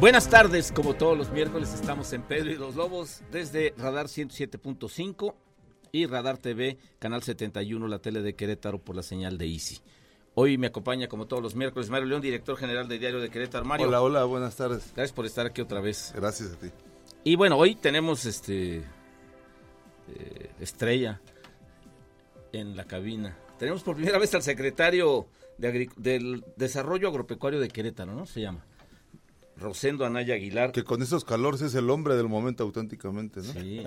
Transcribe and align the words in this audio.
Buenas 0.00 0.28
tardes, 0.28 0.72
como 0.72 0.94
todos 0.94 1.16
los 1.16 1.30
miércoles 1.30 1.72
estamos 1.72 2.12
en 2.12 2.22
Pedro 2.22 2.50
y 2.50 2.56
los 2.56 2.74
Lobos 2.74 3.22
desde 3.30 3.74
Radar 3.78 4.06
107.5 4.06 5.34
y 5.92 6.06
Radar 6.06 6.36
TV, 6.38 6.78
Canal 6.98 7.22
71, 7.22 7.86
la 7.86 8.00
tele 8.00 8.20
de 8.20 8.34
Querétaro 8.34 8.78
por 8.78 8.96
la 8.96 9.04
señal 9.04 9.38
de 9.38 9.46
Easy. 9.46 9.78
Hoy 10.34 10.58
me 10.58 10.66
acompaña 10.66 11.06
como 11.06 11.26
todos 11.26 11.40
los 11.40 11.54
miércoles 11.54 11.90
Mario 11.90 12.08
León, 12.08 12.22
director 12.22 12.56
general 12.56 12.88
de 12.88 12.98
Diario 12.98 13.20
de 13.20 13.30
Querétaro. 13.30 13.64
Mario. 13.64 13.86
Hola, 13.86 14.02
hola, 14.02 14.24
buenas 14.24 14.56
tardes. 14.56 14.92
Gracias 14.96 15.12
por 15.12 15.26
estar 15.26 15.46
aquí 15.46 15.60
otra 15.60 15.80
vez. 15.80 16.12
Gracias 16.16 16.52
a 16.52 16.56
ti. 16.56 16.70
Y 17.22 17.36
bueno, 17.36 17.56
hoy 17.56 17.76
tenemos 17.76 18.26
este 18.26 18.78
eh, 18.78 20.50
estrella 20.58 21.20
en 22.52 22.76
la 22.76 22.84
cabina. 22.84 23.38
Tenemos 23.60 23.84
por 23.84 23.94
primera 23.94 24.18
vez 24.18 24.34
al 24.34 24.42
secretario 24.42 25.28
de 25.56 25.88
del 25.96 26.44
Desarrollo 26.56 27.08
Agropecuario 27.08 27.60
de 27.60 27.68
Querétaro, 27.68 28.12
¿no? 28.12 28.26
Se 28.26 28.40
llama. 28.40 28.66
Rosendo 29.56 30.04
Anaya 30.04 30.34
Aguilar. 30.34 30.72
Que 30.72 30.82
con 30.84 31.00
esos 31.02 31.24
calores 31.24 31.60
es 31.62 31.74
el 31.74 31.88
hombre 31.90 32.16
del 32.16 32.28
momento 32.28 32.64
auténticamente, 32.64 33.40
¿no? 33.40 33.52
Sí. 33.52 33.84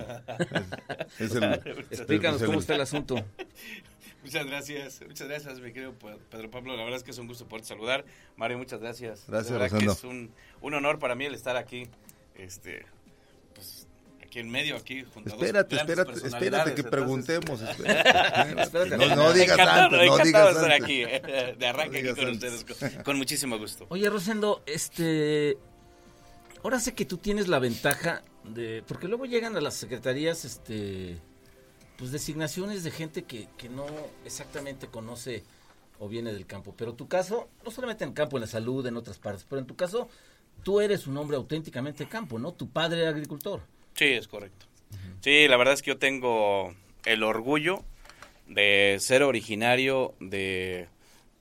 Es 1.18 1.34
el- 1.34 1.44
Explícanos 1.90 2.36
es 2.36 2.42
el- 2.42 2.46
cómo 2.46 2.58
está 2.60 2.74
el 2.74 2.80
asunto. 2.80 3.16
Muchas 4.24 4.46
gracias, 4.46 5.00
muchas 5.06 5.28
gracias, 5.28 5.60
mi 5.60 5.72
querido 5.72 5.92
Pe- 5.94 6.18
Pedro 6.30 6.50
Pablo. 6.50 6.76
La 6.76 6.82
verdad 6.82 6.98
es 6.98 7.04
que 7.04 7.12
es 7.12 7.18
un 7.18 7.28
gusto 7.28 7.46
poder 7.46 7.64
saludar. 7.64 8.04
Mario, 8.36 8.58
muchas 8.58 8.80
gracias. 8.80 9.24
Gracias, 9.28 9.52
La 9.52 9.58
verdad 9.58 9.74
Rosendo. 9.76 9.92
que 9.94 9.98
es 9.98 10.04
un, 10.04 10.30
un 10.60 10.74
honor 10.74 10.98
para 10.98 11.14
mí 11.14 11.24
el 11.24 11.34
estar 11.34 11.56
aquí, 11.56 11.86
este, 12.34 12.84
aquí 14.28 14.38
en 14.38 14.50
medio, 14.50 14.76
aquí 14.76 15.04
junto 15.12 15.30
a 15.30 15.32
dos 15.32 15.42
Espérate, 15.42 15.76
espérate, 15.76 16.26
espérate 16.26 16.74
que 16.74 16.84
preguntemos. 16.84 17.60
espérate, 17.62 18.62
Espérate. 18.62 18.96
No, 18.96 19.16
no 19.16 19.32
digas 19.32 19.58
encantado, 19.58 19.84
antes, 19.84 19.98
no 19.98 20.14
encantado 20.14 20.24
digas 20.24 20.44
de 20.44 20.50
estar 20.50 20.72
antes. 20.72 20.84
aquí, 20.84 21.02
eh, 21.02 21.56
de 21.58 21.66
arranque 21.66 22.02
No 22.02 22.10
aquí 22.10 22.20
con 22.20 22.28
antes. 22.28 22.52
ustedes, 22.54 22.92
con, 22.94 23.02
con 23.04 23.16
muchísimo 23.16 23.58
gusto. 23.58 23.86
Oye, 23.88 24.08
Rosendo, 24.08 24.62
este. 24.66 25.58
Ahora 26.62 26.80
sé 26.80 26.94
que 26.94 27.04
tú 27.04 27.16
tienes 27.16 27.48
la 27.48 27.58
ventaja 27.58 28.22
de. 28.44 28.84
Porque 28.86 29.08
luego 29.08 29.24
llegan 29.24 29.56
a 29.56 29.60
las 29.60 29.74
secretarías, 29.74 30.44
este. 30.44 31.18
Pues 31.96 32.12
designaciones 32.12 32.84
de 32.84 32.92
gente 32.92 33.24
que, 33.24 33.48
que 33.56 33.68
no 33.68 33.86
exactamente 34.24 34.86
conoce 34.86 35.42
o 35.98 36.08
viene 36.08 36.32
del 36.32 36.46
campo. 36.46 36.74
Pero 36.76 36.94
tu 36.94 37.08
caso, 37.08 37.48
no 37.64 37.70
solamente 37.72 38.04
en 38.04 38.10
el 38.10 38.14
campo, 38.14 38.36
en 38.36 38.42
la 38.42 38.46
salud, 38.46 38.86
en 38.86 38.96
otras 38.96 39.18
partes, 39.18 39.44
pero 39.48 39.60
en 39.60 39.66
tu 39.66 39.74
caso, 39.74 40.08
tú 40.62 40.80
eres 40.80 41.06
un 41.08 41.16
hombre 41.16 41.36
auténticamente 41.36 42.04
de 42.04 42.10
campo, 42.10 42.38
¿no? 42.38 42.52
Tu 42.52 42.68
padre 42.68 43.00
era 43.00 43.10
agricultor. 43.10 43.62
Sí, 43.98 44.04
es 44.06 44.28
correcto. 44.28 44.66
Sí, 45.20 45.48
la 45.48 45.56
verdad 45.56 45.74
es 45.74 45.82
que 45.82 45.90
yo 45.90 45.98
tengo 45.98 46.72
el 47.04 47.22
orgullo 47.24 47.82
de 48.46 48.96
ser 49.00 49.22
originario 49.24 50.14
de 50.20 50.88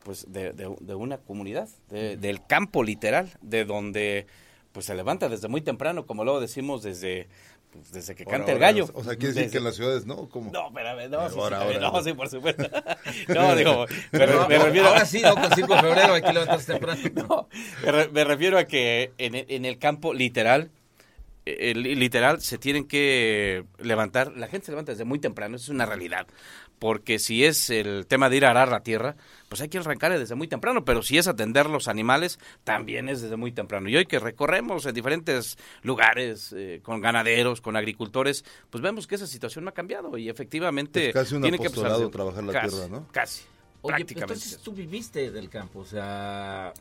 pues 0.04 0.26
de, 0.32 0.54
de- 0.54 0.76
de 0.80 0.96
una 0.96 1.18
comunidad, 1.18 1.68
de- 1.90 2.16
del 2.18 2.46
campo 2.48 2.82
literal, 2.84 3.30
de 3.42 3.66
donde 3.66 4.26
pues 4.72 4.86
se 4.86 4.96
levanta 4.96 5.28
desde 5.30 5.48
muy 5.50 5.62
temprano, 5.62 6.06
como 6.06 6.24
luego 6.24 6.40
decimos 6.40 6.82
desde 6.82 7.28
pues, 7.72 7.92
desde 7.92 8.16
que 8.16 8.24
Ahora, 8.24 8.38
canta 8.38 8.54
el 8.54 8.60
gallo. 8.60 8.88
O 8.94 9.04
sea, 9.04 9.16
quiere 9.18 9.28
decir 9.34 9.44
Desde- 9.44 9.52
que 9.52 9.58
en 9.58 9.64
las 9.66 9.76
ciudades 9.76 10.06
no, 10.06 10.30
¿cómo? 10.30 10.50
No, 10.52 10.68
espérame, 10.68 11.10
no, 11.10 11.28
sí, 11.28 11.34
sí, 11.36 11.40
Ahora, 11.42 11.62
ahora. 11.62 11.80
no, 11.80 12.02
sí, 12.04 12.14
por 12.14 12.30
supuesto. 12.30 12.64
No, 13.28 13.56
digo, 13.56 13.86
me, 14.14 14.26
refiero 14.26 14.88
ahora 14.88 15.06
sí, 15.06 15.22
¿no? 15.22 15.36
Con 15.36 15.52
5 15.54 15.76
de 15.76 15.82
febrero 15.82 16.14
hay 16.14 16.22
que 16.22 16.34
levantarse 16.34 16.72
temprano. 16.74 17.02
no, 17.28 17.50
me, 17.84 17.92
re- 17.92 18.08
me 18.10 18.24
refiero 18.24 18.58
a 18.58 18.64
que 18.66 19.12
en, 19.18 19.36
en 19.36 19.66
el 19.66 19.78
campo 19.78 20.14
literal, 20.14 20.72
eh, 21.60 21.74
li- 21.76 21.96
literal, 21.96 22.42
se 22.42 22.58
tienen 22.58 22.88
que 22.88 23.64
levantar, 23.80 24.34
la 24.38 24.48
gente 24.48 24.66
se 24.66 24.72
levanta 24.72 24.92
desde 24.92 25.06
muy 25.06 25.20
temprano, 25.20 25.56
eso 25.56 25.66
es 25.66 25.70
una 25.70 25.86
realidad. 25.86 26.28
Porque 26.80 27.18
si 27.18 27.44
es 27.44 27.72
el 27.72 28.06
tema 28.06 28.30
de 28.30 28.38
ir 28.38 28.46
a 28.46 28.52
arar 28.52 28.70
la 28.70 28.82
tierra, 28.84 29.16
pues 29.50 29.62
hay 29.62 29.68
que 29.68 29.80
arrancar 29.80 30.18
desde 30.20 30.36
muy 30.36 30.48
temprano, 30.48 30.86
pero 30.86 31.02
si 31.02 31.18
es 31.18 31.28
atender 31.28 31.66
los 31.68 31.88
animales, 31.88 32.38
también 32.64 33.10
es 33.10 33.20
desde 33.20 33.36
muy 33.36 33.52
temprano. 33.52 33.90
Y 33.90 33.96
hoy 33.96 34.06
que 34.06 34.20
recorremos 34.20 34.86
en 34.86 34.94
diferentes 34.94 35.58
lugares, 35.82 36.54
eh, 36.56 36.80
con 36.84 37.02
ganaderos, 37.02 37.62
con 37.62 37.76
agricultores, 37.78 38.46
pues 38.70 38.84
vemos 38.84 39.08
que 39.08 39.16
esa 39.16 39.26
situación 39.26 39.66
no 39.66 39.70
ha 39.70 39.74
cambiado 39.74 40.20
y 40.20 40.30
efectivamente... 40.30 41.08
Es 41.08 41.14
casi 41.16 41.34
un 41.34 41.42
tiene 41.42 41.58
que 41.58 41.68
trabajar 41.70 42.44
la 42.44 42.54
casi, 42.54 42.70
tierra, 42.70 42.88
¿no? 42.90 43.08
Casi, 43.12 43.42
Oye, 43.42 43.50
pero 43.82 43.96
prácticamente. 43.98 44.34
entonces 44.36 44.58
tú 44.60 44.72
viviste 44.74 45.32
del 45.32 45.50
campo, 45.50 45.80
o 45.80 45.86
sea, 45.86 46.72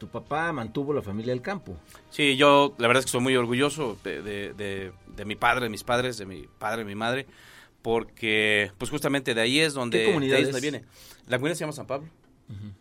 tu 0.00 0.08
papá 0.08 0.52
mantuvo 0.52 0.92
la 0.92 1.02
familia 1.02 1.32
del 1.32 1.42
campo. 1.42 1.76
Sí, 2.10 2.36
yo 2.36 2.74
la 2.78 2.88
verdad 2.88 3.00
es 3.00 3.04
que 3.04 3.12
soy 3.12 3.20
muy 3.20 3.36
orgulloso 3.36 3.96
de, 4.02 4.22
de- 4.22 4.52
de- 4.54 4.92
de 5.14 5.24
mi 5.24 5.36
padre, 5.36 5.64
de 5.66 5.68
mis 5.70 5.84
padres, 5.84 6.18
de 6.18 6.26
mi 6.26 6.48
padre, 6.58 6.78
de 6.78 6.84
mi 6.86 6.94
madre, 6.96 7.26
porque 7.82 8.72
pues 8.78 8.90
justamente 8.90 9.34
de 9.34 9.40
ahí 9.40 9.60
es 9.60 9.74
donde, 9.74 9.98
¿Qué 10.00 10.06
comunidad 10.06 10.32
de 10.32 10.36
ahí 10.38 10.42
es 10.44 10.48
donde 10.52 10.60
viene. 10.60 10.84
La 11.28 11.36
comunidad 11.38 11.54
se 11.56 11.60
llama 11.60 11.72
San 11.72 11.86
Pablo. 11.86 12.08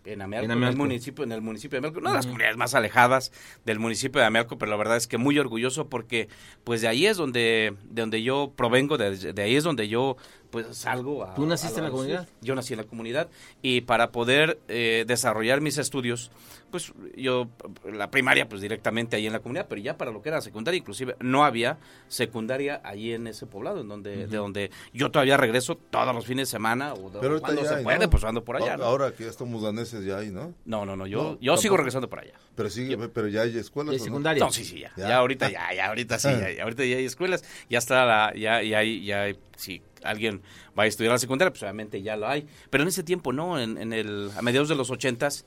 En 0.03 0.19
Amealco, 0.23 0.45
En 0.51 0.57
en, 0.57 0.63
el 0.67 0.75
municipio, 0.75 1.23
en 1.23 1.31
el 1.31 1.41
municipio 1.43 1.75
de 1.75 1.77
Amealco, 1.79 1.99
una 1.99 2.09
de 2.09 2.15
las 2.15 2.25
comunidades 2.25 2.57
más 2.57 2.73
alejadas 2.73 3.31
del 3.65 3.77
municipio 3.77 4.19
de 4.19 4.25
Amealco, 4.25 4.57
pero 4.57 4.71
la 4.71 4.77
verdad 4.77 4.97
es 4.97 5.05
que 5.05 5.19
muy 5.19 5.37
orgulloso 5.37 5.89
porque 5.89 6.27
pues 6.63 6.81
de 6.81 6.87
ahí 6.87 7.05
es 7.05 7.17
donde, 7.17 7.75
de 7.83 8.01
donde 8.01 8.23
yo 8.23 8.51
provengo, 8.55 8.97
de, 8.97 9.15
de 9.31 9.41
ahí 9.43 9.55
es 9.55 9.63
donde 9.63 9.87
yo 9.87 10.17
pues 10.49 10.67
salgo 10.75 11.23
a... 11.23 11.35
¿Tú 11.35 11.45
naciste 11.45 11.75
a- 11.75 11.79
en 11.79 11.83
la 11.85 11.91
comunidad? 11.91 12.27
Yo 12.41 12.55
nací 12.55 12.73
en 12.73 12.77
la 12.77 12.83
comunidad 12.85 13.27
y 13.61 13.81
para 13.81 14.11
poder 14.11 14.59
eh, 14.67 15.05
desarrollar 15.07 15.61
mis 15.61 15.77
estudios, 15.77 16.31
pues 16.71 16.91
yo, 17.15 17.47
la 17.91 18.11
primaria 18.11 18.47
pues 18.49 18.61
directamente 18.61 19.15
ahí 19.15 19.25
en 19.27 19.33
la 19.33 19.39
comunidad, 19.39 19.67
pero 19.69 19.81
ya 19.81 19.97
para 19.97 20.11
lo 20.11 20.21
que 20.21 20.29
era 20.29 20.41
secundaria, 20.41 20.77
inclusive 20.77 21.15
no 21.19 21.43
había 21.43 21.77
secundaria 22.07 22.81
ahí 22.83 23.13
en 23.13 23.27
ese 23.27 23.45
poblado, 23.45 23.81
en 23.81 23.87
donde, 23.87 24.27
de 24.27 24.37
donde 24.37 24.71
yo 24.93 25.09
todavía 25.11 25.37
regreso 25.37 25.75
todos 25.75 26.13
los 26.13 26.25
fines 26.25 26.47
de 26.49 26.51
semana 26.51 26.93
o 26.93 27.09
de- 27.09 27.19
Pero 27.19 27.39
cuando 27.41 27.63
se 27.65 27.75
hay, 27.75 27.83
puede, 27.83 27.99
¿no? 27.99 28.09
pues 28.09 28.23
ando 28.23 28.43
por 28.43 28.57
allá. 28.57 28.71
Ahora, 28.73 28.77
¿no? 28.77 28.85
ahora 28.85 29.11
que 29.13 29.23
ya 29.23 29.29
estamos 29.29 29.61
daneses 29.61 30.03
ya 30.05 30.17
hay, 30.17 30.29
¿no? 30.31 30.53
No, 30.65 30.85
no, 30.85 30.95
no, 30.95 31.07
yo, 31.07 31.23
No, 31.33 31.39
yo 31.39 31.57
sigo 31.57 31.77
regresando 31.77 32.09
por 32.09 32.19
allá. 32.19 32.33
Pero 32.55 32.69
sigue, 32.69 32.97
pero 33.09 33.27
ya 33.27 33.41
hay 33.41 33.57
escuelas. 33.57 33.91
¿De 33.91 33.97
¿o 33.97 33.99
no? 33.99 34.05
secundaria? 34.05 34.43
No, 34.43 34.51
sí, 34.51 34.63
sí, 34.65 34.79
ya. 34.79 34.91
Ya. 34.97 35.07
Ya, 35.09 35.17
ahorita, 35.17 35.49
ya, 35.49 35.73
ya, 35.73 35.87
ahorita 35.87 36.19
sí, 36.19 36.27
ya, 36.29 36.51
ya, 36.51 36.63
ahorita 36.63 36.83
ya 36.85 36.97
hay 36.97 37.05
escuelas, 37.05 37.43
ya 37.69 37.77
está 37.77 38.05
la, 38.05 38.33
ya, 38.35 38.61
ya 38.61 38.79
hay, 38.79 39.05
ya 39.05 39.21
hay, 39.23 39.39
si 39.55 39.81
alguien 40.03 40.41
va 40.77 40.83
a 40.83 40.87
estudiar 40.87 41.13
la 41.13 41.19
secundaria, 41.19 41.51
pues 41.51 41.63
obviamente 41.63 42.01
ya 42.01 42.15
lo 42.15 42.27
hay. 42.27 42.47
Pero 42.69 42.83
en 42.83 42.87
ese 42.87 43.03
tiempo, 43.03 43.33
no, 43.33 43.59
en, 43.59 43.77
en 43.77 43.93
el, 43.93 44.31
a 44.37 44.41
mediados 44.41 44.69
de 44.69 44.75
los 44.75 44.89
ochentas, 44.89 45.45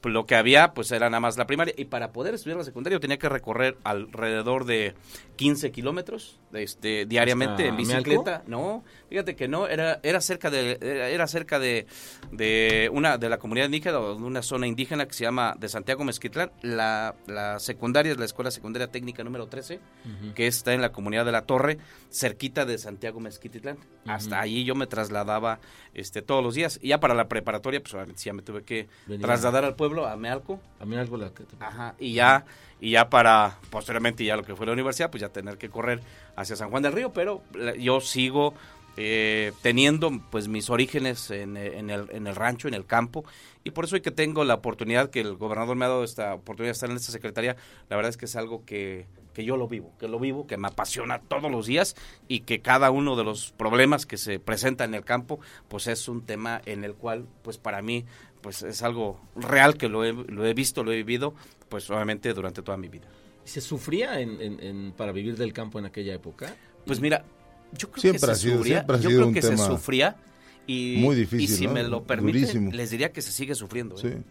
pues, 0.00 0.12
lo 0.12 0.26
que 0.26 0.34
había, 0.34 0.74
pues 0.74 0.90
era 0.90 1.08
nada 1.08 1.20
más 1.20 1.36
la 1.36 1.46
primaria. 1.46 1.74
Y 1.76 1.86
para 1.86 2.12
poder 2.12 2.34
estudiar 2.34 2.58
la 2.58 2.64
secundaria, 2.64 2.96
yo 2.96 3.00
tenía 3.00 3.18
que 3.18 3.28
recorrer 3.28 3.78
alrededor 3.84 4.64
de 4.64 4.94
15 5.36 5.70
kilómetros 5.70 6.38
este, 6.52 7.06
diariamente 7.06 7.52
¿Hasta 7.64 7.68
en 7.68 7.76
bicicleta. 7.76 8.42
No, 8.46 8.84
fíjate 9.08 9.34
que 9.36 9.48
no, 9.48 9.66
era, 9.66 10.00
era 10.02 10.20
cerca 10.20 10.50
de, 10.50 10.78
era, 10.82 11.26
cerca 11.26 11.58
de, 11.58 11.86
de 12.30 12.90
una, 12.92 13.18
de 13.18 13.28
la 13.28 13.38
comunidad 13.38 13.66
indígena, 13.66 13.98
o 14.00 14.14
de 14.16 14.22
una 14.22 14.42
zona 14.42 14.66
indígena 14.66 15.06
que 15.06 15.14
se 15.14 15.24
llama 15.24 15.54
de 15.58 15.68
Santiago 15.68 16.04
Mezquitlán. 16.04 16.50
La, 16.62 17.14
la 17.26 17.58
secundaria 17.58 18.12
es 18.12 18.18
la 18.18 18.24
Escuela 18.24 18.50
Secundaria 18.50 18.88
Técnica 18.88 19.24
número 19.24 19.46
13, 19.46 19.80
que 20.34 20.46
está 20.46 20.72
en 20.74 20.80
la 20.82 20.92
comunidad 20.92 21.24
de 21.24 21.32
La 21.32 21.42
Torre, 21.42 21.78
cerquita 22.10 22.64
de 22.64 22.78
Santiago 22.78 23.20
Mezquitlán. 23.20 23.78
Hasta 24.06 24.40
allí 24.40 24.64
yo 24.64 24.74
me 24.74 24.86
trasladaba 24.86 25.60
este, 25.94 26.22
todos 26.22 26.42
los 26.42 26.54
días. 26.54 26.78
Y 26.82 26.88
ya 26.88 27.00
para 27.00 27.14
la 27.14 27.28
preparatoria, 27.28 27.80
pues 27.82 27.94
ya 28.22 28.32
me 28.32 28.42
tuve 28.42 28.62
que 28.64 28.88
Venía. 29.06 29.26
trasladar 29.26 29.64
al 29.64 29.74
pueblo, 29.76 30.06
a 30.06 30.16
Mealco. 30.16 30.60
A 30.80 30.84
mí 30.84 30.96
algo 30.96 31.16
la 31.16 31.30
que 31.32 31.44
te- 31.44 31.56
Ajá, 31.60 31.94
y 31.98 32.14
ya, 32.14 32.44
y 32.82 32.90
ya 32.90 33.08
para 33.08 33.60
posteriormente 33.70 34.24
ya 34.24 34.36
lo 34.36 34.42
que 34.42 34.56
fue 34.56 34.66
la 34.66 34.72
universidad, 34.72 35.08
pues 35.08 35.20
ya 35.20 35.28
tener 35.28 35.56
que 35.56 35.70
correr 35.70 36.00
hacia 36.34 36.56
San 36.56 36.68
Juan 36.68 36.82
del 36.82 36.92
Río, 36.92 37.12
pero 37.12 37.40
yo 37.78 38.00
sigo 38.00 38.54
eh, 38.96 39.52
teniendo 39.62 40.10
pues 40.32 40.48
mis 40.48 40.68
orígenes 40.68 41.30
en, 41.30 41.56
el, 41.56 42.08
en 42.10 42.26
el 42.26 42.34
rancho, 42.34 42.66
en 42.66 42.74
el 42.74 42.84
campo, 42.84 43.24
y 43.62 43.70
por 43.70 43.84
eso 43.84 43.94
hoy 43.94 44.00
que 44.00 44.10
tengo 44.10 44.44
la 44.44 44.54
oportunidad, 44.54 45.10
que 45.10 45.20
el 45.20 45.36
gobernador 45.36 45.76
me 45.76 45.84
ha 45.84 45.88
dado 45.88 46.02
esta 46.02 46.34
oportunidad 46.34 46.70
de 46.70 46.72
estar 46.72 46.90
en 46.90 46.96
esta 46.96 47.12
secretaría, 47.12 47.56
la 47.88 47.94
verdad 47.94 48.10
es 48.10 48.16
que 48.16 48.24
es 48.24 48.34
algo 48.34 48.64
que, 48.64 49.06
que 49.32 49.44
yo 49.44 49.56
lo 49.56 49.68
vivo, 49.68 49.92
que 50.00 50.08
lo 50.08 50.18
vivo, 50.18 50.48
que 50.48 50.56
me 50.56 50.66
apasiona 50.66 51.20
todos 51.20 51.52
los 51.52 51.66
días 51.66 51.94
y 52.26 52.40
que 52.40 52.62
cada 52.62 52.90
uno 52.90 53.14
de 53.14 53.22
los 53.22 53.52
problemas 53.52 54.06
que 54.06 54.16
se 54.16 54.40
presentan 54.40 54.90
en 54.90 54.94
el 54.96 55.04
campo, 55.04 55.38
pues 55.68 55.86
es 55.86 56.08
un 56.08 56.22
tema 56.22 56.60
en 56.66 56.82
el 56.82 56.94
cual, 56.94 57.26
pues 57.42 57.58
para 57.58 57.80
mí, 57.80 58.04
pues 58.42 58.62
es 58.62 58.82
algo 58.82 59.20
real 59.36 59.76
que 59.78 59.88
lo 59.88 60.04
he, 60.04 60.12
lo 60.12 60.44
he 60.44 60.52
visto, 60.54 60.82
lo 60.84 60.92
he 60.92 60.96
vivido, 60.96 61.34
pues 61.68 61.88
obviamente 61.90 62.32
durante 62.34 62.60
toda 62.62 62.76
mi 62.76 62.88
vida. 62.88 63.06
¿Se 63.44 63.60
sufría 63.60 64.20
en, 64.20 64.40
en- 64.40 64.60
en- 64.60 64.92
para 64.92 65.12
vivir 65.12 65.36
del 65.36 65.52
campo 65.52 65.78
en 65.78 65.86
aquella 65.86 66.14
época? 66.14 66.54
Pues 66.86 67.00
mira, 67.00 67.24
yo 67.76 67.90
creo 67.90 68.02
Siempre 68.02 68.26
que 68.26 68.30
ha 68.32 68.34
se 68.34 68.40
sido- 68.42 68.56
sufría, 68.58 68.76
siempre 68.78 68.96
ha 68.96 69.00
yo 69.00 69.08
sido 69.08 69.18
creo 69.20 69.28
un 69.28 69.34
que 69.34 69.40
tema. 69.40 69.56
se 69.56 69.66
sufría 69.66 70.16
Y, 70.66 70.98
Muy 71.00 71.16
difícil, 71.16 71.40
y 71.40 71.48
si 71.48 71.66
¿no? 71.66 71.72
me 71.72 71.82
lo 71.82 72.04
permite, 72.04 72.38
Durísimo. 72.38 72.70
les 72.70 72.90
diría 72.90 73.10
que 73.10 73.20
se 73.20 73.32
sigue 73.32 73.54
sufriendo. 73.56 73.96
Sí. 73.96 74.06
¿eh? 74.08 74.22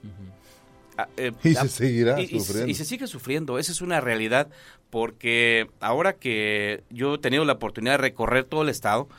Ah, 0.98 1.10
eh, 1.18 1.32
Y 1.44 1.56
se 1.56 1.68
seguirá 1.68 2.22
y- 2.22 2.24
y- 2.32 2.40
sufriendo. 2.40 2.72
Y, 2.72 2.74
se 2.74 2.86
sigue 2.86 3.08
sufriendo, 3.08 3.60
esa 3.60 3.72
es 3.74 3.82
una 3.82 4.00
realidad, 4.00 4.50
porque 4.90 5.68
ahora 5.82 6.14
que 6.14 6.84
yo 6.90 7.16
he 7.16 7.18
tenido 7.18 7.44
la 7.44 7.54
oportunidad 7.54 7.94
de 7.94 7.98
recorrer 7.98 8.46
todo 8.46 8.62
el 8.62 8.70
estado, 8.70 9.10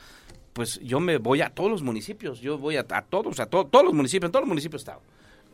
pues 0.53 0.79
yo 0.81 0.99
me 0.99 1.17
voy 1.17 1.41
a 1.41 1.49
todos 1.49 1.69
los 1.71 1.81
municipios, 1.83 2.39
yo 2.39 2.57
voy 2.57 2.77
a, 2.77 2.83
todos, 2.83 3.39
a 3.39 3.45
to- 3.47 3.65
todos 3.65 3.83
los 3.85 3.93
municipios, 3.93 4.27
en 4.27 4.31
todos 4.31 4.43
los 4.43 4.49
municipios 4.49 4.81
he 4.81 4.83
estado. 4.83 5.01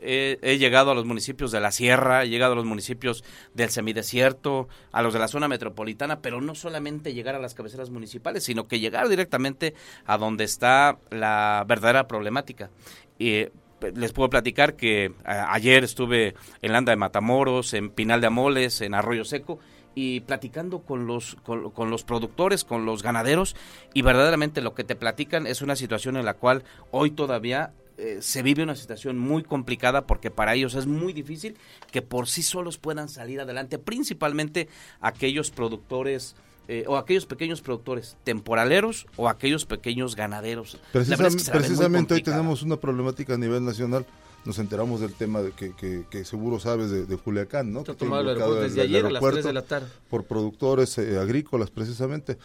Eh, 0.02 0.38
he 0.42 0.58
llegado 0.58 0.92
a 0.92 0.96
los 0.96 1.04
municipios 1.06 1.52
de 1.52 1.60
la 1.60 1.72
sierra, 1.72 2.24
he 2.24 2.30
llegado 2.30 2.54
a 2.54 2.56
los 2.56 2.64
municipios 2.66 3.24
del 3.54 3.70
semidesierto, 3.70 4.70
a 4.94 5.02
los 5.02 5.14
de 5.14 5.20
la 5.20 5.28
zona 5.28 5.48
metropolitana, 5.50 6.22
pero 6.22 6.40
no 6.40 6.56
solamente 6.56 7.14
llegar 7.14 7.36
a 7.36 7.40
las 7.40 7.54
cabeceras 7.54 7.90
municipales, 7.90 8.44
sino 8.46 8.68
que 8.68 8.80
llegar 8.80 9.10
directamente 9.10 9.74
a 10.06 10.18
donde 10.18 10.46
está 10.46 11.00
la 11.12 11.66
verdadera 11.68 12.08
problemática. 12.08 12.70
Y, 13.18 13.48
les 13.96 14.12
puedo 14.12 14.30
platicar 14.30 14.76
que 14.76 15.14
a- 15.24 15.54
ayer 15.54 15.84
estuve 15.86 16.36
en 16.62 16.74
Landa 16.74 16.92
de 16.92 16.98
Matamoros, 16.98 17.74
en 17.74 17.90
Pinal 17.90 18.20
de 18.22 18.28
Amoles, 18.28 18.82
en 18.82 18.94
Arroyo 18.94 19.24
Seco 19.24 19.60
y 20.00 20.22
platicando 20.22 20.80
con 20.80 21.08
los 21.08 21.36
con, 21.44 21.72
con 21.72 21.90
los 21.90 22.04
productores, 22.06 22.64
con 22.64 22.86
los 22.86 23.04
ganaderos 23.04 23.56
y 23.94 24.02
verdaderamente 24.02 24.62
lo 24.62 24.74
que 24.74 24.86
te 24.86 24.96
platican 24.96 25.46
es 25.46 25.62
una 25.62 25.76
situación 25.76 26.16
en 26.16 26.24
la 26.24 26.36
cual 26.36 26.64
hoy 26.92 27.12
todavía 27.12 27.74
eh, 27.98 28.20
se 28.22 28.42
vive 28.42 28.64
una 28.64 28.78
situación 28.78 29.18
muy 29.18 29.44
complicada 29.44 30.08
porque 30.08 30.32
para 30.32 30.56
ellos 30.56 30.76
es 30.76 30.88
muy 30.88 31.12
difícil 31.12 31.58
que 31.92 32.02
por 32.02 32.28
sí 32.28 32.44
solos 32.44 32.78
puedan 32.78 33.10
salir 33.10 33.42
adelante, 33.42 33.78
principalmente 33.78 34.70
aquellos 35.02 35.52
productores 35.52 36.36
eh, 36.70 36.86
o 36.88 36.96
aquellos 36.96 37.26
pequeños 37.26 37.60
productores 37.62 38.16
temporaleros 38.24 39.06
o 39.18 39.28
aquellos 39.28 39.66
pequeños 39.66 40.16
ganaderos. 40.16 40.78
Precisam- 40.94 41.26
es 41.36 41.46
que 41.46 41.52
precisamente 41.52 42.14
hoy 42.14 42.24
tenemos 42.24 42.62
una 42.62 42.78
problemática 42.78 43.34
a 43.34 43.38
nivel 43.38 43.66
nacional. 43.66 44.06
Nos 44.46 44.58
enteramos 44.58 45.02
del 45.02 45.14
tema 45.14 45.42
de 45.42 45.52
que, 45.52 45.76
que- 45.76 46.06
que 46.10 46.24
seguro 46.26 46.60
sabes 46.60 46.90
de, 46.90 47.06
de 47.06 47.18
Culiacán, 47.18 47.72
¿no? 47.74 47.80
Está 47.82 47.94
Que 47.94 48.00
tomado 48.00 48.22
el 48.24 48.30
aeropuerto 48.30 48.62
desde 48.62 48.82
el- 48.82 48.90
el 48.90 48.96
ayer 48.96 49.06
a 49.06 49.12
las 49.12 49.24
3 49.24 49.44
de 49.46 49.54
la 49.54 49.62
tarde. 49.64 49.88
Por 50.10 50.24
productores 50.26 50.98
eh, 50.98 51.20
agrícolas, 51.20 51.70
precisamente, 51.70 52.38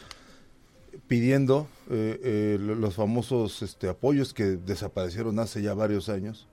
pidiendo 1.08 1.66
eh, 1.90 2.20
eh, 2.22 2.58
lo- 2.60 2.74
los 2.74 2.94
famosos 2.94 3.62
este, 3.62 3.88
apoyos 3.88 4.32
que 4.34 4.44
desaparecieron 4.44 5.38
hace 5.38 5.62
ya 5.62 5.74
varios 5.74 6.08
años 6.08 6.46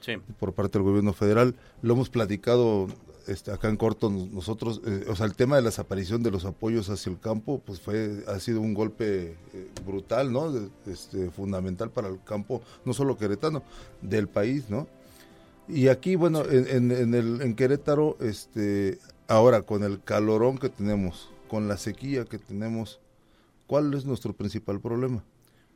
Sí. 0.00 0.14
por 0.38 0.52
parte 0.52 0.78
del 0.78 0.84
gobierno 0.86 1.12
federal. 1.12 1.54
Lo 1.82 1.94
hemos 1.94 2.10
platicado 2.10 2.88
este, 3.26 3.50
acá 3.52 3.68
en 3.68 3.76
corto 3.76 4.10
nos- 4.10 4.30
nosotros. 4.30 4.80
eh, 4.86 5.04
o 5.08 5.16
sea, 5.16 5.26
el 5.26 5.34
tema 5.34 5.56
de 5.56 5.62
la 5.62 5.68
desaparición 5.68 6.22
de 6.22 6.30
los 6.30 6.44
apoyos 6.44 6.88
hacia 6.90 7.10
el 7.10 7.18
campo, 7.20 7.60
pues 7.64 7.80
fue 7.80 8.24
ha 8.26 8.38
sido 8.40 8.60
un 8.60 8.74
golpe 8.74 9.36
eh, 9.52 9.70
brutal, 9.84 10.32
¿no? 10.32 10.52
Este, 10.86 11.30
fundamental 11.30 11.90
para 11.90 12.08
el 12.08 12.22
campo, 12.24 12.62
no 12.84 12.92
solo 12.92 13.16
queretano, 13.16 13.62
del 14.02 14.28
país, 14.28 14.68
¿no? 14.70 14.86
Y 15.68 15.88
aquí, 15.88 16.14
bueno, 16.16 16.44
en, 16.44 16.68
en, 16.68 16.90
en 16.92 17.14
el, 17.14 17.40
en 17.40 17.54
Querétaro, 17.54 18.16
este, 18.20 18.98
ahora 19.28 19.62
con 19.62 19.82
el 19.82 20.02
calorón 20.02 20.58
que 20.58 20.68
tenemos, 20.68 21.30
con 21.48 21.68
la 21.68 21.78
sequía 21.78 22.24
que 22.26 22.38
tenemos, 22.38 23.00
¿cuál 23.66 23.94
es 23.94 24.04
nuestro 24.04 24.34
principal 24.34 24.78
problema? 24.80 25.24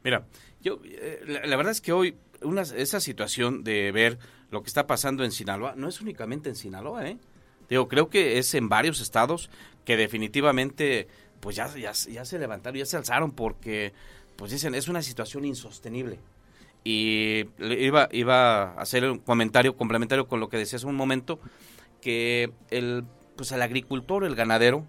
Mira, 0.05 0.27
yo 0.61 0.79
eh, 0.85 1.21
la, 1.27 1.47
la 1.47 1.57
verdad 1.57 1.73
es 1.73 1.81
que 1.81 1.93
hoy 1.93 2.17
una, 2.43 2.63
esa 2.63 3.01
situación 3.01 3.65
de 3.65 3.91
ver 3.91 4.19
lo 4.51 4.63
que 4.63 4.69
está 4.69 4.87
pasando 4.87 5.25
en 5.25 5.33
Sinaloa 5.33 5.75
no 5.75 5.89
es 5.89 6.01
únicamente 6.03 6.49
en 6.51 6.55
Sinaloa, 6.57 7.09
¿eh? 7.09 7.19
Digo, 7.69 7.89
creo 7.89 8.09
que 8.09 8.39
es 8.39 8.55
en 8.55 8.69
varios 8.69 9.01
estados 9.01 9.51
que 9.85 9.97
definitivamente 9.97 11.09
pues 11.41 11.57
ya, 11.57 11.69
ya, 11.77 11.93
ya 11.93 12.25
se 12.25 12.39
levantaron, 12.39 12.79
ya 12.79 12.87
se 12.87 12.97
alzaron 12.97 13.33
porque 13.33 13.93
pues 14.37 14.51
dicen 14.51 14.75
es 14.75 14.89
una 14.89 15.03
situación 15.03 15.45
insostenible. 15.45 16.19
Y 16.85 17.45
iba, 17.59 18.09
iba 18.13 18.63
a 18.63 18.81
hacer 18.81 19.05
un 19.05 19.19
comentario 19.19 19.77
complementario 19.77 20.27
con 20.27 20.41
lo 20.41 20.49
que 20.49 20.57
decía 20.57 20.77
hace 20.77 20.87
un 20.87 20.95
momento, 20.95 21.41
que 22.01 22.53
el, 22.71 23.05
pues 23.37 23.53
el 23.53 23.63
agricultor, 23.63 24.25
el 24.25 24.35
ganadero, 24.35 24.87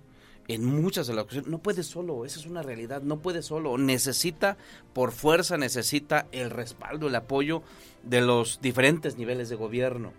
en 0.50 0.66
muchas 0.66 1.06
de 1.06 1.14
las 1.14 1.26
ocasiones, 1.26 1.50
no 1.50 1.60
puede 1.60 1.84
solo, 1.84 2.26
esa 2.26 2.40
es 2.40 2.48
una 2.48 2.64
realidad, 2.64 3.04
no 3.04 3.20
puede 3.20 3.44
solo, 3.44 3.78
necesita, 3.78 4.58
por 4.94 5.12
fuerza, 5.12 5.58
necesita 5.58 6.26
el 6.32 6.50
respaldo, 6.50 7.08
el 7.08 7.16
apoyo 7.16 7.62
de 8.02 8.22
los 8.22 8.60
diferentes 8.60 9.16
niveles 9.16 9.50
de 9.50 9.56
gobierno, 9.56 10.12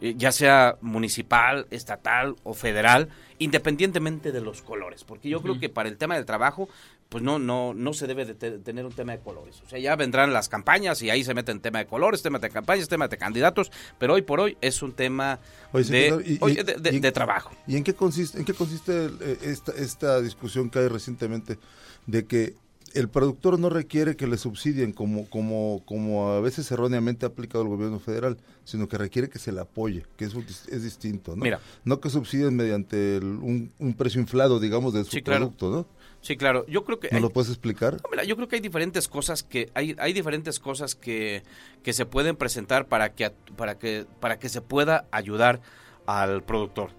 eh, 0.00 0.14
ya 0.16 0.30
sea 0.30 0.76
municipal, 0.82 1.66
estatal 1.70 2.36
o 2.44 2.54
federal, 2.54 3.08
independientemente 3.38 4.30
de 4.30 4.40
los 4.40 4.62
colores, 4.62 5.02
porque 5.02 5.28
yo 5.28 5.42
creo 5.42 5.58
que 5.58 5.68
para 5.68 5.88
el 5.88 5.96
tema 5.96 6.14
del 6.14 6.26
trabajo, 6.26 6.68
pues 7.12 7.22
no, 7.22 7.38
no, 7.38 7.74
no 7.74 7.92
se 7.92 8.06
debe 8.06 8.24
de 8.24 8.34
te- 8.34 8.58
tener 8.58 8.86
un 8.86 8.92
tema 8.92 9.12
de 9.12 9.18
colores. 9.20 9.60
O 9.64 9.68
sea, 9.68 9.78
ya 9.78 9.94
vendrán 9.96 10.32
las 10.32 10.48
campañas 10.48 11.00
y 11.02 11.10
ahí 11.10 11.22
se 11.22 11.34
meten 11.34 11.60
tema 11.60 11.78
de 11.78 11.86
colores, 11.86 12.22
tema 12.22 12.38
de 12.38 12.48
campañas, 12.48 12.88
tema 12.88 13.06
de 13.06 13.18
candidatos, 13.18 13.70
pero 13.98 14.14
hoy 14.14 14.22
por 14.22 14.40
hoy 14.40 14.56
es 14.62 14.82
un 14.82 14.92
tema 14.92 15.38
Oye, 15.72 15.84
de, 16.10 16.38
y- 16.40 16.54
de- 16.64 16.64
de- 16.80 16.96
y- 16.96 17.00
de 17.00 17.12
trabajo. 17.12 17.50
¿Y 17.66 17.76
en 17.76 17.84
qué 17.84 17.94
consiste, 17.94 18.38
en 18.38 18.44
qué 18.46 18.54
consiste 18.54 19.10
eh, 19.20 19.38
esta, 19.42 19.72
esta 19.72 20.20
discusión 20.22 20.70
que 20.70 20.78
hay 20.80 20.88
recientemente 20.88 21.58
de 22.06 22.24
que 22.24 22.54
el 22.94 23.08
productor 23.08 23.58
no 23.58 23.70
requiere 23.70 24.16
que 24.16 24.26
le 24.26 24.36
subsidien 24.36 24.92
como, 24.92 25.28
como, 25.30 25.82
como 25.86 26.30
a 26.32 26.40
veces 26.40 26.70
erróneamente 26.70 27.24
ha 27.24 27.28
aplicado 27.30 27.62
el 27.64 27.68
gobierno 27.70 27.98
federal, 28.00 28.36
sino 28.64 28.86
que 28.88 28.98
requiere 28.98 29.28
que 29.30 29.38
se 29.38 29.50
le 29.52 29.60
apoye, 29.60 30.04
que 30.16 30.26
es, 30.26 30.34
es 30.68 30.82
distinto, 30.82 31.34
¿no? 31.36 31.42
Mira. 31.42 31.58
No 31.84 32.00
que 32.00 32.10
subsidien 32.10 32.54
mediante 32.56 33.16
el- 33.16 33.24
un, 33.24 33.70
un 33.78 33.94
precio 33.94 34.20
inflado, 34.20 34.60
digamos, 34.60 34.92
de 34.94 35.04
su 35.04 35.10
Sí, 35.12 35.22
claro. 35.22 35.50
producto, 35.52 35.70
¿no? 35.70 36.01
Sí, 36.22 36.36
claro, 36.36 36.64
yo 36.68 36.84
creo 36.84 36.98
que... 37.00 37.08
¿No 37.10 37.16
hay- 37.16 37.22
lo 37.22 37.30
puedes 37.30 37.50
explicar? 37.50 37.94
No, 38.02 38.08
mira, 38.10 38.24
yo 38.24 38.36
creo 38.36 38.48
que 38.48 38.56
hay 38.56 38.62
diferentes 38.62 39.08
cosas 39.08 39.42
que 39.42 39.70
hay, 39.74 39.94
hay 39.98 40.12
diferentes 40.12 40.58
cosas 40.60 40.94
que, 40.94 41.42
que 41.82 41.92
se 41.92 42.06
pueden 42.06 42.36
presentar 42.36 42.86
para 42.86 43.12
que 43.14 43.24
a- 43.26 43.32
para 43.56 43.76
que 43.78 44.06
para 44.20 44.38
que 44.38 44.48
se 44.48 44.60
pueda 44.62 45.06
ayudar 45.10 45.60
al 46.06 46.42
productor 46.44 46.90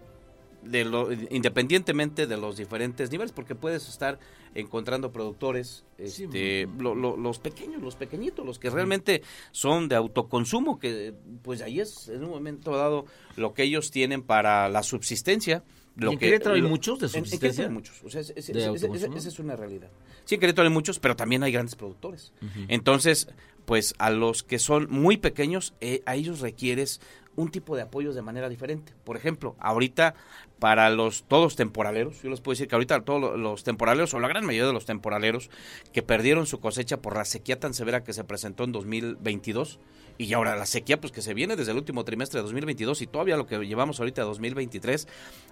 de 0.61 0.85
lo, 0.85 1.09
independientemente 1.11 2.25
de 2.27 2.37
los 2.37 2.55
diferentes 2.57 3.11
niveles 3.11 3.31
porque 3.33 3.53
puedes 3.55 3.87
estar 3.89 4.17
encontrando 4.55 5.11
productores 5.11 5.83
Sí, 5.97 6.23
este, 6.25 6.67
lo- 6.77 6.95
lo- 6.95 7.17
los 7.17 7.39
pequeños 7.39 7.81
los 7.81 7.95
pequeñitos 7.95 8.45
los 8.45 8.59
que 8.59 8.69
realmente 8.69 9.23
son 9.51 9.87
de 9.89 9.95
autoconsumo 9.95 10.79
que 10.79 11.13
pues 11.41 11.61
ahí 11.61 11.79
es 11.79 12.07
en 12.09 12.23
un 12.23 12.29
momento 12.29 12.75
dado 12.77 13.05
lo 13.35 13.53
que 13.53 13.63
ellos 13.63 13.89
tienen 13.91 14.21
para 14.21 14.69
la 14.69 14.83
subsistencia 14.83 15.63
lo 15.95 16.11
en 16.13 16.17
que, 16.19 16.25
Querétaro 16.25 16.55
hay 16.55 16.61
lo- 16.61 16.69
muchos 16.69 16.99
de 16.99 17.05
en- 17.07 17.15
en 17.15 17.23
subsistencia? 17.25 17.65
Querétaro 17.65 17.69
hay 17.69 17.73
muchos. 17.73 18.03
O 18.03 18.09
sea, 18.09 18.21
esa 18.21 19.29
es 19.29 19.39
una 19.39 19.55
realidad. 19.55 19.89
Sí 20.25 20.35
en 20.35 20.41
Querétaro 20.41 20.67
hay 20.67 20.73
muchos 20.73 20.99
pero 20.99 21.15
también 21.15 21.43
hay 21.43 21.51
grandes 21.51 21.75
productores. 21.75 22.33
Entonces 22.67 23.27
pues 23.65 23.93
a 23.97 24.09
los 24.09 24.43
que 24.43 24.59
son 24.59 24.87
muy 24.89 25.15
pequeños 25.17 25.73
eh, 25.79 26.01
a 26.05 26.15
ellos 26.15 26.41
requieres 26.41 26.99
un 27.35 27.49
tipo 27.49 27.75
de 27.75 27.81
apoyos 27.81 28.15
de 28.15 28.21
manera 28.21 28.49
diferente. 28.49 28.93
Por 29.03 29.17
ejemplo, 29.17 29.55
ahorita 29.59 30.15
para 30.59 30.89
los 30.89 31.23
todos 31.23 31.55
temporaleros, 31.55 32.21
yo 32.21 32.29
les 32.29 32.41
puedo 32.41 32.53
decir 32.53 32.67
que 32.67 32.75
ahorita 32.75 33.01
todos 33.01 33.19
lo- 33.21 33.37
los 33.37 33.63
temporaleros 33.63 34.13
o 34.13 34.19
la 34.19 34.27
gran 34.27 34.45
mayoría 34.45 34.67
de 34.67 34.73
los 34.73 34.85
temporaleros 34.85 35.49
que 35.91 36.01
perdieron 36.03 36.45
su 36.45 36.59
cosecha 36.59 36.97
por 37.01 37.15
la 37.17 37.25
sequía 37.25 37.59
tan 37.59 37.73
severa 37.73 38.03
que 38.03 38.13
se 38.13 38.23
presentó 38.23 38.63
en 38.63 38.71
2022 38.71 39.79
y 40.17 40.31
ahora 40.33 40.55
la 40.55 40.67
sequía 40.67 41.01
pues 41.01 41.11
que 41.11 41.23
se 41.23 41.33
viene 41.33 41.55
desde 41.55 41.71
el 41.71 41.77
último 41.77 42.03
trimestre 42.05 42.37
de 42.39 42.43
2022 42.43 43.01
y 43.01 43.07
todavía 43.07 43.35
lo 43.35 43.47
que 43.47 43.57
llevamos 43.65 43.99
ahorita 43.99 44.21
a 44.21 44.25
2023, 44.25 45.07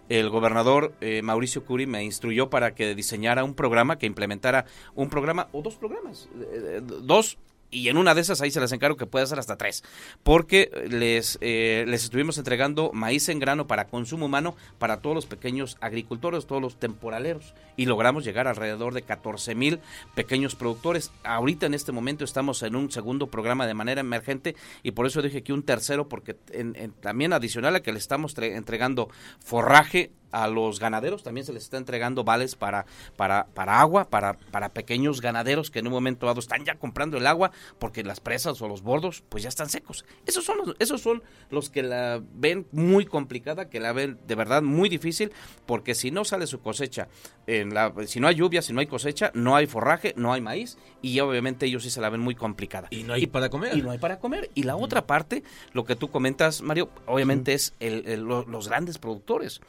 el 0.09 0.29
gobernador 0.29 0.93
eh, 1.01 1.21
Mauricio 1.23 1.65
Curi 1.65 1.87
me 1.87 2.03
instruyó 2.03 2.49
para 2.51 2.75
que 2.75 2.93
diseñara 2.93 3.43
un 3.43 3.55
programa 3.55 3.97
que 3.97 4.05
implementara 4.05 4.65
un 4.93 5.09
programa 5.09 5.47
o 5.51 5.61
dos 5.63 5.75
programas, 5.75 6.29
eh, 6.39 6.77
eh, 6.77 6.81
dos 6.83 7.39
y 7.71 7.87
en 7.87 7.97
una 7.97 8.13
de 8.13 8.21
esas 8.21 8.41
ahí 8.41 8.51
se 8.51 8.59
las 8.59 8.71
encargo 8.73 8.97
que 8.97 9.05
puede 9.05 9.25
ser 9.25 9.39
hasta 9.39 9.55
tres, 9.57 9.83
porque 10.23 10.69
les, 10.89 11.37
eh, 11.41 11.85
les 11.87 12.03
estuvimos 12.03 12.37
entregando 12.37 12.91
maíz 12.93 13.29
en 13.29 13.39
grano 13.39 13.65
para 13.67 13.87
consumo 13.87 14.25
humano 14.27 14.55
para 14.77 14.97
todos 15.01 15.15
los 15.15 15.25
pequeños 15.25 15.77
agricultores, 15.81 16.45
todos 16.45 16.61
los 16.61 16.79
temporaleros, 16.79 17.53
y 17.77 17.85
logramos 17.85 18.23
llegar 18.25 18.47
alrededor 18.47 18.93
de 18.93 19.01
14 19.01 19.55
mil 19.55 19.79
pequeños 20.15 20.55
productores. 20.55 21.11
Ahorita 21.23 21.65
en 21.65 21.73
este 21.73 21.91
momento 21.91 22.23
estamos 22.25 22.61
en 22.63 22.75
un 22.75 22.91
segundo 22.91 23.27
programa 23.27 23.65
de 23.65 23.73
manera 23.73 24.01
emergente 24.01 24.55
y 24.83 24.91
por 24.91 25.05
eso 25.07 25.21
dije 25.21 25.41
que 25.41 25.53
un 25.53 25.63
tercero, 25.63 26.09
porque 26.09 26.35
en- 26.51 26.93
también 26.99 27.33
adicional 27.33 27.75
a 27.75 27.79
que 27.81 27.93
le 27.93 27.99
estamos 27.99 28.35
tre- 28.35 28.55
entregando 28.55 29.09
forraje 29.39 30.11
a 30.31 30.47
los 30.47 30.79
ganaderos 30.79 31.23
también 31.23 31.45
se 31.45 31.53
les 31.53 31.63
está 31.63 31.77
entregando 31.77 32.23
vales 32.23 32.55
para 32.55 32.85
para 33.17 33.45
para 33.53 33.79
agua 33.79 34.09
para 34.09 34.33
para 34.33 34.69
pequeños 34.69 35.21
ganaderos 35.21 35.71
que 35.71 35.79
en 35.79 35.87
un 35.87 35.93
momento 35.93 36.25
dado 36.25 36.39
están 36.39 36.65
ya 36.65 36.75
comprando 36.75 37.17
el 37.17 37.27
agua 37.27 37.51
porque 37.79 38.03
las 38.03 38.19
presas 38.19 38.61
o 38.61 38.67
los 38.67 38.81
bordos 38.81 39.23
pues 39.29 39.43
ya 39.43 39.49
están 39.49 39.69
secos 39.69 40.05
esos 40.25 40.43
son 40.45 40.57
los, 40.57 40.75
esos 40.79 41.01
son 41.01 41.21
los 41.49 41.69
que 41.69 41.83
la 41.83 42.21
ven 42.33 42.67
muy 42.71 43.05
complicada 43.05 43.69
que 43.69 43.79
la 43.79 43.93
ven 43.93 44.19
de 44.27 44.35
verdad 44.35 44.61
muy 44.61 44.89
difícil 44.89 45.31
porque 45.65 45.95
si 45.95 46.11
no 46.11 46.23
sale 46.25 46.47
su 46.47 46.61
cosecha 46.61 47.07
en 47.47 47.73
la 47.73 47.93
si 48.07 48.19
no 48.19 48.27
hay 48.27 48.35
lluvia 48.35 48.61
si 48.61 48.73
no 48.73 48.79
hay 48.79 48.87
cosecha 48.87 49.31
no 49.33 49.55
hay 49.55 49.67
forraje 49.67 50.13
no 50.17 50.33
hay 50.33 50.41
maíz 50.41 50.77
y 51.01 51.19
obviamente 51.19 51.65
ellos 51.65 51.83
sí 51.83 51.89
se 51.89 51.99
la 52.01 52.09
ven 52.09 52.21
muy 52.21 52.35
complicada 52.35 52.87
Y 52.91 53.03
no 53.03 53.13
hay 53.13 53.25
para 53.27 53.49
comer. 53.49 53.75
y 53.75 53.81
no 53.81 53.91
hay 53.91 53.97
para 53.97 54.19
comer. 54.19 54.49
Y 54.53 54.63
la 54.63 54.75
otra 54.75 55.07
parte, 55.07 55.43
lo 55.73 55.83
que 55.83 55.95
tú 55.95 56.09
comentas, 56.11 56.61
Mario, 56.61 56.89
obviamente 57.07 57.53
es 57.53 57.73
el- 57.79 58.07
el- 58.07 58.21
lo- 58.21 58.45
los 58.45 58.67
grandes 58.67 58.97
productores. 58.99 59.61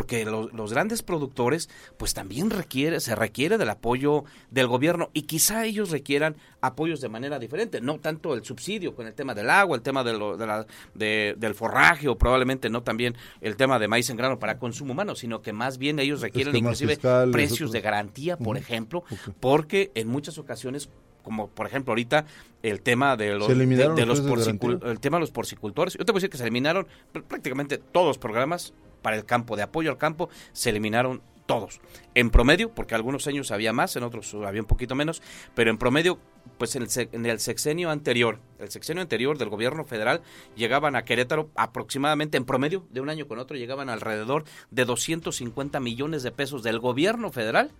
Porque 0.00 0.24
los 0.24 0.72
grandes 0.72 1.02
productores 1.02 1.68
pues 1.98 2.14
también 2.14 2.48
requiere, 2.48 3.00
se 3.00 3.14
requiere 3.14 3.58
del 3.58 3.68
apoyo 3.68 4.24
del 4.50 4.66
gobierno 4.66 5.10
y 5.12 5.22
quizá 5.24 5.66
ellos 5.66 5.90
requieran 5.90 6.36
apoyos 6.62 7.02
de 7.02 7.10
manera 7.10 7.38
diferente, 7.38 7.82
no 7.82 7.98
tanto 7.98 8.32
el 8.32 8.42
subsidio 8.42 8.94
con 8.94 9.06
el 9.06 9.12
tema 9.12 9.34
del 9.34 9.50
agua, 9.50 9.76
el 9.76 9.82
tema 9.82 10.02
de 10.02 10.14
lo, 10.14 10.38
de 10.38 10.46
la, 10.46 10.66
del 10.94 11.54
forraje 11.54 12.08
o 12.08 12.16
probablemente 12.16 12.70
no 12.70 12.82
también 12.82 13.14
el 13.42 13.56
tema 13.56 13.78
de 13.78 13.88
maíz 13.88 14.08
en 14.08 14.16
grano 14.16 14.38
para 14.38 14.58
consumo 14.58 14.92
humano, 14.92 15.14
sino 15.14 15.42
que 15.42 15.52
más 15.52 15.76
bien 15.76 15.98
ellos 15.98 16.22
requieren 16.22 16.56
inclusive 16.56 16.96
precios 17.30 17.70
de 17.70 17.82
garantía, 17.82 18.38
por 18.38 18.56
ejemplo, 18.56 19.04
porque 19.38 19.92
en 19.94 20.08
muchas 20.08 20.38
ocasiones 20.38 20.88
como 21.22 21.48
por 21.48 21.66
ejemplo 21.66 21.92
ahorita 21.92 22.24
el 22.62 22.80
tema 22.80 23.18
de 23.18 23.34
los, 23.34 23.48
de, 23.48 23.54
los 23.54 24.20
el 24.20 25.00
tema 25.00 25.18
de 25.18 25.20
los 25.20 25.30
porcicultores. 25.30 25.92
Yo 25.98 26.06
te 26.06 26.12
voy 26.12 26.18
a 26.18 26.20
decir 26.20 26.30
que 26.30 26.38
se 26.38 26.44
eliminaron 26.44 26.86
prácticamente 27.28 27.76
todos 27.76 28.06
los 28.06 28.18
programas 28.18 28.72
para 29.02 29.16
el 29.16 29.24
campo, 29.24 29.56
de 29.56 29.62
apoyo 29.62 29.90
al 29.90 29.98
campo, 29.98 30.28
se 30.52 30.70
eliminaron 30.70 31.22
todos. 31.50 31.80
En 32.14 32.30
promedio, 32.30 32.72
porque 32.72 32.94
algunos 32.94 33.26
años 33.26 33.50
había 33.50 33.72
más, 33.72 33.96
en 33.96 34.04
otros 34.04 34.32
había 34.34 34.60
un 34.60 34.68
poquito 34.68 34.94
menos, 34.94 35.20
pero 35.52 35.72
en 35.72 35.78
promedio, 35.78 36.16
pues 36.58 36.76
en 36.76 36.84
el, 36.84 37.08
en 37.10 37.26
el, 37.26 37.40
sexenio 37.40 37.90
anterior, 37.90 38.38
el 38.60 38.70
sexenio 38.70 39.02
anterior 39.02 39.36
del 39.36 39.48
gobierno 39.48 39.84
federal, 39.84 40.22
llegaban 40.54 40.94
a 40.94 41.04
Querétaro 41.04 41.50
aproximadamente, 41.56 42.36
en 42.36 42.44
promedio, 42.44 42.86
de 42.90 43.00
un 43.00 43.10
año 43.10 43.26
con 43.26 43.40
otro, 43.40 43.56
llegaban 43.56 43.88
alrededor 43.88 44.44
de 44.70 44.84
250 44.84 45.80
millones 45.80 46.22
de 46.22 46.30
pesos 46.30 46.62
del 46.62 46.78
gobierno 46.78 47.32
federal, 47.32 47.72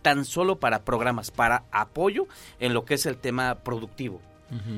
tan 0.00 0.24
solo 0.24 0.58
para 0.58 0.86
programas, 0.86 1.30
para 1.30 1.64
apoyo 1.70 2.28
en 2.60 2.72
lo 2.72 2.86
que 2.86 2.94
es 2.94 3.04
el 3.04 3.18
tema 3.18 3.56
productivo. 3.56 4.22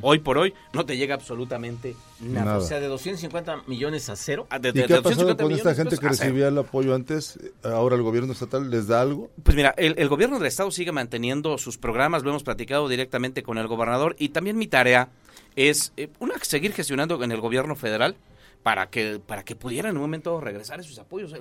Hoy 0.03 0.19
por 0.19 0.39
hoy 0.39 0.55
no 0.73 0.85
te 0.85 0.97
llega 0.97 1.15
absolutamente 1.15 1.95
nada. 2.21 2.59
O 2.59 2.61
sea, 2.61 2.81
de 2.81 2.89
250 2.89 3.63
millones 3.67 4.09
a 4.09 4.17
cero. 4.17 4.47
Ah, 4.51 4.59
¿Y 4.63 4.73
qué 4.73 4.95
ha 4.95 5.03
pasado 5.03 5.37
con 5.37 5.53
esta 5.53 5.75
gente 5.75 5.97
que 5.97 6.09
recibía 6.09 6.49
el 6.49 6.59
apoyo 6.59 6.95
antes? 6.95 7.39
Ahora 7.63 7.97
el 7.97 8.03
gobierno 8.03 8.33
estatal 8.33 8.71
les 8.71 8.87
da 8.89 9.01
algo. 9.01 9.31
Pues 9.43 9.57
mira, 9.57 9.75
el, 9.77 10.09
gobierno 10.09 10.39
del 10.39 10.47
estado 10.47 10.71
sigue 10.71 10.93
manteniendo 10.93 11.57
sus 11.59 11.79
programas, 11.79 12.23
lo 12.23 12.31
hemos 12.31 12.43
platicado 12.43 12.89
directamente 12.89 13.43
con 13.43 13.59
el 13.59 13.67
gobernador 13.67 14.17
y 14.19 14.31
también 14.31 14.57
mi 14.59 14.67
tarea 14.67 15.09
es, 15.57 15.93
eh, 15.97 16.09
una, 16.19 16.35
seguir 16.43 16.73
gestionando 16.73 17.23
en 17.23 17.33
el 17.33 17.41
gobierno 17.41 17.77
federal 17.77 18.17
para 18.63 18.91
que 18.91 19.19
para 19.19 19.45
que 19.45 19.57
pudieran 19.57 19.91
en 19.91 19.97
un 19.97 20.03
momento 20.03 20.41
regresar 20.41 20.81
esos 20.81 20.99
apoyos. 20.99 21.35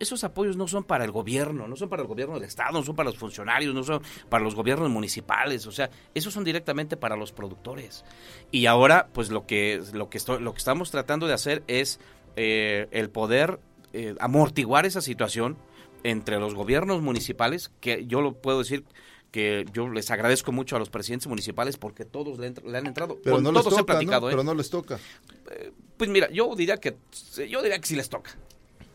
esos 0.00 0.24
apoyos 0.24 0.56
no 0.56 0.66
son 0.68 0.84
para 0.84 1.04
el 1.04 1.10
gobierno, 1.10 1.68
no 1.68 1.76
son 1.76 1.88
para 1.88 2.02
el 2.02 2.08
gobierno 2.08 2.34
del 2.34 2.44
estado, 2.44 2.72
no 2.72 2.84
son 2.84 2.96
para 2.96 3.10
los 3.10 3.18
funcionarios, 3.18 3.74
no 3.74 3.82
son 3.82 4.02
para 4.28 4.42
los 4.42 4.54
gobiernos 4.54 4.90
municipales, 4.90 5.66
o 5.66 5.72
sea, 5.72 5.90
esos 6.14 6.32
son 6.32 6.44
directamente 6.44 6.96
para 6.96 7.16
los 7.16 7.32
productores. 7.32 8.04
Y 8.50 8.66
ahora, 8.66 9.08
pues 9.12 9.30
lo 9.30 9.46
que 9.46 9.82
lo 9.92 10.08
que 10.08 10.18
estoy, 10.18 10.40
lo 10.40 10.52
que 10.52 10.58
estamos 10.58 10.90
tratando 10.90 11.26
de 11.26 11.34
hacer 11.34 11.62
es 11.66 12.00
eh, 12.36 12.88
el 12.90 13.10
poder 13.10 13.60
eh, 13.92 14.14
amortiguar 14.18 14.86
esa 14.86 15.00
situación 15.00 15.56
entre 16.04 16.38
los 16.38 16.54
gobiernos 16.54 17.02
municipales, 17.02 17.72
que 17.80 18.06
yo 18.06 18.20
lo 18.20 18.34
puedo 18.34 18.60
decir 18.60 18.84
que 19.36 19.66
yo 19.70 19.90
les 19.90 20.10
agradezco 20.10 20.50
mucho 20.50 20.76
a 20.76 20.78
los 20.78 20.88
presidentes 20.88 21.28
municipales 21.28 21.76
porque 21.76 22.06
todos 22.06 22.38
le, 22.38 22.46
han 22.46 22.86
entrado. 22.86 23.18
Pero 23.22 23.38
no 23.42 23.52
les 23.52 23.64
toca, 23.64 24.00
¿eh? 24.00 24.06
Pero 24.08 24.42
no 24.42 24.54
les 24.54 24.70
toca. 24.70 24.98
pues 25.98 26.08
mira, 26.08 26.30
yo 26.30 26.56
diría 26.56 26.78
que 26.78 26.96
yo 27.46 27.60
diría 27.60 27.78
que 27.78 27.86
sí 27.86 27.96
les 27.96 28.08
toca. 28.08 28.34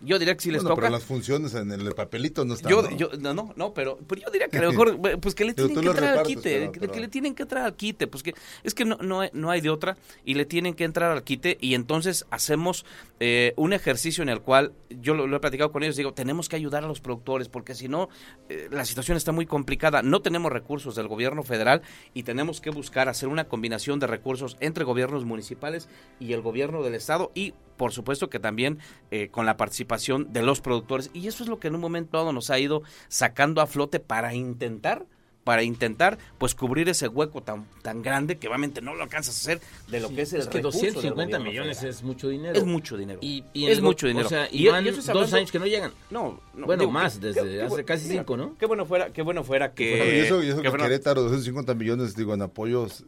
Yo 0.03 0.17
diría 0.17 0.35
que 0.35 0.41
sí 0.41 0.51
les 0.51 0.63
bueno, 0.63 0.75
toca. 0.75 0.87
Pero 0.87 0.93
las 0.93 1.03
funciones 1.03 1.53
en 1.53 1.71
el 1.71 1.93
papelito 1.93 2.43
no 2.45 2.55
están. 2.55 2.71
Yo, 2.71 2.81
¿no? 2.81 2.97
Yo, 2.97 3.09
no, 3.19 3.53
no, 3.55 3.73
pero, 3.73 3.99
pero 4.07 4.21
yo 4.21 4.31
diría 4.31 4.47
que 4.47 4.57
a 4.57 4.61
lo 4.63 4.71
mejor, 4.71 4.99
pues 5.19 5.35
que 5.35 5.45
le 5.45 5.53
tienen 5.53 5.79
que 5.79 5.87
entrar 5.87 6.17
al 6.17 6.25
quite, 6.25 6.71
que, 6.71 6.99
le 6.99 7.07
tienen 7.07 7.35
que 7.35 7.43
entrar 7.43 7.65
al 7.65 7.75
quite, 7.75 8.07
pues 8.07 8.23
que 8.23 8.33
es 8.63 8.73
que 8.73 8.85
no, 8.85 8.97
no, 8.97 9.21
no 9.33 9.51
hay 9.51 9.61
de 9.61 9.69
otra 9.69 9.97
y 10.25 10.33
le 10.33 10.45
tienen 10.45 10.73
que 10.73 10.83
entrar 10.83 11.11
al 11.11 11.23
quite 11.23 11.57
y 11.61 11.75
entonces 11.75 12.25
hacemos 12.31 12.85
eh, 13.19 13.53
un 13.55 13.73
ejercicio 13.73 14.23
en 14.23 14.29
el 14.29 14.41
cual 14.41 14.73
yo 14.89 15.13
lo, 15.13 15.35
he 15.35 15.39
platicado 15.39 15.71
con 15.71 15.83
ellos, 15.83 15.95
digo, 15.95 16.13
tenemos 16.13 16.49
que 16.49 16.55
ayudar 16.55 16.83
a 16.83 16.87
los 16.87 17.01
productores 17.01 17.49
porque 17.49 17.75
si 17.75 17.87
no, 17.87 18.09
eh, 18.49 18.67
la 18.71 18.85
situación 18.85 19.17
está 19.17 19.31
muy 19.31 19.45
complicada, 19.45 20.01
no 20.01 20.21
tenemos 20.21 20.51
recursos 20.51 20.95
del 20.95 21.07
gobierno 21.07 21.43
federal 21.43 21.81
y 22.13 22.23
tenemos 22.23 22.61
que 22.61 22.71
buscar 22.71 23.09
hacer 23.09 23.29
una 23.29 23.47
combinación 23.47 23.99
de 23.99 24.07
recursos 24.07 24.57
entre 24.59 24.83
gobiernos 24.83 25.25
municipales 25.25 25.87
y 26.19 26.33
el 26.33 26.41
gobierno 26.41 26.81
del 26.83 26.95
estado 26.95 27.31
y 27.35 27.53
por 27.81 27.93
supuesto 27.93 28.29
que 28.29 28.39
también 28.39 28.77
eh, 29.09 29.29
con 29.29 29.47
la 29.47 29.57
participación 29.57 30.31
de 30.31 30.43
los 30.43 30.61
productores. 30.61 31.09
Y 31.15 31.27
eso 31.27 31.43
es 31.43 31.49
lo 31.49 31.59
que 31.59 31.67
en 31.67 31.73
un 31.73 31.81
momento 31.81 32.15
dado 32.15 32.31
nos 32.31 32.51
ha 32.51 32.59
ido 32.59 32.83
sacando 33.07 33.59
a 33.59 33.65
flote 33.65 33.99
para 33.99 34.35
intentar 34.35 35.07
para 35.43 35.63
intentar 35.63 36.17
pues 36.37 36.55
cubrir 36.55 36.89
ese 36.89 37.07
hueco 37.07 37.41
tan 37.41 37.65
tan 37.81 38.01
grande 38.01 38.37
que 38.37 38.47
obviamente 38.47 38.81
no 38.81 38.93
lo 38.95 39.03
alcanzas 39.03 39.35
a 39.35 39.39
hacer 39.39 39.61
de 39.87 39.99
lo 39.99 40.09
que 40.09 40.21
es 40.21 40.33
el 40.33 40.41
es 40.41 40.47
que 40.47 40.61
250 40.61 41.39
millones 41.39 41.83
es 41.83 42.03
mucho 42.03 42.29
dinero. 42.29 42.57
Es 42.57 42.65
mucho 42.65 42.97
dinero. 42.97 43.19
Y, 43.21 43.43
es 43.53 43.81
mucho 43.81 44.07
dinero. 44.07 44.27
o 44.27 44.29
sea, 44.29 44.47
y, 44.51 44.67
van 44.67 44.85
dos 44.85 45.33
años 45.33 45.51
que 45.51 45.59
no 45.59 45.65
llegan. 45.65 45.91
No, 46.09 46.39
bueno 46.53 46.89
más 46.91 47.19
desde 47.19 47.63
hace 47.63 47.83
casi 47.85 48.07
cinco 48.07 48.37
no 48.37 48.55
qué 48.57 48.65
bueno 48.65 48.85
fuera 48.85 49.11
qué 49.11 49.21
bueno 49.21 49.43
fuera 49.43 49.73
que 49.73 50.17
y 50.17 50.19
eso, 50.25 50.43
y 50.43 50.49
eso 50.49 50.61
que, 50.61 50.71
Querétaro 50.71 51.23
250 51.23 51.73
millones 51.73 52.15
digo 52.15 52.33
en 52.33 52.41
apoyos 52.41 53.03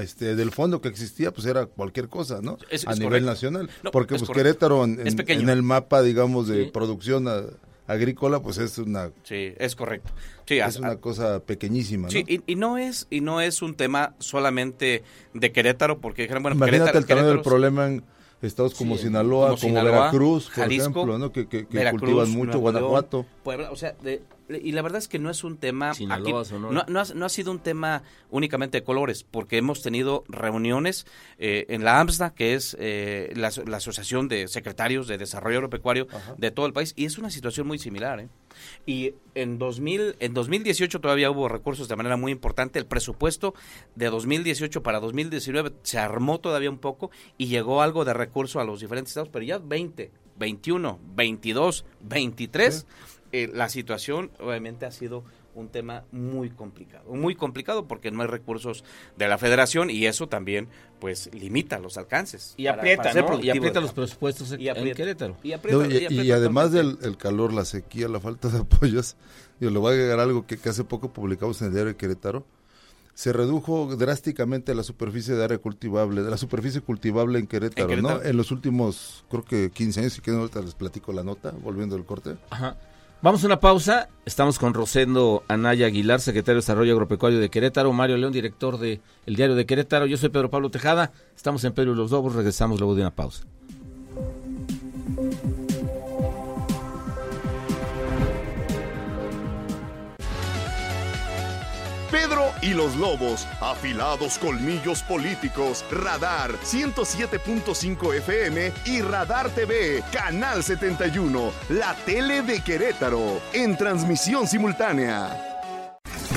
este, 0.00 0.36
del 0.36 0.50
fondo 0.52 0.80
que 0.80 0.88
existía 0.88 1.32
pues 1.32 1.46
era 1.46 1.66
cualquier 1.66 2.08
cosa 2.08 2.40
no 2.40 2.58
a 2.86 2.94
nivel 2.94 3.24
nacional. 3.24 3.70
Porque 3.92 4.16
pues 4.16 4.30
Querétaro 4.30 4.84
en, 4.84 5.00
en, 5.06 5.48
el 5.48 5.62
mapa 5.62 6.02
digamos 6.02 6.48
de 6.48 6.66
producción 6.66 7.28
agrícola, 7.86 8.40
pues 8.40 8.58
es 8.58 8.78
una... 8.78 9.10
Sí, 9.22 9.54
es 9.58 9.76
correcto. 9.76 10.12
Sí, 10.46 10.58
es 10.58 10.76
una 10.76 10.96
cosa 10.96 11.40
pequeñísima, 11.40 12.08
¿no? 12.08 12.10
Sí, 12.10 12.24
y, 12.46 12.54
no 12.56 12.78
es, 12.78 13.06
y 13.10 13.20
no 13.20 13.40
es 13.40 13.62
un 13.62 13.74
tema 13.74 14.14
solamente 14.18 15.02
de 15.34 15.52
Querétaro, 15.52 15.98
porque 15.98 16.22
dijeron, 16.22 16.42
bueno, 16.42 16.56
Imagínate 16.56 16.98
el 16.98 17.06
tamaño 17.06 17.28
del 17.28 17.42
problema 17.42 17.86
en 17.86 18.04
estados 18.42 18.74
como 18.74 18.96
Sinaloa, 18.96 19.56
como, 19.56 19.82
Veracruz, 19.82 20.50
por 20.54 20.72
ejemplo, 20.72 21.18
¿no? 21.18 21.32
que, 21.32 21.48
que, 21.48 21.66
cultivan 21.66 22.30
mucho, 22.30 22.58
Guanajuato. 22.58 23.26
Puebla, 23.42 23.70
o 23.70 23.76
sea, 23.76 23.94
de, 24.02 24.22
y 24.48 24.72
la 24.72 24.82
verdad 24.82 24.98
es 24.98 25.08
que 25.08 25.18
no 25.18 25.30
es 25.30 25.44
un 25.44 25.56
tema 25.56 25.90
aquí, 25.90 26.06
no, 26.06 26.84
no, 26.86 27.00
ha, 27.00 27.28
sido 27.28 27.50
un 27.50 27.58
tema 27.58 28.02
únicamente 28.30 28.78
de 28.78 28.84
colores 28.84 29.24
porque 29.24 29.58
hemos 29.58 29.82
tenido 29.82 30.24
reuniones 30.28 31.06
eh, 31.38 31.66
en 31.68 31.84
la 31.84 32.00
AMSDA 32.00 32.34
que 32.34 32.54
es 32.54 32.76
eh, 32.78 33.32
la, 33.34 33.48
asociación 33.76 34.28
de 34.28 34.48
secretarios 34.48 35.08
de 35.08 35.18
desarrollo 35.18 35.58
agropecuario 35.58 36.06
de 36.38 36.50
todo 36.50 36.66
el 36.66 36.72
país 36.72 36.92
y 36.96 37.04
es 37.04 37.18
una 37.18 37.30
situación 37.30 37.66
muy 37.66 37.78
similar 37.78 38.20
¿eh? 38.20 38.28
y 38.86 39.14
en 39.34 39.58
2000 39.58 40.16
en 40.20 40.34
2018 40.34 41.00
todavía 41.00 41.30
hubo 41.30 41.48
recursos 41.48 41.88
de 41.88 41.96
manera 41.96 42.16
muy 42.16 42.32
importante 42.32 42.78
el 42.78 42.86
presupuesto 42.86 43.54
de 43.94 44.06
2018 44.06 44.82
para 44.82 45.00
2019 45.00 45.72
se 45.82 45.98
armó 45.98 46.38
todavía 46.40 46.70
un 46.70 46.78
poco 46.78 47.10
y 47.36 47.46
llegó 47.46 47.82
algo 47.82 48.04
de 48.04 48.14
recurso 48.14 48.60
a 48.60 48.64
los 48.64 48.80
diferentes 48.80 49.10
estados 49.10 49.28
pero 49.32 49.44
ya 49.44 49.58
20 49.58 50.12
21 50.38 50.98
22 51.14 51.84
23 52.00 52.86
eh, 53.44 53.50
la 53.52 53.68
situación 53.68 54.30
obviamente 54.38 54.86
ha 54.86 54.90
sido 54.90 55.24
un 55.56 55.68
tema 55.68 56.04
muy 56.12 56.50
complicado, 56.50 57.14
muy 57.14 57.34
complicado 57.34 57.88
porque 57.88 58.10
no 58.10 58.22
hay 58.22 58.28
recursos 58.28 58.84
de 59.16 59.26
la 59.26 59.38
federación 59.38 59.90
y 59.90 60.04
eso 60.06 60.28
también 60.28 60.68
pues 61.00 61.30
limita 61.32 61.78
los 61.78 61.96
alcances. 61.96 62.54
Y 62.58 62.66
aprieta, 62.66 63.10
Y 63.42 63.50
aprieta 63.50 63.80
los 63.80 63.92
presupuestos 63.92 64.54
y 64.58 64.68
en 64.68 64.94
Querétaro. 64.94 65.36
Y, 65.42 65.52
y, 65.52 66.30
además 66.30 66.72
del 66.72 67.16
calor, 67.16 67.52
la 67.52 67.64
sequía, 67.64 68.08
la 68.08 68.20
falta 68.20 68.48
de 68.48 68.58
apoyos, 68.60 69.16
yo 69.58 69.70
le 69.70 69.78
voy 69.78 69.92
a 69.92 69.94
agregar 69.94 70.20
algo 70.20 70.46
que, 70.46 70.58
hace 70.68 70.84
poco 70.84 71.12
publicamos 71.12 71.60
en 71.62 71.68
el 71.68 71.72
diario 71.72 71.92
de 71.92 71.96
Querétaro, 71.96 72.44
se 73.14 73.32
redujo 73.32 73.96
drásticamente 73.96 74.74
la 74.74 74.82
superficie 74.82 75.34
de 75.34 75.42
área 75.42 75.56
cultivable, 75.56 76.22
de 76.22 76.30
la 76.30 76.36
superficie 76.36 76.82
cultivable 76.82 77.38
en 77.38 77.46
Querétaro, 77.46 77.90
¿En 77.90 78.02
¿no? 78.02 78.22
En 78.22 78.36
los 78.36 78.50
últimos, 78.50 79.24
creo 79.30 79.42
que 79.42 79.70
15 79.70 80.00
años, 80.00 80.12
si 80.12 80.20
quieren 80.20 80.40
ahorita 80.42 80.60
les 80.60 80.74
platico 80.74 81.14
la 81.14 81.22
nota, 81.22 81.54
volviendo 81.62 81.96
al 81.96 82.04
corte. 82.04 82.36
Ajá. 82.50 82.76
Vamos 83.22 83.42
a 83.42 83.46
una 83.46 83.60
pausa. 83.60 84.08
Estamos 84.26 84.58
con 84.58 84.74
Rosendo 84.74 85.42
Anaya 85.48 85.86
Aguilar, 85.86 86.20
secretario 86.20 86.56
de 86.56 86.60
Desarrollo 86.60 86.92
Agropecuario 86.92 87.40
de 87.40 87.48
Querétaro, 87.48 87.92
Mario 87.92 88.18
León, 88.18 88.32
director 88.32 88.78
de 88.78 89.00
El 89.24 89.36
Diario 89.36 89.54
de 89.54 89.64
Querétaro. 89.64 90.04
Yo 90.04 90.18
soy 90.18 90.28
Pedro 90.28 90.50
Pablo 90.50 90.70
Tejada. 90.70 91.12
Estamos 91.34 91.64
en 91.64 91.72
Pedro 91.72 91.92
y 91.92 91.96
los 91.96 92.10
Lobos. 92.10 92.34
Regresamos 92.34 92.78
luego 92.78 92.94
de 92.94 93.00
una 93.00 93.14
pausa. 93.14 93.44
Y 102.62 102.74
los 102.74 102.96
Lobos, 102.96 103.46
afilados 103.60 104.38
colmillos 104.38 105.02
políticos, 105.02 105.84
Radar 105.90 106.52
107.5 106.52 108.14
FM 108.14 108.72
y 108.86 109.02
Radar 109.02 109.50
TV, 109.50 110.02
Canal 110.12 110.62
71, 110.62 111.52
la 111.70 111.94
tele 112.04 112.42
de 112.42 112.60
Querétaro, 112.62 113.40
en 113.52 113.76
transmisión 113.76 114.46
simultánea. 114.46 115.62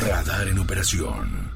Radar 0.08 0.48
en 0.48 0.60
operación. 0.60 1.49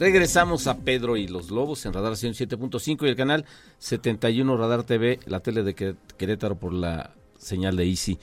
Regresamos 0.00 0.66
a 0.66 0.78
Pedro 0.78 1.18
y 1.18 1.28
los 1.28 1.50
Lobos 1.50 1.84
en 1.84 1.92
Radar 1.92 2.14
107.5 2.14 3.04
y 3.04 3.08
el 3.10 3.16
canal 3.16 3.44
71 3.80 4.56
Radar 4.56 4.82
TV, 4.82 5.20
la 5.26 5.40
tele 5.40 5.62
de 5.62 5.74
Querétaro 6.16 6.54
por 6.54 6.72
la 6.72 7.10
señal 7.36 7.76
de 7.76 7.84
Easy. 7.84 8.18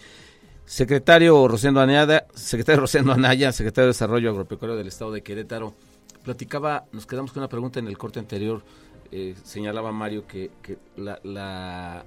Secretario 0.66 1.48
Rosendo 1.48 1.80
Anaya, 1.80 2.26
secretario 2.34 2.82
Rosendo 2.82 3.14
Anaya, 3.14 3.52
secretario 3.52 3.86
de 3.86 3.90
Desarrollo 3.90 4.32
Agropecuario 4.32 4.76
del 4.76 4.88
Estado 4.88 5.12
de 5.12 5.22
Querétaro, 5.22 5.76
platicaba, 6.24 6.86
nos 6.94 7.06
quedamos 7.06 7.32
con 7.32 7.42
una 7.42 7.48
pregunta 7.48 7.78
en 7.78 7.88
el 7.88 7.96
corte 7.96 8.18
anterior, 8.18 8.64
eh, 9.12 9.36
señalaba 9.44 9.92
Mario 9.92 10.26
que, 10.26 10.50
la, 10.96 11.20
la, 11.24 12.04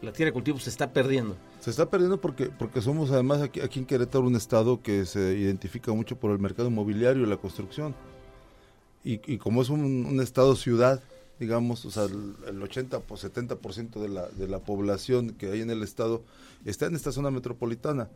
la 0.00 0.12
tierra 0.12 0.28
de 0.28 0.32
cultivo 0.32 0.60
se 0.60 0.70
está 0.70 0.92
perdiendo. 0.92 1.36
Se 1.58 1.70
está 1.70 1.90
perdiendo 1.90 2.20
porque, 2.20 2.50
porque 2.56 2.80
somos 2.80 3.10
además 3.10 3.42
aquí 3.42 3.80
en 3.80 3.84
Querétaro 3.84 4.28
un 4.28 4.36
estado 4.36 4.80
que 4.80 5.06
se 5.06 5.36
identifica 5.36 5.92
mucho 5.92 6.14
por 6.14 6.30
el 6.30 6.38
mercado 6.38 6.68
inmobiliario 6.68 7.24
y 7.24 7.26
la 7.26 7.36
construcción 7.36 7.96
y, 9.06 9.38
como 9.38 9.62
es 9.62 9.68
un, 9.68 10.20
estado 10.20 10.56
ciudad, 10.56 11.00
digamos, 11.38 11.84
o 11.84 11.92
sea, 11.92 12.04
el, 12.04 12.60
80 12.60 12.96
o 12.96 13.00
70% 13.00 14.00
de 14.00 14.08
la, 14.08 14.26
de 14.26 14.48
la 14.48 14.58
población 14.58 15.30
que 15.30 15.52
hay 15.52 15.60
en 15.60 15.70
el 15.70 15.84
estado 15.84 16.24
está 16.64 16.86
en 16.86 16.96
esta 16.96 17.12
zona 17.12 17.30
metropolitana. 17.30 18.08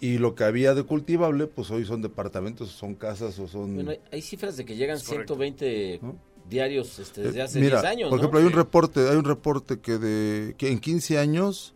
Y 0.00 0.18
lo 0.18 0.36
que 0.36 0.44
había 0.44 0.74
de 0.74 0.84
cultivable, 0.84 1.48
pues 1.48 1.70
hoy 1.72 1.84
son 1.84 2.00
departamentos, 2.00 2.70
son 2.70 2.94
casas 2.94 3.38
o 3.40 3.48
son... 3.48 3.74
Bueno, 3.74 3.92
hay 4.12 4.22
cifras 4.22 4.56
de 4.56 4.64
que 4.64 4.76
llegan 4.76 5.00
120 5.00 6.00
diarios 6.48 7.00
este, 7.00 7.22
desde 7.22 7.40
eh, 7.40 7.42
hace 7.42 7.60
10 7.60 7.74
años, 7.84 8.10
Por 8.10 8.18
ejemplo, 8.20 8.38
hay 8.38 8.46
un 8.46 8.52
reporte, 8.52 9.08
hay 9.08 9.16
un 9.16 9.24
reporte 9.24 9.80
que, 9.80 9.98
de, 9.98 10.54
que 10.58 10.70
en 10.70 10.78
15 10.78 11.18
años 11.18 11.74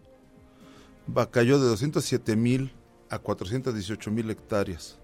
va, 1.16 1.28
cayó 1.30 1.58
de 1.58 1.66
207 1.66 2.36
mil 2.36 2.72
a 3.10 3.18
418 3.18 4.10
mil 4.12 4.30
hectáreas 4.30 4.98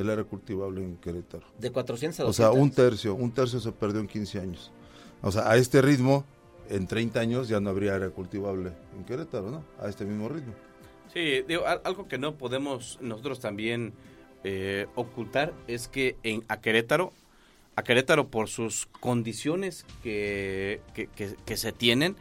el 0.00 0.10
área 0.10 0.24
cultivable 0.24 0.82
en 0.82 0.96
Querétaro. 0.96 1.46
De 1.58 1.70
400 1.70 2.20
a 2.20 2.24
200. 2.24 2.28
O 2.28 2.52
sea, 2.52 2.62
un 2.62 2.70
tercio, 2.70 3.14
un 3.14 3.32
tercio 3.32 3.60
se 3.60 3.72
perdió 3.72 4.00
en 4.00 4.06
15 4.06 4.40
años. 4.40 4.72
O 5.22 5.30
sea, 5.30 5.50
a 5.50 5.56
este 5.56 5.82
ritmo, 5.82 6.24
en 6.68 6.86
30 6.86 7.20
años 7.20 7.48
ya 7.48 7.60
no 7.60 7.70
habría 7.70 7.94
área 7.94 8.10
cultivable 8.10 8.72
en 8.96 9.04
Querétaro, 9.04 9.50
¿no? 9.50 9.64
A 9.80 9.88
este 9.88 10.04
mismo 10.04 10.28
ritmo. 10.28 10.54
Sí, 11.12 11.42
digo, 11.46 11.64
algo 11.66 12.06
que 12.06 12.18
no 12.18 12.36
podemos 12.36 12.98
nosotros 13.00 13.40
también 13.40 13.92
eh, 14.44 14.86
ocultar 14.94 15.52
es 15.66 15.88
que 15.88 16.16
en, 16.22 16.44
a 16.48 16.60
Querétaro, 16.60 17.12
a 17.74 17.82
Querétaro 17.82 18.28
por 18.28 18.48
sus 18.48 18.86
condiciones 18.86 19.84
que, 20.02 20.80
que, 20.94 21.08
que 21.08 21.56
se 21.56 21.72
tienen, 21.72 22.16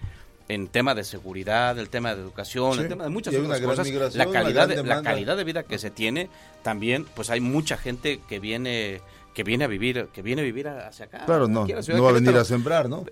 en 0.50 0.68
tema 0.68 0.96
de 0.96 1.04
seguridad, 1.04 1.78
el 1.78 1.90
tema 1.90 2.16
de 2.16 2.22
educación, 2.22 2.80
el 2.80 2.90
tema 2.90 3.04
de 3.04 3.12
muchas 3.12 3.36
otras 3.36 3.62
cosas, 3.62 4.16
la 4.16 4.30
calidad, 4.30 4.68
de, 4.68 4.84
la 4.84 5.02
calidad 5.04 5.38
de 5.38 5.44
vida 5.44 5.64
que 5.64 5.78
se 5.78 5.92
tiene, 5.92 6.28
también, 6.64 7.06
pues 7.16 7.30
hay 7.30 7.40
mucha 7.40 7.78
gente 7.78 8.20
que 8.28 8.40
viene 8.40 9.02
que 9.36 9.44
viene 9.44 9.64
a 9.64 9.68
vivir 9.68 10.08
que 10.12 10.24
viene 10.24 10.42
a 10.42 10.46
vivir 10.46 10.68
hacia 10.68 11.06
acá. 11.06 11.26
Claro, 11.26 11.48
no, 11.48 11.68
no 11.68 12.04
va 12.04 12.10
a 12.10 12.14
venir 12.14 12.36
a 12.36 12.44
sembrar, 12.44 12.90
¿no? 12.90 13.06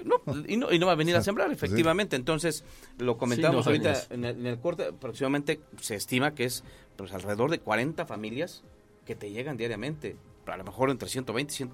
y, 0.48 0.58
¿no? 0.58 0.72
y 0.72 0.79
no 0.79 0.88
va 0.88 0.94
a 0.94 0.96
venir 0.96 1.15
a 1.15 1.22
sembrar, 1.22 1.51
efectivamente. 1.51 2.15
Entonces, 2.15 2.65
lo 2.98 3.17
comentamos 3.17 3.67
ahorita 3.67 3.94
en 4.10 4.25
el, 4.25 4.39
en 4.39 4.46
el, 4.48 4.60
corte, 4.60 4.88
aproximadamente 4.88 5.60
se 5.79 5.96
estima 5.96 6.34
que 6.34 6.46
es 6.46 6.63
pues 6.96 7.13
alrededor 7.13 7.51
de 7.51 7.60
40 7.60 8.08
familias 8.08 8.63
que 9.06 9.15
te 9.15 9.29
llegan 9.29 9.58
diariamente, 9.58 10.17
a 10.48 10.58
lo 10.58 10.63
mejor 10.63 10.89
entre 10.89 11.08
120 11.08 11.53
y 11.53 11.56
100 11.56 11.70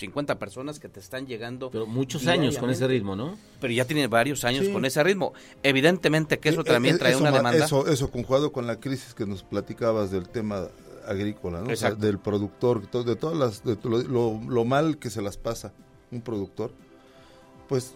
50 0.00 0.38
personas 0.38 0.80
que 0.80 0.88
te 0.88 0.98
están 0.98 1.26
llegando. 1.26 1.70
Pero 1.70 1.86
muchos 1.86 2.26
años 2.26 2.58
con 2.58 2.70
ese 2.70 2.88
ritmo, 2.88 3.14
¿no? 3.14 3.38
Pero 3.60 3.72
ya 3.72 3.84
tiene 3.84 4.06
varios 4.08 4.44
años 4.44 4.68
con 4.68 4.84
ese 4.84 5.02
ritmo. 5.04 5.32
Evidentemente 5.62 6.38
que 6.38 6.48
eso 6.48 6.62
eh, 6.62 6.64
también 6.64 6.96
eh, 6.96 6.98
trae 6.98 7.16
una 7.16 7.30
demanda. 7.30 7.64
Eso, 7.64 7.86
eso 7.86 8.10
conjugado 8.10 8.50
con 8.50 8.66
la 8.66 8.80
crisis 8.80 9.14
que 9.14 9.26
nos 9.26 9.42
platicabas 9.42 10.10
del 10.10 10.28
tema 10.28 10.68
agrícola, 11.06 11.60
¿no? 11.60 11.72
O 11.72 11.76
sea, 11.76 11.92
del 11.94 12.18
productor, 12.18 12.90
de 12.90 13.16
todas 13.16 13.36
las, 13.36 13.64
de 13.64 13.76
lo, 13.82 14.64
mal 14.64 14.98
que 14.98 15.10
se 15.10 15.22
las 15.22 15.36
pasa 15.36 15.72
un 16.10 16.22
productor, 16.22 16.72
pues 17.68 17.94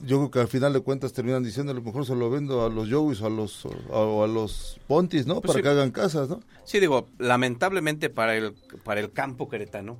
yo 0.00 0.18
creo 0.18 0.30
que 0.30 0.40
al 0.40 0.48
final 0.48 0.72
de 0.72 0.80
cuentas 0.80 1.12
terminan 1.12 1.42
diciendo 1.42 1.72
a 1.72 1.74
lo 1.74 1.82
mejor 1.82 2.06
se 2.06 2.14
lo 2.14 2.30
vendo 2.30 2.64
a 2.64 2.68
los 2.68 2.88
Yowis 2.88 3.20
o 3.20 3.26
a 3.26 3.30
los 3.30 3.66
a, 3.92 4.26
los 4.26 4.80
Pontis, 4.86 5.26
¿no? 5.26 5.40
Pues 5.40 5.52
para 5.52 5.62
que 5.62 5.68
hagan 5.68 5.90
casas, 5.90 6.28
¿no? 6.28 6.40
Sí, 6.64 6.78
digo, 6.80 7.08
lamentablemente 7.18 8.10
para 8.10 8.36
el 8.36 8.54
para 8.84 9.00
el 9.00 9.12
campo 9.12 9.48
queretano 9.48 9.98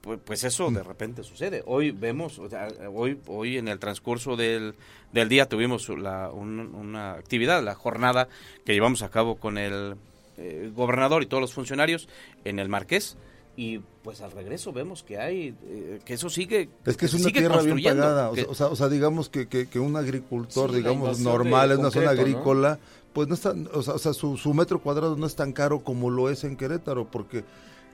pues, 0.00 0.18
pues, 0.24 0.44
eso 0.44 0.70
de 0.70 0.82
repente 0.82 1.22
sucede. 1.22 1.62
Hoy 1.66 1.90
vemos, 1.90 2.38
o 2.38 2.48
sea, 2.48 2.68
hoy, 2.92 3.18
hoy 3.26 3.58
en 3.58 3.68
el 3.68 3.78
transcurso 3.78 4.36
del, 4.36 4.74
del 5.12 5.28
día 5.28 5.48
tuvimos 5.48 5.88
la, 5.90 6.30
una 6.30 7.12
actividad, 7.12 7.62
la 7.62 7.74
jornada 7.74 8.28
que 8.64 8.72
llevamos 8.72 9.02
a 9.02 9.10
cabo 9.10 9.36
con 9.36 9.58
el 9.58 9.96
eh, 10.38 10.72
gobernador 10.74 11.22
y 11.22 11.26
todos 11.26 11.42
los 11.42 11.52
funcionarios 11.52 12.08
en 12.44 12.58
el 12.58 12.68
Marqués. 12.68 13.18
Y 13.56 13.80
pues 14.02 14.22
al 14.22 14.30
regreso 14.30 14.72
vemos 14.72 15.02
que 15.02 15.18
hay 15.18 15.54
eh, 15.64 15.98
que 16.04 16.14
eso 16.14 16.30
sigue 16.30 16.70
es 16.86 16.96
que 16.96 17.06
es 17.06 17.14
una 17.14 17.30
tierra 17.30 17.60
bien 17.60 17.82
pagada. 17.82 18.30
O, 18.30 18.54
sea, 18.54 18.68
o, 18.68 18.76
sea, 18.76 18.88
digamos 18.88 19.28
que, 19.28 19.48
que, 19.48 19.78
un 19.78 19.96
agricultor 19.96 20.72
digamos 20.72 21.18
normal 21.18 21.72
en 21.72 21.80
una 21.80 21.90
zona 21.90 22.10
agrícola 22.10 22.78
pues 23.12 23.28
no 23.28 23.34
está 23.34 23.52
o 23.74 23.82
sea, 23.82 23.94
o 23.94 23.98
sea 23.98 24.14
su, 24.14 24.38
su, 24.38 24.54
metro 24.54 24.80
cuadrado 24.80 25.16
no 25.16 25.26
es 25.26 25.34
tan 25.34 25.52
caro 25.52 25.80
como 25.80 26.08
lo 26.08 26.30
es 26.30 26.44
en 26.44 26.56
Querétaro 26.56 27.10
porque 27.10 27.44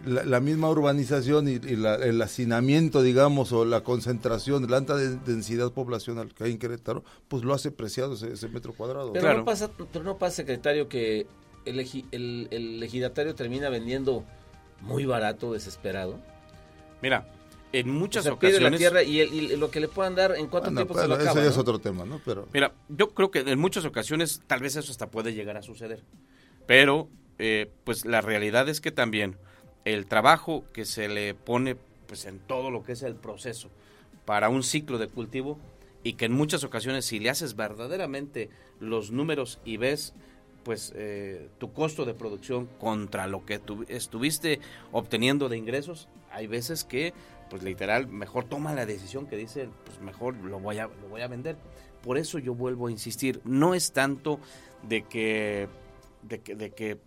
la, 0.04 0.40
misma 0.40 0.68
urbanización 0.70 1.48
y, 1.48 1.54
el 1.54 2.22
hacinamiento, 2.22 3.02
digamos, 3.02 3.52
o 3.52 3.64
la 3.64 3.82
concentración, 3.82 4.70
la 4.70 4.76
alta 4.76 4.96
densidad 4.96 5.72
poblacional 5.72 6.34
que 6.34 6.44
hay 6.44 6.52
en 6.52 6.58
Querétaro, 6.58 7.04
pues 7.28 7.44
lo 7.44 7.54
hace 7.54 7.70
preciado 7.70 8.14
ese, 8.14 8.48
metro 8.48 8.72
cuadrado. 8.72 9.12
Pero, 9.12 9.34
no 9.34 9.44
pasa, 9.44 9.70
pero 9.92 10.04
no 10.04 10.18
pasa, 10.18 10.36
secretario, 10.36 10.88
que 10.88 11.26
el, 11.64 11.80
el, 12.12 12.48
el 12.50 12.80
legidatario 12.80 13.34
termina 13.34 13.68
vendiendo 13.68 14.24
muy 14.80 15.06
barato, 15.06 15.52
desesperado. 15.52 16.20
Mira, 17.02 17.26
en 17.72 17.90
muchas 17.90 18.26
ocasiones. 18.26 18.72
la 18.72 18.78
tierra 18.78 19.02
y, 19.02 19.56
lo 19.56 19.70
que 19.70 19.80
le 19.80 19.88
puedan 19.88 20.14
dar 20.14 20.34
en 20.36 20.46
cuánto 20.46 20.72
tiempo 20.72 20.94
se 20.98 21.08
lo 21.08 21.14
acaba. 21.14 21.40
Ese 21.40 21.48
es 21.48 21.58
otro 21.58 21.78
tema, 21.78 22.04
¿no? 22.04 22.20
Pero... 22.24 22.48
Mira, 22.52 22.72
yo 22.88 23.10
creo 23.10 23.30
que 23.30 23.40
en 23.40 23.58
muchas 23.58 23.84
ocasiones 23.84 24.42
tal 24.46 24.60
vez 24.60 24.76
eso 24.76 24.90
hasta 24.90 25.10
puede 25.10 25.34
llegar 25.34 25.56
a 25.56 25.62
suceder. 25.62 26.02
Pero, 26.66 27.08
eh, 27.38 27.70
pues 27.84 28.04
la 28.04 28.20
realidad 28.20 28.68
es 28.68 28.80
que 28.80 28.90
también 28.90 29.36
el 29.86 30.06
trabajo 30.06 30.64
que 30.72 30.84
se 30.84 31.08
le 31.08 31.32
pone 31.32 31.76
pues 32.08 32.26
en 32.26 32.40
todo 32.40 32.70
lo 32.70 32.82
que 32.82 32.92
es 32.92 33.02
el 33.02 33.14
proceso 33.14 33.70
para 34.24 34.48
un 34.48 34.64
ciclo 34.64 34.98
de 34.98 35.06
cultivo 35.06 35.58
y 36.02 36.14
que 36.14 36.24
en 36.24 36.32
muchas 36.32 36.64
ocasiones 36.64 37.04
si 37.04 37.20
le 37.20 37.30
haces 37.30 37.54
verdaderamente 37.54 38.50
los 38.80 39.12
números 39.12 39.60
y 39.64 39.76
ves 39.76 40.12
pues 40.64 40.92
eh, 40.96 41.48
tu 41.58 41.72
costo 41.72 42.04
de 42.04 42.14
producción 42.14 42.66
contra 42.80 43.28
lo 43.28 43.46
que 43.46 43.60
tu, 43.60 43.84
estuviste 43.88 44.58
obteniendo 44.90 45.48
de 45.48 45.56
ingresos, 45.56 46.08
hay 46.32 46.48
veces 46.48 46.82
que 46.82 47.14
pues 47.48 47.62
literal 47.62 48.08
mejor 48.08 48.44
toma 48.44 48.74
la 48.74 48.86
decisión 48.86 49.28
que 49.28 49.36
dice 49.36 49.68
pues 49.84 50.00
mejor 50.00 50.34
lo 50.34 50.58
voy 50.58 50.78
a 50.78 50.88
lo 50.88 51.08
voy 51.08 51.20
a 51.20 51.28
vender. 51.28 51.56
Por 52.02 52.18
eso 52.18 52.40
yo 52.40 52.56
vuelvo 52.56 52.88
a 52.88 52.90
insistir, 52.90 53.40
no 53.44 53.74
es 53.74 53.92
tanto 53.92 54.40
de 54.82 55.02
que 55.02 55.68
de 56.24 56.40
que, 56.40 56.56
de 56.56 56.70
que 56.70 56.98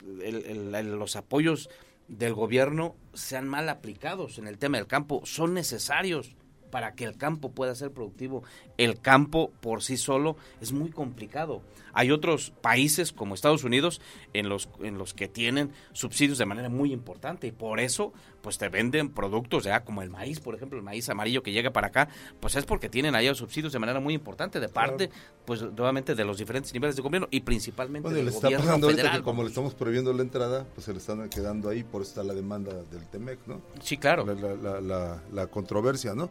los 0.84 1.18
apoyos 1.18 1.70
del 2.10 2.34
gobierno 2.34 2.96
sean 3.14 3.48
mal 3.48 3.70
aplicados 3.70 4.38
en 4.38 4.48
el 4.48 4.58
tema 4.58 4.78
del 4.78 4.88
campo, 4.88 5.22
son 5.26 5.54
necesarios 5.54 6.36
para 6.70 6.94
que 6.94 7.04
el 7.04 7.18
campo 7.18 7.52
pueda 7.52 7.74
ser 7.76 7.92
productivo. 7.92 8.44
El 8.78 9.00
campo 9.00 9.52
por 9.62 9.82
sí 9.82 9.98
solo 9.98 10.38
es 10.62 10.72
muy 10.72 10.90
complicado. 10.92 11.62
Hay 11.94 12.12
otros 12.12 12.52
países 12.62 13.12
como 13.12 13.34
Estados 13.34 13.64
Unidos 13.64 14.02
en 14.34 14.50
los, 14.50 14.70
en 14.82 14.98
los 14.98 15.14
que 15.14 15.28
tienen 15.28 15.72
subsidios 15.94 16.38
de 16.38 16.46
manera 16.46 16.70
muy 16.70 16.94
importante 16.94 17.48
y 17.48 17.52
por 17.52 17.80
eso 17.80 18.14
pues 18.42 18.58
te 18.58 18.70
venden 18.70 19.10
productos 19.10 19.64
ya 19.64 19.84
como 19.84 20.02
el 20.02 20.10
maíz, 20.10 20.40
por 20.40 20.56
ejemplo, 20.56 20.78
el 20.78 20.84
maíz 20.84 21.10
amarillo 21.10 21.44
que 21.44 21.52
llega 21.52 21.72
para 21.72 21.88
acá, 21.88 22.10
pues 22.40 22.56
es 22.56 22.66
porque 22.66 22.90
tienen 22.90 23.16
allá 23.16 23.34
subsidios 23.36 23.74
de 23.74 23.80
manera 23.80 24.00
muy 24.00 24.14
importante 24.14 24.60
de 24.60 24.70
parte 24.70 25.10
pues 25.46 25.62
nuevamente 25.62 26.16
de 26.16 26.26
los 26.26 26.38
diferentes 26.38 26.74
niveles 26.74 26.96
de 26.96 27.02
gobierno 27.02 27.28
y 27.32 27.42
principalmente 27.42 28.10
del 28.10 28.32
gobierno 28.32 28.80
federal. 28.80 29.24
como 29.24 29.44
le 29.44 29.50
estamos 29.50 29.74
prohibiendo 29.74 30.14
la 30.14 30.22
entrada, 30.22 30.66
pues 30.76 30.86
se 30.86 30.94
le 30.94 31.00
están 31.00 31.28
quedando 31.30 31.70
ahí, 31.70 31.84
por 31.84 32.02
eso 32.02 32.12
está 32.12 32.24
la 32.24 32.34
demanda 32.34 32.74
del 32.74 33.08
TEMEC, 33.08 33.40
¿no? 33.48 33.62
Sí, 33.82 33.98
claro. 33.98 34.26
La, 34.26 34.82
la, 34.82 35.24
la 35.32 35.48
controversia, 35.48 36.14
¿no? 36.14 36.30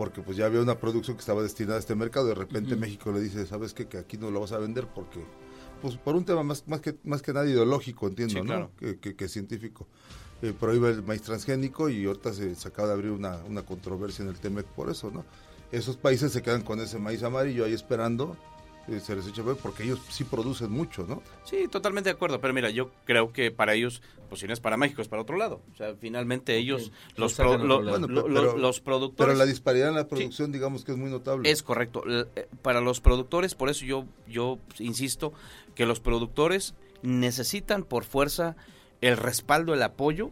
porque 0.00 0.22
pues 0.22 0.38
ya 0.38 0.46
había 0.46 0.62
una 0.62 0.78
producción 0.78 1.14
que 1.14 1.20
estaba 1.20 1.42
destinada 1.42 1.76
a 1.76 1.78
este 1.78 1.94
mercado, 1.94 2.26
de 2.26 2.34
repente 2.34 2.74
México 2.74 3.12
le 3.12 3.20
dice, 3.20 3.46
¿sabes 3.46 3.74
qué? 3.74 3.86
Que 3.86 3.98
aquí 3.98 4.16
no 4.16 4.30
lo 4.30 4.40
vas 4.40 4.52
a 4.52 4.56
vender 4.56 4.86
porque, 4.86 5.22
pues 5.82 5.98
por 5.98 6.16
un 6.16 6.24
tema 6.24 6.42
más, 6.42 6.66
más, 6.66 6.80
que, 6.80 6.96
más 7.04 7.20
que 7.20 7.34
nada 7.34 7.46
ideológico, 7.46 8.08
entiendo, 8.08 8.42
¿no? 8.42 8.70
Que, 8.78 8.98
que, 8.98 9.28
científico. 9.28 9.86
Eh, 10.42 10.54
prohíbe 10.58 10.90
el 10.90 11.02
maíz 11.02 11.22
transgénico 11.22 11.88
y 11.88 12.04
ahorita 12.04 12.32
se, 12.32 12.54
se 12.54 12.68
acaba 12.68 12.88
de 12.88 12.94
abrir 12.94 13.10
una, 13.10 13.36
una 13.44 13.62
controversia 13.62 14.22
en 14.22 14.28
el 14.28 14.38
TEMEC 14.38 14.66
por 14.66 14.90
eso, 14.90 15.10
¿no? 15.10 15.24
Esos 15.70 15.96
países 15.96 16.32
se 16.32 16.42
quedan 16.42 16.62
con 16.62 16.80
ese 16.80 16.98
maíz 16.98 17.22
amarillo 17.22 17.64
ahí 17.64 17.72
esperando 17.72 18.36
se 18.98 19.14
les 19.14 19.26
echa 19.28 19.42
porque 19.62 19.84
ellos 19.84 20.00
sí 20.08 20.24
producen 20.24 20.72
mucho, 20.72 21.04
¿no? 21.06 21.22
Sí, 21.44 21.68
totalmente 21.68 22.10
de 22.10 22.14
acuerdo, 22.14 22.40
pero 22.40 22.52
mira, 22.52 22.70
yo 22.70 22.90
creo 23.04 23.32
que 23.32 23.52
para 23.52 23.74
ellos, 23.74 24.02
pues 24.28 24.40
si 24.40 24.48
no 24.48 24.52
es 24.52 24.58
para 24.58 24.76
México, 24.76 25.00
es 25.00 25.08
para 25.08 25.22
otro 25.22 25.36
lado. 25.36 25.60
O 25.72 25.76
sea, 25.76 25.94
finalmente 26.00 26.56
ellos, 26.56 26.90
los, 27.16 27.38
los 27.38 28.80
productores... 28.80 29.34
Pero 29.34 29.38
la 29.38 29.46
disparidad 29.46 29.90
en 29.90 29.94
la 29.94 30.08
producción, 30.08 30.50
digamos 30.50 30.84
que 30.84 30.92
es 30.92 30.98
muy 30.98 31.10
notable. 31.10 31.48
Es 31.48 31.62
correcto. 31.62 32.02
Eh, 32.08 32.48
para 32.62 32.80
los 32.80 33.00
productores, 33.00 33.54
por 33.54 33.70
eso 33.70 33.84
yo, 33.84 34.06
yo 34.26 34.58
insisto, 34.78 35.32
que 35.76 35.86
los 35.86 36.00
productores 36.00 36.74
necesitan 37.02 37.84
por 37.84 38.04
fuerza 38.04 38.56
el 39.00 39.16
respaldo, 39.16 39.74
el 39.74 39.82
apoyo 39.82 40.30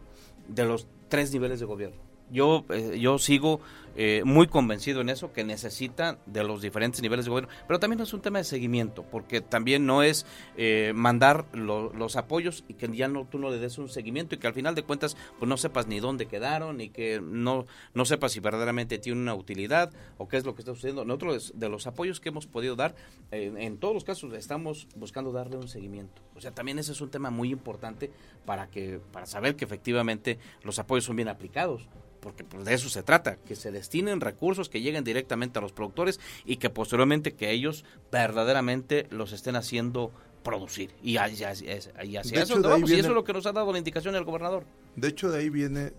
de 0.49 0.65
los 0.65 0.87
tres 1.09 1.33
niveles 1.33 1.61
de 1.61 1.67
gobierno 1.67 2.08
Yo, 2.31 2.64
eh, 2.71 2.99
yo 3.01 3.19
sigo 3.19 3.61
eh, 3.97 4.23
muy 4.25 4.47
convencido 4.47 5.01
en 5.01 5.09
eso, 5.09 5.33
que 5.33 5.43
necesitan 5.43 6.19
de 6.27 6.45
los 6.45 6.62
diferentes 6.62 7.03
niveles 7.03 7.25
de 7.25 7.31
gobierno, 7.31 7.53
pero 7.67 7.81
también 7.81 8.01
es 8.01 8.12
un 8.12 8.21
tema 8.21 8.38
de 8.38 8.45
seguimiento, 8.45 9.03
porque 9.03 9.41
también 9.41 9.87
no 9.87 10.03
es 10.03 10.25
eh, 10.57 10.93
mandar 10.95 11.47
los 11.53 12.14
apoyos 12.17 12.64
y 12.69 12.75
que 12.75 12.95
ya 12.97 13.09
no 13.09 13.25
tú 13.25 13.38
no 13.38 13.51
le 13.51 13.59
des 13.59 13.77
un 13.79 13.88
seguimiento 13.88 14.35
y 14.35 14.38
que 14.38 14.47
al 14.47 14.55
final 14.55 14.77
de 14.77 14.85
cuentas 14.85 15.17
pues 15.38 15.49
no 15.49 15.57
sepas 15.57 15.88
ni 15.88 15.99
dónde 15.99 16.27
quedaron 16.27 16.81
y 16.81 16.91
que 16.91 17.21
no, 17.21 17.67
no 17.93 18.05
sepas 18.05 18.33
si 18.33 18.41
verdaderamente 18.41 18.99
tiene 18.99 19.21
una 19.21 19.35
utilidad 19.35 19.91
o 20.17 20.29
qué 20.29 20.37
es 20.37 20.45
lo 20.45 20.55
que 20.55 20.62
está 20.62 20.75
sucediendo. 20.75 21.05
Nosotros 21.05 21.55
de 21.57 21.69
los 21.69 21.88
apoyos 21.88 22.21
que 22.21 22.29
hemos 22.29 22.47
podido 22.47 22.77
dar, 22.77 22.95
en 23.33 23.79
todos 23.79 23.95
los 23.95 24.05
casos 24.05 24.33
estamos 24.35 24.87
buscando 24.95 25.33
darle 25.33 25.57
un 25.57 25.67
seguimiento. 25.67 26.23
O 26.37 26.41
sea, 26.41 26.53
también 26.53 26.79
ese 26.79 26.93
es 26.93 27.01
un 27.01 27.11
tema 27.11 27.31
muy 27.31 27.51
importante 27.51 28.12
para 28.47 28.69
que 28.69 29.01
para 29.11 29.27
saber 29.27 29.57
que 29.57 29.64
efectivamente 29.64 30.38
los 30.62 30.79
apoyos 30.79 31.05
son 31.05 31.17
bien 31.17 31.29
aplicados 31.29 31.88
porque 32.29 32.45
pues, 32.45 32.62
de 32.67 32.75
eso 32.75 32.91
se 32.91 33.03
trata, 33.03 33.37
que 33.37 33.57
se 33.57 33.71
destinen 33.71 34.21
recursos 34.21 34.69
que 34.69 34.83
lleguen 34.83 35.03
directamente 35.03 35.59
a 35.59 35.62
los 35.62 35.73
productores 35.73 36.21
y 36.45 36.57
que 36.57 36.69
posteriormente 36.69 37.33
que 37.33 37.53
ellos 37.53 37.87
verdaderamente 38.12 39.07
los 39.09 39.33
estén 39.33 39.57
haciendo 39.57 40.12
producir. 40.43 40.91
Y, 41.03 41.17
hacia, 41.17 41.53
eso 41.53 41.91
y 42.05 42.17
eso 42.19 42.45
es 42.45 43.07
lo 43.07 43.25
que 43.25 43.33
nos 43.33 43.47
ha 43.47 43.53
dado 43.53 43.73
la 43.73 43.79
indicación 43.79 44.14
el 44.14 44.25
gobernador. 44.25 44.64
De 44.95 45.09
hecho, 45.09 45.31
de 45.31 45.38
ahí 45.38 45.49
viene, 45.49 45.95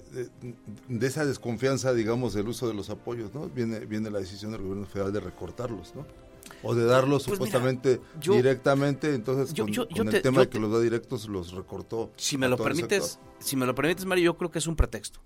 de, 0.87 1.07
esa 1.07 1.25
desconfianza, 1.25 1.95
digamos, 1.95 2.35
del 2.35 2.47
uso 2.47 2.67
de 2.67 2.75
los 2.75 2.91
apoyos, 2.91 3.33
¿no? 3.33 3.49
Viene, 3.49 3.79
viene 3.79 4.11
la 4.11 4.19
decisión 4.19 4.51
del 4.51 4.61
gobierno 4.61 4.85
federal 4.85 5.11
de 5.11 5.21
recortarlos, 5.21 5.95
¿no? 5.95 6.05
O 6.61 6.75
de 6.75 6.85
darlos 6.85 7.23
pues 7.23 7.37
supuestamente 7.37 8.01
directamente, 8.21 9.15
entonces 9.15 9.59
con, 9.59 10.07
el 10.09 10.21
tema 10.21 10.41
de 10.41 10.49
que 10.49 10.59
los 10.59 10.71
da 10.71 10.79
directos 10.79 11.27
los 11.27 11.53
recortó. 11.53 12.11
Si 12.17 12.37
me 12.37 12.47
lo 12.47 12.55
permites, 12.55 13.19
si 13.39 13.55
me 13.55 13.65
lo 13.65 13.73
permites, 13.73 14.05
Mario, 14.05 14.25
yo 14.25 14.37
creo 14.37 14.51
que 14.51 14.59
es 14.59 14.67
un 14.67 14.75
pretexto. 14.75 15.19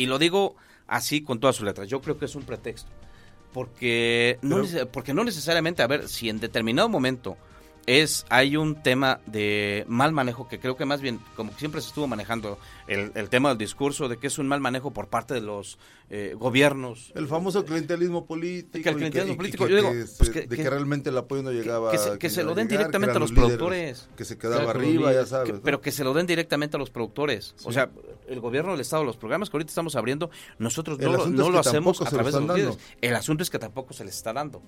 Y 0.00 0.06
lo 0.06 0.18
digo 0.18 0.56
así 0.86 1.20
con 1.20 1.40
todas 1.40 1.56
sus 1.56 1.66
letras. 1.66 1.86
Yo 1.86 2.00
creo 2.00 2.18
que 2.18 2.24
es 2.24 2.34
un 2.34 2.42
pretexto. 2.42 2.90
Porque 3.52 4.38
no, 4.40 4.62
porque 4.90 5.12
no 5.12 5.24
necesariamente, 5.24 5.82
a 5.82 5.86
ver, 5.86 6.08
si 6.08 6.30
en 6.30 6.40
determinado 6.40 6.88
momento 6.88 7.36
es 7.86 8.26
hay 8.28 8.56
un 8.56 8.82
tema 8.82 9.20
de 9.26 9.84
mal 9.88 10.12
manejo 10.12 10.48
que 10.48 10.58
creo 10.58 10.76
que 10.76 10.84
más 10.84 11.00
bien 11.00 11.20
como 11.36 11.52
siempre 11.52 11.80
se 11.80 11.88
estuvo 11.88 12.06
manejando 12.06 12.58
el, 12.86 13.28
tema 13.28 13.50
del 13.50 13.58
discurso 13.58 14.08
de 14.08 14.18
que 14.18 14.26
es 14.26 14.38
un 14.38 14.48
mal 14.48 14.60
manejo 14.60 14.92
por 14.92 15.08
parte 15.08 15.34
de 15.34 15.40
los 15.40 15.78
eh, 16.08 16.34
gobiernos. 16.36 17.12
El 17.14 17.28
famoso 17.28 17.64
clientelismo 17.64 18.26
político 18.26 18.88
el 18.88 18.96
clientelismo 18.96 19.36
político 19.36 19.66
yo 19.68 19.76
digo 19.76 19.90
pues 20.18 20.32
de 20.32 20.48
que, 20.48 20.70
realmente 20.70 21.10
el 21.10 21.18
apoyo 21.18 21.42
no 21.42 21.52
llegaba 21.52 21.92
que, 22.18 22.30
se, 22.30 22.42
lo 22.42 22.54
den 22.54 22.68
directamente 22.68 23.16
a 23.16 23.20
los, 23.20 23.32
productores. 23.32 24.08
que 24.16 24.24
se 24.24 24.36
quedaba 24.36 24.70
arriba 24.70 25.12
ya 25.12 25.26
sabes 25.26 25.54
pero 25.62 25.80
que 25.80 25.92
se 25.92 26.04
lo 26.04 26.14
den 26.14 26.26
directamente 26.26 26.76
a 26.76 26.80
los 26.80 26.90
productores. 26.90 27.54
O 27.64 27.72
sea 27.72 27.90
el 28.28 28.40
gobierno 28.40 28.72
del 28.72 28.80
estado 28.80 29.04
los 29.04 29.16
programas 29.16 29.50
que 29.50 29.56
ahorita 29.56 29.70
estamos 29.70 29.96
abriendo 29.96 30.30
nosotros 30.58 30.98
no, 30.98 31.50
lo 31.50 31.58
hacemos 31.58 32.00
a 32.00 32.04
través 32.06 32.34
de 32.34 32.40
los 32.40 32.78
el 33.00 33.14
asunto 33.14 33.42
es 33.42 33.50
que 33.50 33.58
tampoco 33.58 33.92
se 33.92 34.04
les 34.04 34.16
está 34.16 34.32
dando 34.32 34.62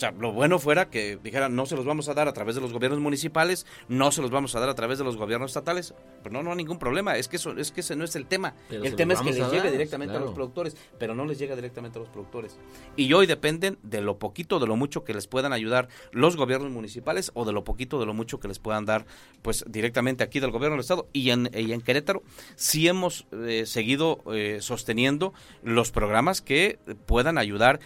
o 0.00 0.02
sea, 0.02 0.12
lo 0.12 0.32
bueno 0.32 0.58
fuera 0.58 0.88
que 0.88 1.18
dijeran, 1.22 1.54
no 1.54 1.66
se 1.66 1.76
los 1.76 1.84
vamos 1.84 2.08
a 2.08 2.14
dar 2.14 2.26
a 2.26 2.32
través 2.32 2.54
de 2.54 2.62
los 2.62 2.72
gobiernos 2.72 3.00
municipales, 3.00 3.66
no 3.86 4.10
se 4.10 4.22
los 4.22 4.30
vamos 4.30 4.54
a 4.54 4.60
dar 4.60 4.70
a 4.70 4.74
través 4.74 4.96
de 4.96 5.04
los 5.04 5.18
gobiernos 5.18 5.50
estatales. 5.50 5.92
Pero 6.22 6.32
no, 6.32 6.42
no 6.42 6.52
hay 6.52 6.56
ningún 6.56 6.78
problema, 6.78 7.18
es 7.18 7.28
que 7.28 7.36
eso, 7.36 7.54
es 7.58 7.70
que 7.70 7.82
ese 7.82 7.96
no 7.96 8.04
es 8.04 8.16
el 8.16 8.24
tema. 8.24 8.54
el 8.70 8.96
tema 8.96 9.12
es 9.12 9.20
que 9.20 9.30
les 9.30 9.50
llegue 9.50 9.70
directamente 9.70 10.16
a 10.16 10.20
los 10.20 10.32
productores, 10.32 10.74
pero 10.98 11.14
no 11.14 11.26
les 11.26 11.38
llega 11.38 11.54
directamente 11.54 11.98
a 11.98 12.00
los 12.00 12.08
productores. 12.08 12.58
Y 12.96 13.12
hoy 13.12 13.26
dependen 13.26 13.76
de 13.82 14.00
lo 14.00 14.18
poquito, 14.18 14.58
de 14.58 14.66
lo 14.66 14.74
mucho 14.74 15.04
que 15.04 15.12
les 15.12 15.26
puedan 15.26 15.52
ayudar 15.52 15.88
los 16.12 16.34
gobiernos 16.34 16.70
municipales 16.70 17.30
o 17.34 17.44
de 17.44 17.52
lo 17.52 17.62
poquito, 17.64 18.00
de 18.00 18.06
lo 18.06 18.14
mucho 18.14 18.40
que 18.40 18.48
les 18.48 18.58
puedan 18.58 18.86
dar 18.86 19.04
pues 19.42 19.66
directamente 19.68 20.24
aquí 20.24 20.40
del 20.40 20.50
gobierno 20.50 20.76
del 20.76 20.80
Estado. 20.80 21.08
Y 21.12 21.28
en, 21.28 21.50
en 21.52 21.82
Querétaro 21.82 22.22
sí 22.56 22.88
hemos 22.88 23.26
eh, 23.32 23.66
seguido 23.66 24.22
eh, 24.32 24.60
sosteniendo 24.62 25.34
los 25.62 25.90
programas 25.90 26.40
que 26.40 26.78
puedan 27.04 27.36
ayudar 27.36 27.80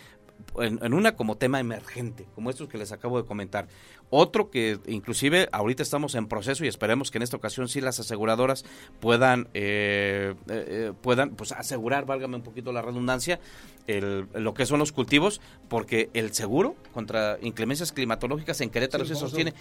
en, 0.59 0.95
una 0.95 1.17
como 1.17 1.37
tema 1.37 1.61
emergente, 1.61 2.27
como 2.35 2.51
estos 2.51 2.69
que 2.69 2.79
les 2.79 2.93
acabo 2.93 3.21
de 3.21 3.27
comentar. 3.27 3.69
Otro 4.11 4.51
que 4.51 4.79
inclusive 4.87 5.49
ahorita 5.51 5.83
estamos 5.83 6.15
en 6.15 6.29
proceso 6.29 6.65
y 6.65 6.69
esperemos 6.69 7.11
que 7.11 7.19
en 7.19 7.23
esta 7.23 7.37
ocasión 7.37 7.69
sí 7.69 7.81
las 7.81 7.99
aseguradoras 7.99 8.65
puedan, 9.01 9.49
eh, 9.55 10.35
eh, 10.49 10.65
eh, 10.69 10.93
puedan 11.01 11.31
pues 11.31 11.53
asegurar, 11.53 12.07
válgame 12.07 12.37
un 12.37 12.43
poquito 12.43 12.71
la 12.73 12.83
redundancia, 12.83 13.41
el, 13.87 14.29
lo 14.35 14.55
que 14.55 14.67
son 14.67 14.79
los 14.79 14.93
cultivos, 14.93 15.41
porque 15.69 16.11
el 16.15 16.33
seguro 16.33 16.77
contra 16.93 17.39
inclemencias 17.43 17.93
climatológicas 17.93 18.61
en 18.61 18.71
Querétaro 18.71 19.05
se 19.05 19.17
sostiene. 19.17 19.53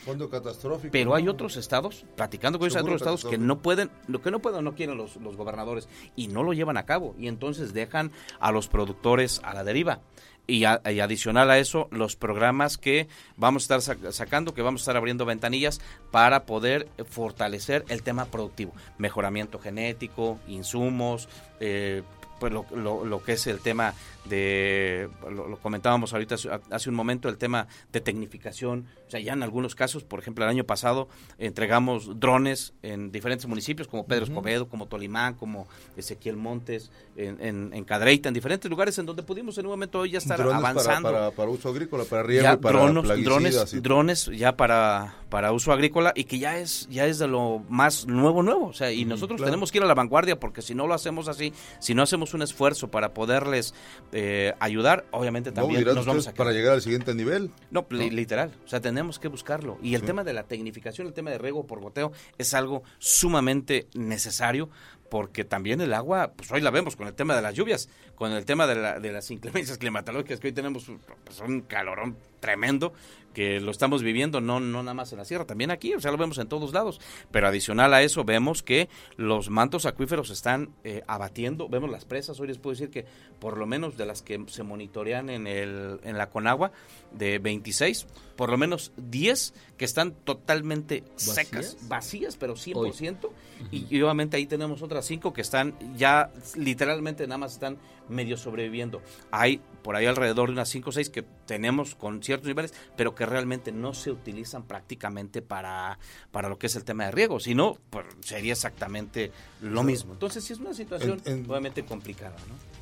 Pero 0.91 1.15
hay 1.15 1.27
otros 1.27 1.57
estados, 1.57 2.05
platicando 2.15 2.59
con 2.59 2.67
ellos, 2.67 2.75
hay 2.75 2.83
otros 2.83 3.01
estados 3.01 3.25
que 3.25 3.37
no 3.37 3.59
pueden, 3.59 3.89
lo 4.07 4.21
que 4.21 4.29
no 4.29 4.39
pueden, 4.39 4.63
no 4.63 4.75
quieren 4.75 4.97
los, 4.97 5.15
los 5.17 5.35
gobernadores 5.35 5.87
y 6.15 6.27
no 6.27 6.43
lo 6.43 6.53
llevan 6.53 6.77
a 6.77 6.85
cabo 6.85 7.15
y 7.17 7.27
entonces 7.27 7.73
dejan 7.73 8.11
a 8.39 8.51
los 8.51 8.67
productores 8.67 9.41
a 9.43 9.53
la 9.53 9.63
deriva. 9.63 10.01
Y, 10.45 10.65
adicional 10.65 11.49
a 11.49 11.57
eso, 11.57 11.87
los 11.91 12.17
programas 12.17 12.77
que 12.77 13.07
vamos 13.37 13.69
a 13.69 13.77
estar 13.77 14.13
sacando, 14.13 14.53
que 14.53 14.61
vamos 14.61 14.81
a 14.81 14.83
estar 14.83 14.97
abriendo 14.97 15.25
ventanillas 15.25 15.79
para 16.11 16.45
poder 16.45 16.89
fortalecer 17.09 17.85
el 17.87 18.03
tema 18.03 18.25
productivo, 18.25 18.73
mejoramiento 18.97 19.59
genético, 19.59 20.39
insumos, 20.47 21.29
eh, 21.61 22.03
pues 22.41 22.51
lo, 22.51 22.65
lo, 23.05 23.23
que 23.23 23.33
es 23.33 23.47
el 23.47 23.59
tema 23.59 23.93
de, 24.25 25.09
lo, 25.29 25.57
comentábamos 25.57 26.13
ahorita 26.13 26.35
hace 26.71 26.89
un 26.89 26.95
momento, 26.95 27.29
el 27.29 27.37
tema 27.37 27.67
de 27.91 28.01
tecnificación, 28.01 28.87
o 29.07 29.09
sea, 29.09 29.19
ya 29.19 29.33
en 29.33 29.43
algunos 29.43 29.75
casos, 29.75 30.03
por 30.03 30.19
ejemplo, 30.19 30.43
el 30.45 30.49
año 30.49 30.63
pasado 30.63 31.09
entregamos 31.37 32.19
drones 32.19 32.73
en 32.81 33.11
diferentes 33.11 33.47
municipios 33.47 33.87
como 33.87 34.05
Pedro 34.05 34.25
Escobedo, 34.25 34.67
como 34.67 34.87
Tolimán, 34.87 35.35
como 35.35 35.67
Ezequiel 35.97 36.37
Montes, 36.37 36.91
en, 37.15 37.73
en, 37.73 37.83
Cadreita, 37.83 38.29
en 38.29 38.33
diferentes 38.33 38.69
lugares 38.69 38.97
en 38.97 39.05
donde 39.05 39.23
pudimos 39.23 39.57
en 39.57 39.65
un 39.65 39.71
momento 39.71 40.05
ya 40.05 40.17
estar 40.17 40.41
avanzando. 40.41 41.11
Para, 41.11 41.31
para, 41.31 41.49
uso 41.49 41.69
agrícola, 41.69 42.05
para 42.05 42.23
riego, 42.23 42.59
para 42.59 42.79
drones, 42.79 43.83
drones 43.83 44.25
ya 44.27 44.55
para, 44.55 45.15
para 45.29 45.51
uso 45.51 45.71
agrícola 45.71 46.13
y 46.15 46.23
que 46.23 46.39
ya 46.39 46.57
es, 46.57 46.87
ya 46.89 47.05
es 47.05 47.19
de 47.19 47.27
lo 47.27 47.63
más 47.69 48.07
nuevo, 48.07 48.43
nuevo, 48.43 48.67
o 48.67 48.73
sea, 48.73 48.91
y 48.91 49.05
nosotros 49.05 49.41
tenemos 49.41 49.71
que 49.71 49.79
ir 49.79 49.83
a 49.83 49.87
la 49.87 49.93
vanguardia 49.93 50.39
porque 50.39 50.61
si 50.61 50.75
no 50.75 50.87
lo 50.87 50.93
hacemos 50.93 51.27
así, 51.27 51.53
si 51.79 51.93
no 51.93 52.03
hacemos 52.03 52.33
un 52.33 52.41
esfuerzo 52.41 52.89
para 52.89 53.13
poderles 53.13 53.73
eh, 54.13 54.53
ayudar, 54.59 55.05
obviamente 55.11 55.51
también 55.51 55.83
nos 55.83 56.05
vamos 56.05 56.27
a 56.27 56.33
para 56.33 56.51
llegar 56.51 56.73
al 56.73 56.81
siguiente 56.81 57.15
nivel. 57.15 57.51
No, 57.71 57.85
literal, 57.89 58.51
o 58.63 58.67
sea, 58.67 58.79
tenemos 58.79 59.17
que 59.17 59.27
buscarlo. 59.27 59.79
Y 59.81 59.95
el 59.95 60.03
tema 60.03 60.23
de 60.23 60.33
la 60.33 60.43
tecnificación, 60.43 61.07
el 61.07 61.13
tema 61.13 61.31
de 61.31 61.39
riego 61.39 61.65
por 61.65 61.79
goteo 61.79 62.11
es 62.37 62.53
algo 62.53 62.83
sumamente 62.99 63.87
necesario 63.95 64.69
porque 65.09 65.43
también 65.43 65.79
el 65.79 65.93
agua, 65.93 66.33
pues 66.35 66.51
hoy 66.51 66.61
la 66.61 66.71
vemos 66.71 66.95
con 66.95 67.07
el 67.07 67.13
tema 67.13 67.35
de 67.35 67.41
las 67.43 67.53
lluvias, 67.53 67.87
con 68.15 68.31
el 68.31 68.45
tema 68.45 68.65
de, 68.65 68.75
la, 68.75 68.99
de 68.99 69.11
las 69.11 69.29
inclemencias 69.29 69.77
climatológicas 69.77 70.39
que 70.39 70.47
hoy 70.47 70.53
tenemos 70.53 70.91
pues, 71.23 71.39
un 71.39 71.61
calorón 71.61 72.17
tremendo 72.39 72.93
que 73.33 73.59
lo 73.59 73.71
estamos 73.71 74.03
viviendo 74.03 74.41
no 74.41 74.59
no 74.59 74.83
nada 74.83 74.93
más 74.93 75.11
en 75.11 75.19
la 75.19 75.25
sierra, 75.25 75.45
también 75.45 75.71
aquí, 75.71 75.93
o 75.93 75.99
sea, 75.99 76.11
lo 76.11 76.17
vemos 76.17 76.37
en 76.37 76.47
todos 76.47 76.73
lados, 76.73 76.99
pero 77.31 77.47
adicional 77.47 77.93
a 77.93 78.01
eso 78.01 78.23
vemos 78.23 78.63
que 78.63 78.89
los 79.17 79.49
mantos 79.49 79.85
acuíferos 79.85 80.29
están 80.29 80.69
eh, 80.83 81.03
abatiendo, 81.07 81.69
vemos 81.69 81.89
las 81.89 82.05
presas, 82.05 82.39
hoy 82.39 82.47
les 82.47 82.57
puedo 82.57 82.73
decir 82.73 82.89
que 82.89 83.05
por 83.39 83.57
lo 83.57 83.65
menos 83.65 83.97
de 83.97 84.05
las 84.05 84.21
que 84.21 84.43
se 84.47 84.63
monitorean 84.63 85.29
en 85.29 85.47
el 85.47 85.99
en 86.03 86.17
la 86.17 86.29
Conagua 86.29 86.71
de 87.11 87.39
26, 87.39 88.07
por 88.35 88.49
lo 88.49 88.57
menos 88.57 88.91
10 88.97 89.53
que 89.77 89.85
están 89.85 90.13
totalmente 90.13 91.03
secas, 91.15 91.77
vacías, 91.87 92.37
pero 92.37 92.55
100%, 92.55 93.29
y, 93.71 93.85
y 93.89 94.01
obviamente 94.01 94.37
ahí 94.37 94.45
tenemos 94.45 94.81
otras 94.81 95.05
5 95.05 95.33
que 95.33 95.41
están 95.41 95.75
ya 95.95 96.31
literalmente 96.55 97.27
nada 97.27 97.37
más 97.37 97.53
están 97.53 97.77
medio 98.09 98.37
sobreviviendo. 98.37 99.01
Hay 99.31 99.61
por 99.81 99.95
ahí 99.95 100.05
alrededor 100.05 100.49
de 100.49 100.53
unas 100.53 100.69
5 100.69 100.89
o 100.89 100.93
6 100.93 101.09
que 101.09 101.23
tenemos 101.45 101.95
con 101.95 102.23
ciertos 102.23 102.47
niveles, 102.47 102.73
pero 102.95 103.15
que 103.15 103.25
realmente 103.25 103.71
no 103.71 103.93
se 103.93 104.11
utilizan 104.11 104.63
prácticamente 104.63 105.41
para, 105.41 105.99
para 106.31 106.49
lo 106.49 106.57
que 106.57 106.67
es 106.67 106.75
el 106.75 106.83
tema 106.83 107.05
de 107.05 107.11
riego, 107.11 107.39
sino 107.39 107.77
pues, 107.89 108.05
sería 108.21 108.53
exactamente 108.53 109.31
lo 109.61 109.83
mismo. 109.83 110.13
Entonces 110.13 110.43
sí 110.43 110.53
es 110.53 110.59
una 110.59 110.73
situación 110.73 111.21
obviamente 111.47 111.83
complicada, 111.83 112.35
¿no? 112.47 112.72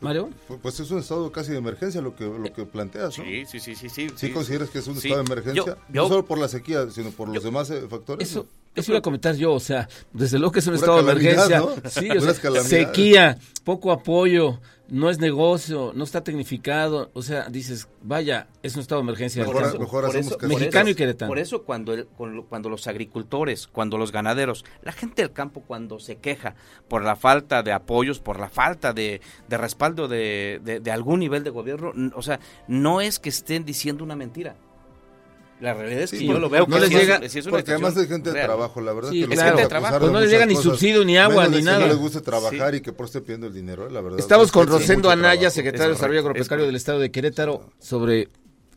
Mario. 0.00 0.30
Pues 0.60 0.80
es 0.80 0.90
un 0.90 0.98
estado 0.98 1.30
casi 1.30 1.52
de 1.52 1.58
emergencia 1.58 2.00
lo 2.00 2.14
que 2.16 2.24
lo 2.24 2.52
que 2.52 2.64
planteas, 2.64 3.18
¿no? 3.18 3.24
Sí, 3.24 3.44
sí, 3.46 3.60
sí, 3.60 3.74
sí. 3.74 3.88
¿Sí, 3.88 4.08
¿Sí 4.14 4.30
consideras 4.30 4.70
que 4.70 4.78
es 4.78 4.86
un 4.86 4.96
estado 4.96 5.22
de 5.22 5.32
emergencia? 5.32 5.76
no 5.88 6.08
solo 6.08 6.24
por 6.24 6.38
la 6.38 6.48
sequía, 6.48 6.90
sino 6.90 7.10
por 7.10 7.28
los 7.28 7.42
demás 7.42 7.70
eh, 7.70 7.82
factores. 7.88 8.28
Eso, 8.28 8.46
eso 8.74 8.92
iba 8.92 8.98
a 8.98 9.02
comentar 9.02 9.36
yo, 9.36 9.52
o 9.52 9.60
sea, 9.60 9.88
desde 10.12 10.38
luego 10.38 10.52
que 10.52 10.58
es 10.60 10.66
un 10.66 10.74
estado 10.74 10.96
de 10.96 11.12
emergencia. 11.12 11.62
Sí, 11.88 12.08
sequía, 12.64 13.38
poco 13.64 13.92
apoyo, 13.92 14.58
no 14.92 15.08
es 15.08 15.18
negocio, 15.18 15.92
no 15.94 16.04
está 16.04 16.22
tecnificado, 16.22 17.10
o 17.14 17.22
sea, 17.22 17.48
dices, 17.48 17.88
vaya, 18.02 18.48
es 18.62 18.74
un 18.74 18.82
estado 18.82 19.00
de 19.00 19.04
emergencia. 19.06 19.42
por 19.46 19.64
eso, 20.14 20.36
mexicano 20.42 20.90
y 20.90 20.94
queretano. 20.94 21.30
Por 21.30 21.38
eso 21.38 21.62
cuando, 21.62 22.06
cuando 22.06 22.68
los 22.68 22.86
agricultores, 22.86 23.66
cuando 23.68 23.96
los 23.96 24.12
ganaderos, 24.12 24.66
la 24.82 24.92
gente 24.92 25.22
del 25.22 25.32
campo 25.32 25.62
cuando 25.66 25.98
se 25.98 26.16
queja 26.16 26.56
por 26.88 27.02
la 27.04 27.16
falta 27.16 27.62
de 27.62 27.72
apoyos, 27.72 28.20
por 28.20 28.38
la 28.38 28.50
falta 28.50 28.92
de, 28.92 29.22
de 29.48 29.56
respaldo 29.56 30.08
de, 30.08 30.60
de 30.62 30.90
algún 30.90 31.20
nivel 31.20 31.42
de 31.42 31.48
gobierno, 31.48 31.94
o 32.14 32.20
sea, 32.20 32.38
no 32.68 33.00
es 33.00 33.18
que 33.18 33.30
estén 33.30 33.64
diciendo 33.64 34.04
una 34.04 34.14
mentira 34.14 34.56
La 35.62 35.74
realidad 35.74 36.02
es 36.02 36.10
que 36.10 36.18
Sí, 36.18 36.26
yo 36.26 36.32
porque 36.32 36.40
lo 36.40 36.50
veo 36.50 36.66
no 36.66 36.74
que 36.74 36.80
les 36.80 36.88
sí 36.90 36.94
es- 36.96 37.00
llega- 37.02 37.28
sí 37.28 37.38
es 37.38 37.46
una 37.46 37.56
Porque 37.56 37.70
además 37.70 37.96
hay 37.96 38.06
gente 38.08 38.30
de 38.30 38.34
real. 38.34 38.46
trabajo, 38.48 38.80
la 38.80 38.92
verdad. 38.92 39.10
Sí, 39.10 39.20
que 39.20 39.26
los 39.28 39.34
claro. 39.36 39.48
Gente 39.50 39.62
de 39.62 39.68
trabajo. 39.68 39.94
de 39.94 40.00
Pues 40.00 40.12
no 40.12 40.20
les 40.20 40.30
llega 40.30 40.46
ni 40.46 40.54
cosas, 40.54 40.70
subsidio, 40.72 41.04
ni 41.04 41.16
agua, 41.16 41.48
ni 41.48 41.56
de 41.56 41.62
nada. 41.62 41.78
Que 41.78 41.84
no 41.84 41.88
les 41.92 41.98
gusta 41.98 42.20
trabajar 42.20 42.74
y 42.74 42.80
que 42.80 42.92
por 42.92 43.06
eso 43.06 43.18
esté 43.18 43.26
pidiendo 43.26 43.46
el 43.46 43.54
dinero, 43.54 43.88
la 43.88 44.00
verdad. 44.00 44.18
Estamos 44.18 44.46
Es 44.46 44.52
con 44.52 44.66
Rosendo 44.66 45.08
Anaya, 45.10 45.38
trabajo. 45.38 45.54
secretario 45.54 45.86
de 45.86 45.92
Es 45.92 45.98
Desarrollo 45.98 46.18
es 46.18 46.24
Agropecuario 46.26 46.66
del 46.66 46.76
Estado 46.76 46.98
de 46.98 47.10
Querétaro, 47.12 47.70
sobre 47.78 48.28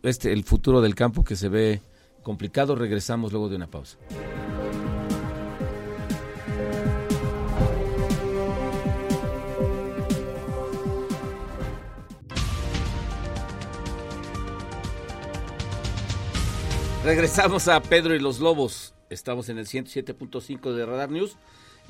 este 0.03 0.31
el 0.31 0.43
futuro 0.43 0.79
del 0.81 0.93
campo 0.95 1.23
que 1.23 1.35
se 1.35 1.49
ve 1.49 1.81
complicado. 2.21 2.75
Regresamos 2.75 3.31
luego 3.31 3.49
de 3.49 3.55
una 3.55 3.67
pausa. 3.67 3.97
Regresamos 17.05 17.67
a 17.67 17.83
Pedro 17.83 18.15
y 18.15 18.19
los 18.19 18.39
Lobos. 18.39 18.95
Estamos 19.11 19.49
en 19.49 19.59
el 19.59 19.67
107.5 19.67 20.73
de 20.73 20.87
Radar 20.87 21.11
News 21.11 21.37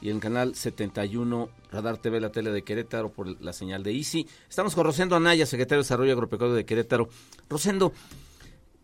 y 0.02 0.10
en 0.10 0.18
el 0.18 0.22
canal 0.22 0.56
71 0.56 1.50
Radar 1.72 2.00
TV, 2.00 2.20
la 2.20 2.34
tele 2.34 2.52
de 2.52 2.64
Querétaro, 2.64 3.14
por 3.14 3.42
la 3.42 3.54
señal 3.54 3.82
de 3.82 3.94
Easy. 3.94 4.28
Estamos 4.50 4.76
con 4.76 4.84
Rosendo 4.84 5.16
Anaya, 5.16 5.46
secretario 5.46 5.80
de 5.82 5.86
Desarrollo 5.86 6.12
Agropecuario 6.12 6.54
de 6.54 6.66
Querétaro. 6.66 7.08
Rosendo, 7.48 7.94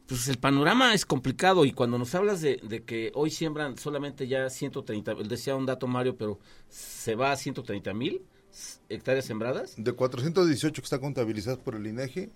pues 0.07 0.29
el 0.29 0.37
panorama 0.37 0.93
es 0.93 1.05
complicado 1.05 1.65
y 1.65 1.73
cuando 1.73 1.97
nos 1.97 2.15
hablas 2.15 2.39
de, 2.39 2.83
que 2.85 3.11
hoy 3.13 3.29
siembran 3.29 3.77
solamente 3.77 4.25
ya 4.25 4.49
130, 4.49 5.11
él 5.11 5.27
decía 5.27 5.57
un 5.57 5.65
dato 5.65 5.85
Mario, 5.85 6.15
pero 6.15 6.39
se 6.69 7.15
va 7.15 7.33
a 7.33 7.35
130 7.35 7.93
mil 7.93 8.21
hectáreas 8.87 9.25
sembradas. 9.25 9.73
De 9.75 9.91
418 9.91 10.81
que 10.81 10.85
están 10.85 11.01
contabilizadas 11.01 11.59
por 11.59 11.75
el 11.75 11.85
INEGI, 11.85 12.29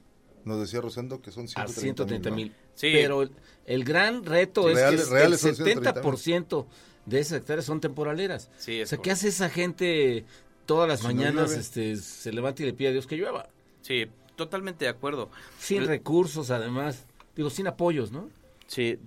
nos 0.45 0.59
decía 0.61 0.79
Rosendo 0.81 1.21
que 1.21 1.31
son 1.31 1.43
A 1.45 1.67
130 1.67 1.79
130 2.05 2.29
¿no? 2.29 2.35
mil. 2.35 2.53
Sí. 2.75 2.89
Pero 2.93 3.23
el, 3.23 3.31
el 3.65 3.83
gran 3.83 4.23
reto 4.23 4.67
Reales- 4.69 5.01
es 5.01 5.09
que 5.09 5.23
el 5.23 5.37
130,000. 5.37 6.03
70% 6.03 6.65
de 7.05 7.19
esas 7.19 7.39
hectáreas 7.39 7.65
son 7.65 7.81
temporaleras. 7.81 8.49
Sí, 8.57 8.81
o 8.81 8.87
sea, 8.87 8.97
¿qué 8.99 9.11
hace 9.11 9.27
esa 9.27 9.49
gente 9.49 10.25
todas 10.65 10.87
las 10.87 11.01
Si 11.01 11.07
mañanas? 11.07 11.51
este, 11.51 11.95
se 11.97 12.31
levanta 12.31 12.63
y 12.63 12.65
le 12.67 12.73
pide 12.73 12.87
a 12.89 12.91
Dios 12.91 13.05
que 13.07 13.15
llueva. 13.17 13.49
Sí, 13.81 14.05
totalmente 14.35 14.85
de 14.85 14.89
acuerdo. 14.89 15.29
Sin 15.59 15.79
L- 15.79 15.87
recursos, 15.87 16.49
además. 16.51 17.05
Digo, 17.35 17.49
sin 17.49 17.67
apoyos, 17.67 18.11
¿no? 18.11 18.29
Sí. 18.67 18.97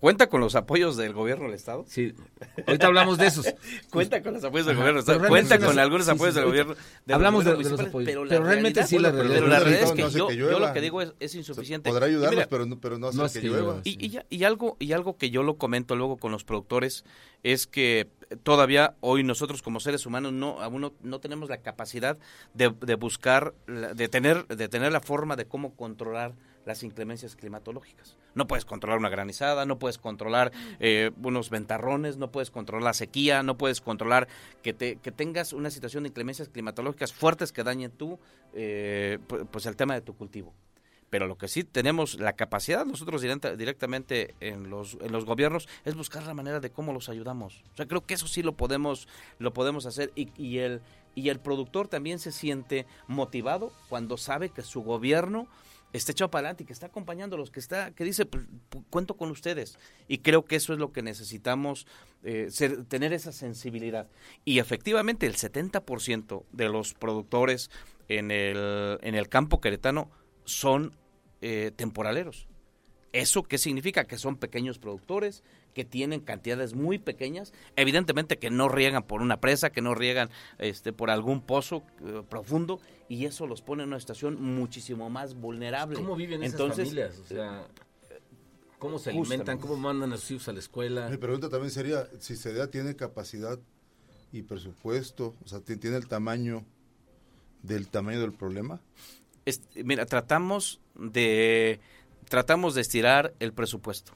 ¿Cuenta 0.00 0.28
con 0.28 0.40
los 0.40 0.54
apoyos 0.54 0.96
del 0.96 1.12
gobierno 1.12 1.46
del 1.46 1.54
Estado? 1.54 1.84
Sí. 1.88 2.14
Ahorita 2.66 2.86
hablamos 2.86 3.18
de 3.18 3.26
esos. 3.26 3.46
Cuenta 3.90 4.22
con 4.22 4.34
los 4.34 4.44
apoyos 4.44 4.66
del 4.66 4.76
Ajá, 4.76 4.82
gobierno 4.82 5.00
del 5.02 5.06
pero 5.06 5.16
Estado. 5.16 5.28
Cuenta 5.28 5.58
con 5.66 5.78
algunos 5.80 6.06
sí, 6.06 6.12
apoyos 6.12 6.34
sí, 6.34 6.40
del 6.40 6.48
gobierno. 6.48 6.74
de 7.04 7.14
hablamos 7.14 7.44
de- 7.44 7.50
los 7.56 7.80
apoyos. 7.80 8.06
la 8.08 8.28
Pero 8.28 8.44
realmente 8.44 8.80
realidad- 8.80 8.86
sí, 8.86 8.98
la 8.98 9.10
pero 9.10 9.22
realidad- 9.24 9.48
la 9.48 9.58
realidad 9.58 9.82
es 9.82 9.92
que 9.92 10.16
yo, 10.18 10.28
que 10.28 10.36
yo 10.36 10.58
lo 10.60 10.72
que 10.72 10.80
digo 10.80 11.02
es, 11.02 11.14
es 11.18 11.34
insuficiente. 11.34 11.90
Podrá 11.90 12.06
ayudarnos, 12.06 12.34
mira, 12.36 12.46
pero 12.48 12.64
no, 12.66 12.78
pero 12.78 12.98
no 12.98 13.08
hace 13.08 13.18
No 13.18 13.26
que 13.26 13.40
que 13.40 13.46
llueva. 13.48 13.80
Y, 13.84 14.04
y 14.04 14.10
ya- 14.10 14.24
y 14.30 14.44
algo 14.44 14.76
y 14.78 14.92
algo 14.92 15.16
que 15.16 15.30
yo 15.30 15.42
lo 15.42 15.56
comento 15.56 15.96
luego 15.96 16.16
con 16.16 16.30
los 16.30 16.44
productores 16.44 17.04
es 17.42 17.66
que 17.66 18.08
todavía 18.44 18.94
hoy 19.00 19.24
nosotros 19.24 19.62
como 19.62 19.80
seres 19.80 20.06
humanos 20.06 20.32
no 20.32 20.60
aún 20.60 20.80
no, 20.80 20.92
no 21.02 21.18
tenemos 21.18 21.48
la 21.48 21.58
capacidad 21.58 22.18
de, 22.54 22.72
de 22.82 22.94
buscar 22.94 23.52
la- 23.66 23.94
de 23.94 24.08
tener 24.08 24.46
de 24.46 24.68
tener 24.68 24.92
la 24.92 25.00
forma 25.00 25.34
de 25.34 25.46
cómo 25.46 25.74
controlar 25.74 26.34
las 26.68 26.84
inclemencias 26.84 27.34
climatológicas. 27.34 28.16
No 28.34 28.46
puedes 28.46 28.64
controlar 28.64 28.98
una 29.00 29.08
granizada, 29.08 29.66
no 29.66 29.80
puedes 29.80 29.98
controlar 29.98 30.52
eh, 30.78 31.10
unos 31.20 31.50
ventarrones, 31.50 32.16
no 32.18 32.30
puedes 32.30 32.52
controlar 32.52 32.84
la 32.84 32.92
sequía, 32.94 33.42
no 33.42 33.58
puedes 33.58 33.80
controlar 33.80 34.28
que, 34.62 34.72
te, 34.72 34.96
que 34.96 35.10
tengas 35.10 35.52
una 35.52 35.70
situación 35.70 36.04
de 36.04 36.10
inclemencias 36.10 36.48
climatológicas 36.48 37.12
fuertes 37.12 37.50
que 37.50 37.64
dañen 37.64 37.90
tú, 37.90 38.20
eh, 38.54 39.18
pu- 39.26 39.48
pues 39.50 39.66
el 39.66 39.74
tema 39.74 39.94
de 39.94 40.02
tu 40.02 40.14
cultivo. 40.14 40.54
Pero 41.10 41.26
lo 41.26 41.38
que 41.38 41.48
sí 41.48 41.64
tenemos 41.64 42.20
la 42.20 42.34
capacidad 42.34 42.84
nosotros 42.84 43.22
directa- 43.22 43.56
directamente 43.56 44.34
en 44.40 44.68
los, 44.68 44.98
en 45.00 45.10
los 45.10 45.24
gobiernos 45.24 45.66
es 45.86 45.94
buscar 45.94 46.22
la 46.26 46.34
manera 46.34 46.60
de 46.60 46.70
cómo 46.70 46.92
los 46.92 47.08
ayudamos. 47.08 47.64
O 47.72 47.76
sea, 47.78 47.86
creo 47.86 48.04
que 48.04 48.12
eso 48.12 48.28
sí 48.28 48.42
lo 48.42 48.52
podemos, 48.58 49.08
lo 49.38 49.54
podemos 49.54 49.86
hacer 49.86 50.12
y 50.14 50.58
el, 50.58 50.82
y 51.14 51.30
el 51.30 51.40
productor 51.40 51.88
también 51.88 52.18
se 52.18 52.30
siente 52.30 52.84
motivado 53.06 53.72
cuando 53.88 54.18
sabe 54.18 54.50
que 54.50 54.60
su 54.60 54.82
gobierno 54.82 55.48
está 55.92 56.12
echado 56.12 56.30
para 56.30 56.40
adelante 56.40 56.62
y 56.64 56.66
que 56.66 56.72
está 56.72 56.86
acompañándolos, 56.86 57.50
que 57.50 57.60
está, 57.60 57.90
que 57.92 58.04
dice, 58.04 58.26
pues, 58.26 58.44
pu- 58.70 58.84
cuento 58.90 59.16
con 59.16 59.30
ustedes. 59.30 59.78
Y 60.06 60.18
creo 60.18 60.44
que 60.44 60.56
eso 60.56 60.72
es 60.72 60.78
lo 60.78 60.92
que 60.92 61.02
necesitamos, 61.02 61.86
eh, 62.22 62.48
tener 62.88 63.12
esa 63.12 63.32
sensibilidad. 63.32 64.08
Y 64.44 64.58
efectivamente 64.58 65.26
el 65.26 65.34
70% 65.36 66.44
de 66.52 66.68
los 66.68 66.94
productores 66.94 67.70
en 68.08 68.30
el, 68.30 68.98
en 69.02 69.14
el 69.14 69.28
campo 69.28 69.60
queretano 69.60 70.10
son 70.44 70.94
eh, 71.40 71.72
temporaleros. 71.76 72.48
¿Eso 73.12 73.42
qué 73.42 73.56
significa? 73.58 74.04
Que 74.06 74.18
son 74.18 74.36
pequeños 74.36 74.78
productores, 74.78 75.42
que 75.78 75.84
tienen 75.84 76.18
cantidades 76.18 76.74
muy 76.74 76.98
pequeñas, 76.98 77.52
evidentemente 77.76 78.36
que 78.36 78.50
no 78.50 78.68
riegan 78.68 79.04
por 79.04 79.22
una 79.22 79.38
presa, 79.38 79.70
que 79.70 79.80
no 79.80 79.94
riegan 79.94 80.28
este, 80.58 80.92
por 80.92 81.08
algún 81.08 81.40
pozo 81.40 81.84
eh, 82.04 82.24
profundo, 82.28 82.80
y 83.08 83.26
eso 83.26 83.46
los 83.46 83.62
pone 83.62 83.84
en 83.84 83.90
una 83.90 84.00
situación 84.00 84.42
muchísimo 84.42 85.08
más 85.08 85.34
vulnerable. 85.34 85.94
¿Cómo 85.94 86.16
viven 86.16 86.42
esas 86.42 86.54
Entonces, 86.60 86.88
familias? 86.88 87.18
O 87.20 87.24
sea, 87.26 87.68
¿cómo 88.80 88.98
se 88.98 89.12
Justamente. 89.12 89.18
alimentan? 89.52 89.58
¿Cómo 89.58 89.76
mandan 89.76 90.12
a 90.12 90.16
sus 90.16 90.32
hijos 90.32 90.48
a 90.48 90.52
la 90.52 90.58
escuela? 90.58 91.08
Mi 91.08 91.16
pregunta 91.16 91.48
también 91.48 91.70
sería, 91.70 92.08
si 92.18 92.34
SEDEA 92.34 92.72
tiene 92.72 92.96
capacidad 92.96 93.60
y 94.32 94.42
presupuesto, 94.42 95.36
o 95.44 95.46
sea, 95.46 95.60
ti- 95.60 95.76
tiene 95.76 95.96
el 95.96 96.08
tamaño 96.08 96.64
del 97.62 97.86
tamaño 97.88 98.20
del 98.20 98.32
problema. 98.32 98.80
es- 99.46 99.62
mira, 99.76 100.06
tratamos 100.06 100.80
de 100.96 101.78
tratamos 102.28 102.74
de 102.74 102.80
estirar 102.80 103.32
el 103.38 103.52
presupuesto. 103.52 104.12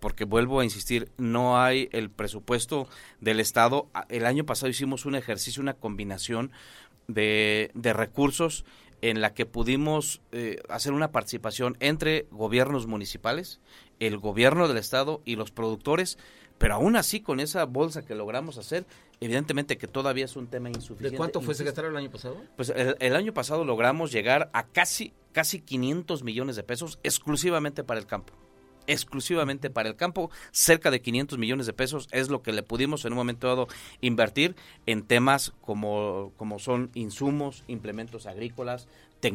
Porque 0.00 0.24
vuelvo 0.24 0.60
a 0.60 0.64
insistir, 0.64 1.12
no 1.18 1.60
hay 1.60 1.88
el 1.92 2.10
presupuesto 2.10 2.88
del 3.20 3.38
Estado. 3.38 3.88
El 4.08 4.26
año 4.26 4.44
pasado 4.44 4.70
hicimos 4.70 5.06
un 5.06 5.14
ejercicio, 5.14 5.62
una 5.62 5.74
combinación 5.74 6.50
de, 7.06 7.70
de 7.74 7.92
recursos 7.92 8.64
en 9.02 9.20
la 9.20 9.34
que 9.34 9.46
pudimos 9.46 10.20
eh, 10.32 10.60
hacer 10.68 10.92
una 10.92 11.10
participación 11.10 11.76
entre 11.80 12.26
gobiernos 12.30 12.86
municipales, 12.86 13.60
el 13.98 14.18
gobierno 14.18 14.68
del 14.68 14.76
Estado 14.76 15.22
y 15.24 15.36
los 15.36 15.50
productores, 15.50 16.18
pero 16.58 16.74
aún 16.74 16.96
así 16.96 17.20
con 17.20 17.40
esa 17.40 17.64
bolsa 17.64 18.04
que 18.04 18.14
logramos 18.14 18.58
hacer, 18.58 18.84
evidentemente 19.20 19.78
que 19.78 19.86
todavía 19.86 20.26
es 20.26 20.36
un 20.36 20.48
tema 20.48 20.68
insuficiente. 20.68 21.12
¿De 21.12 21.16
cuánto 21.16 21.40
fue 21.40 21.54
secretario 21.54 21.90
el 21.90 21.96
año 21.96 22.10
pasado? 22.10 22.36
pues 22.56 22.70
el, 22.70 22.96
el 23.00 23.16
año 23.16 23.32
pasado 23.32 23.64
logramos 23.64 24.12
llegar 24.12 24.50
a 24.52 24.66
casi, 24.66 25.14
casi 25.32 25.60
500 25.60 26.22
millones 26.22 26.56
de 26.56 26.62
pesos 26.62 26.98
exclusivamente 27.02 27.82
para 27.82 27.98
el 28.00 28.06
campo. 28.06 28.34
Exclusivamente 28.86 29.70
para 29.70 29.88
el 29.88 29.96
campo, 29.96 30.30
cerca 30.50 30.90
de 30.90 31.00
500 31.00 31.38
millones 31.38 31.66
de 31.66 31.72
pesos 31.72 32.08
es 32.12 32.28
lo 32.28 32.42
que 32.42 32.52
le 32.52 32.62
pudimos 32.62 33.04
en 33.04 33.12
un 33.12 33.18
momento 33.18 33.46
dado 33.46 33.68
invertir 34.00 34.56
en 34.86 35.02
temas 35.02 35.52
como, 35.60 36.32
como 36.36 36.58
son 36.58 36.90
insumos, 36.94 37.62
implementos 37.68 38.26
agrícolas, 38.26 38.88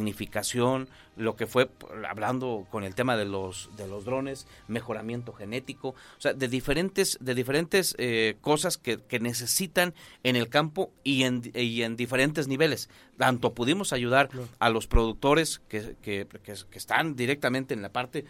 tecnificación, 0.06 0.90
lo 1.16 1.36
que 1.36 1.48
fue 1.48 1.70
hablando 2.10 2.68
con 2.70 2.84
el 2.84 2.96
tema 2.96 3.16
de 3.16 3.26
los 3.26 3.70
de 3.78 3.88
los 3.88 4.04
drones, 4.04 4.48
mejoramiento 4.68 5.32
genético, 5.32 5.90
o 5.90 5.96
sea, 6.22 6.34
de 6.34 6.48
diferentes 6.48 7.18
de 7.22 7.36
diferentes 7.36 7.96
eh, 7.98 8.36
cosas 8.42 8.78
que, 8.78 8.98
que 8.98 9.20
necesitan 9.20 9.94
en 10.24 10.36
el 10.36 10.50
campo 10.50 10.92
y 11.04 11.24
en, 11.24 11.42
y 11.54 11.84
en 11.84 11.96
diferentes 11.96 12.48
niveles. 12.48 12.90
Tanto 13.18 13.54
pudimos 13.54 13.94
ayudar 13.94 14.30
a 14.60 14.70
los 14.70 14.88
productores 14.88 15.60
que, 15.70 15.96
que, 16.02 16.28
que- 16.28 16.56
que 16.70 16.78
están 16.78 17.16
directamente 17.16 17.74
en 17.74 17.82
la 17.82 17.90
parte 17.94 18.26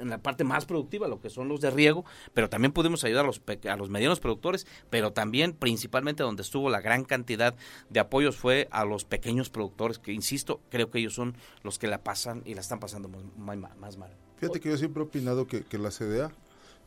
en 0.00 0.10
la 0.10 0.18
parte 0.18 0.44
más 0.44 0.66
productiva, 0.66 1.08
lo 1.08 1.20
que 1.20 1.30
son 1.30 1.48
los 1.48 1.60
de 1.60 1.70
riego, 1.70 2.04
pero 2.34 2.48
también 2.48 2.72
pudimos 2.72 3.04
ayudar 3.04 3.24
a 3.24 3.26
los, 3.26 3.40
a 3.68 3.76
los 3.76 3.90
medianos 3.90 4.20
productores, 4.20 4.66
pero 4.90 5.12
también 5.12 5.52
principalmente 5.52 6.22
donde 6.22 6.42
estuvo 6.42 6.70
la 6.70 6.80
gran 6.80 7.04
cantidad 7.04 7.54
de 7.88 8.00
apoyos 8.00 8.36
fue 8.36 8.68
a 8.70 8.84
los 8.84 9.04
pequeños 9.04 9.50
productores, 9.50 9.98
que 9.98 10.12
insisto, 10.12 10.60
creo 10.70 10.90
que 10.90 10.98
ellos 10.98 11.14
son 11.14 11.36
los 11.62 11.78
que 11.78 11.86
la 11.86 12.02
pasan 12.02 12.42
y 12.44 12.54
la 12.54 12.60
están 12.60 12.80
pasando 12.80 13.08
más 13.36 13.96
mal. 13.96 14.16
Fíjate 14.36 14.60
que 14.60 14.70
yo 14.70 14.76
siempre 14.76 15.02
he 15.02 15.06
opinado 15.06 15.46
que, 15.46 15.64
que 15.64 15.78
la 15.78 15.90
CDA, 15.90 16.32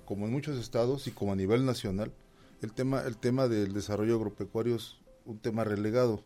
como 0.06 0.26
en 0.26 0.32
muchos 0.32 0.58
estados 0.58 1.08
y 1.08 1.12
como 1.12 1.34
a 1.34 1.36
nivel 1.36 1.66
nacional, 1.66 2.12
el 2.62 2.74
tema, 2.74 3.02
el 3.02 3.18
tema 3.18 3.48
del 3.48 3.74
desarrollo 3.74 4.16
agropecuario 4.16 4.76
es 4.76 4.98
un 5.26 5.38
tema 5.38 5.64
relegado. 5.64 6.24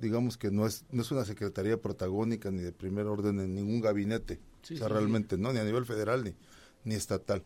Digamos 0.00 0.36
que 0.36 0.50
no 0.50 0.66
es, 0.66 0.84
no 0.90 1.02
es 1.02 1.10
una 1.10 1.24
secretaría 1.24 1.80
protagónica 1.80 2.50
ni 2.50 2.62
de 2.62 2.72
primer 2.72 3.06
orden 3.06 3.40
en 3.40 3.54
ningún 3.54 3.80
gabinete. 3.80 4.40
Sí, 4.62 4.74
o 4.74 4.78
sea, 4.78 4.88
sí, 4.88 4.92
realmente, 4.92 5.38
¿no? 5.38 5.52
Ni 5.52 5.58
a 5.58 5.64
nivel 5.64 5.86
federal 5.86 6.24
ni, 6.24 6.34
ni 6.84 6.94
estatal. 6.94 7.42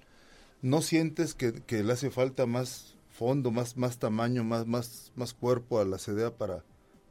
¿No 0.62 0.82
sientes 0.82 1.34
que, 1.34 1.52
que 1.52 1.82
le 1.82 1.92
hace 1.92 2.10
falta 2.10 2.46
más 2.46 2.96
fondo, 3.10 3.50
más, 3.50 3.76
más 3.76 3.98
tamaño, 3.98 4.44
más, 4.44 4.66
más, 4.66 5.12
más 5.14 5.34
cuerpo 5.34 5.80
a 5.80 5.84
la 5.84 5.98
CDA 5.98 6.34
para, 6.36 6.64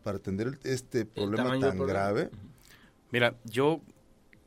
para 0.03 0.17
atender 0.17 0.59
este 0.63 1.05
problema 1.05 1.51
tan 1.51 1.59
problema. 1.59 1.85
grave? 1.85 2.29
Mira, 3.11 3.35
yo 3.45 3.81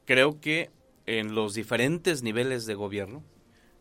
creo 0.07 0.41
que 0.41 0.71
en 1.07 1.35
los 1.35 1.55
diferentes 1.55 2.23
niveles 2.23 2.67
de 2.67 2.75
gobierno 2.75 3.23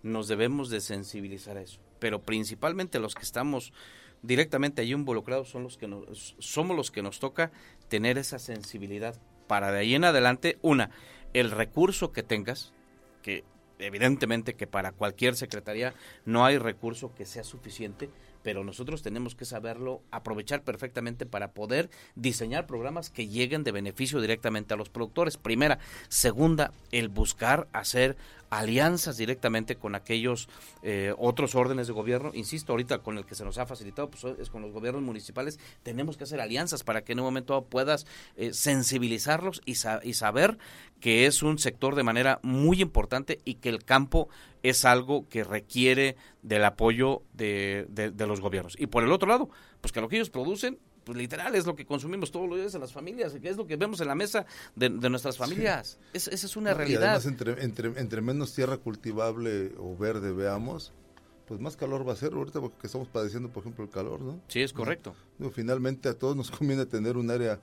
nos 0.03 0.27
debemos 0.27 0.69
de 0.69 0.81
sensibilizar 0.81 1.57
a 1.57 1.61
eso, 1.61 1.79
pero 1.99 2.21
principalmente 2.21 2.99
los 2.99 3.15
que 3.15 3.23
estamos 3.23 3.73
directamente 4.21 4.81
allí 4.81 4.93
involucrados 4.93 5.49
son 5.49 5.63
los 5.63 5.77
que 5.77 5.87
nos, 5.87 6.35
somos 6.39 6.75
los 6.75 6.91
que 6.91 7.01
nos 7.01 7.19
toca 7.19 7.51
tener 7.89 8.17
esa 8.17 8.39
sensibilidad 8.39 9.19
para 9.47 9.71
de 9.71 9.79
ahí 9.79 9.95
en 9.95 10.05
adelante, 10.05 10.57
una, 10.61 10.91
el 11.33 11.51
recurso 11.51 12.11
que 12.11 12.23
tengas, 12.23 12.73
que 13.21 13.43
evidentemente 13.79 14.53
que 14.53 14.67
para 14.67 14.91
cualquier 14.91 15.35
secretaría 15.35 15.93
no 16.25 16.45
hay 16.45 16.57
recurso 16.57 17.13
que 17.15 17.25
sea 17.25 17.43
suficiente, 17.43 18.09
pero 18.43 18.63
nosotros 18.63 19.01
tenemos 19.01 19.35
que 19.35 19.45
saberlo 19.45 20.01
aprovechar 20.11 20.63
perfectamente 20.63 21.25
para 21.25 21.51
poder 21.51 21.89
diseñar 22.15 22.65
programas 22.65 23.09
que 23.09 23.27
lleguen 23.27 23.63
de 23.63 23.71
beneficio 23.71 24.21
directamente 24.21 24.73
a 24.73 24.77
los 24.77 24.89
productores. 24.89 25.37
Primera. 25.37 25.79
Segunda, 26.09 26.71
el 26.91 27.09
buscar 27.09 27.67
hacer 27.73 28.17
alianzas 28.51 29.17
directamente 29.17 29.77
con 29.77 29.95
aquellos 29.95 30.47
eh, 30.83 31.15
otros 31.17 31.55
órdenes 31.55 31.87
de 31.87 31.93
gobierno. 31.93 32.31
Insisto, 32.33 32.73
ahorita 32.73 32.99
con 32.99 33.17
el 33.17 33.25
que 33.25 33.33
se 33.33 33.45
nos 33.45 33.57
ha 33.57 33.65
facilitado 33.65 34.11
pues, 34.11 34.23
es 34.37 34.49
con 34.49 34.61
los 34.61 34.71
gobiernos 34.71 35.01
municipales. 35.01 35.57
Tenemos 35.81 36.17
que 36.17 36.25
hacer 36.25 36.39
alianzas 36.41 36.83
para 36.83 37.03
que 37.03 37.13
en 37.13 37.19
un 37.21 37.25
momento 37.25 37.65
puedas 37.65 38.05
eh, 38.35 38.53
sensibilizarlos 38.53 39.61
y, 39.65 39.75
saber 39.75 40.57
que 40.99 41.25
es 41.25 41.41
un 41.41 41.57
sector 41.57 41.95
de 41.95 42.03
manera 42.03 42.39
muy 42.43 42.81
importante 42.81 43.39
y 43.45 43.55
que 43.55 43.69
el 43.69 43.83
campo 43.85 44.27
es 44.63 44.83
algo 44.83 45.27
que 45.29 45.45
requiere 45.45 46.17
del 46.43 46.65
apoyo 46.65 47.23
de, 47.33 47.87
los 48.27 48.41
gobiernos. 48.41 48.75
Y 48.77 48.87
por 48.87 49.03
el 49.03 49.13
otro 49.13 49.29
lado, 49.29 49.49
pues 49.79 49.93
que 49.93 50.01
lo 50.01 50.09
que 50.09 50.17
ellos 50.17 50.29
producen 50.29 50.77
pues 51.03 51.17
literal 51.17 51.55
es 51.55 51.65
lo 51.65 51.75
que 51.75 51.85
consumimos 51.85 52.31
todos 52.31 52.47
los 52.47 52.57
días 52.57 52.75
en 52.75 52.81
las 52.81 52.93
familias, 52.93 53.35
es 53.41 53.57
lo 53.57 53.65
que 53.65 53.75
vemos 53.75 54.01
en 54.01 54.07
la 54.07 54.15
mesa 54.15 54.45
de, 54.75 54.89
nuestras 54.89 55.37
familias. 55.37 55.97
esa 56.13 56.31
es 56.33 56.55
una 56.55 56.73
realidad. 56.73 57.15
además, 57.15 57.25
entre, 57.25 57.63
entre, 57.63 57.99
entre 57.99 58.21
menos 58.21 58.53
tierra 58.53 58.77
cultivable 58.77 59.71
o 59.77 59.95
verde 59.97 60.31
veamos, 60.31 60.93
pues 61.47 61.59
más 61.59 61.75
calor 61.75 62.07
va 62.07 62.13
a 62.13 62.15
ser 62.15 62.33
ahorita 62.33 62.61
porque 62.61 62.87
estamos 62.87 63.07
padeciendo, 63.07 63.49
por 63.49 63.61
ejemplo, 63.61 63.83
el 63.83 63.89
calor, 63.89 64.21
¿no? 64.21 64.39
Sí, 64.47 64.61
es 64.61 64.73
correcto. 64.73 65.15
finalmente 65.53 66.07
a 66.07 66.13
todos 66.13 66.35
nos 66.35 66.51
conviene 66.51 66.85
tener 66.85 67.17
un 67.17 67.29
área 67.29 67.59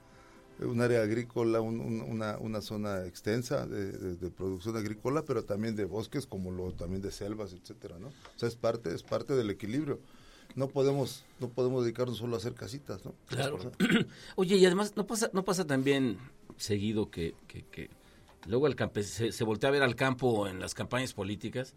un 0.60 0.80
área 0.80 1.02
agrícola, 1.02 1.60
una, 1.60 2.36
una, 2.38 2.60
zona 2.60 3.06
extensa 3.06 3.64
de, 3.64 3.92
de, 4.16 4.30
producción 4.30 4.76
agrícola, 4.76 5.22
pero 5.24 5.44
también 5.44 5.76
de 5.76 5.84
bosques, 5.84 6.26
como 6.26 6.50
lo 6.50 6.72
también 6.72 7.00
de 7.00 7.12
selvas, 7.12 7.52
etcétera, 7.52 8.00
¿no? 8.00 8.08
O 8.08 8.12
sea, 8.38 8.48
es 8.48 8.56
parte, 8.56 8.92
es 8.92 9.04
parte 9.04 9.34
del 9.34 9.50
equilibrio 9.50 10.00
no 10.54 10.68
podemos 10.68 11.24
no 11.40 11.48
podemos 11.48 11.84
dedicarnos 11.84 12.18
solo 12.18 12.34
a 12.34 12.38
hacer 12.38 12.54
casitas, 12.54 13.04
¿no? 13.04 13.14
Claro. 13.26 13.58
Oye, 14.36 14.56
y 14.56 14.66
además 14.66 14.94
no 14.96 15.06
pasa 15.06 15.30
no 15.32 15.44
pasa 15.44 15.66
también 15.66 16.18
seguido 16.56 17.10
que, 17.10 17.34
que, 17.46 17.90
luego 18.46 18.66
el 18.66 18.76
campe 18.76 19.02
se, 19.02 19.32
se, 19.32 19.44
voltea 19.44 19.68
a 19.68 19.72
ver 19.72 19.82
al 19.82 19.94
campo 19.94 20.48
en 20.48 20.60
las 20.60 20.74
campañas 20.74 21.12
políticas 21.12 21.74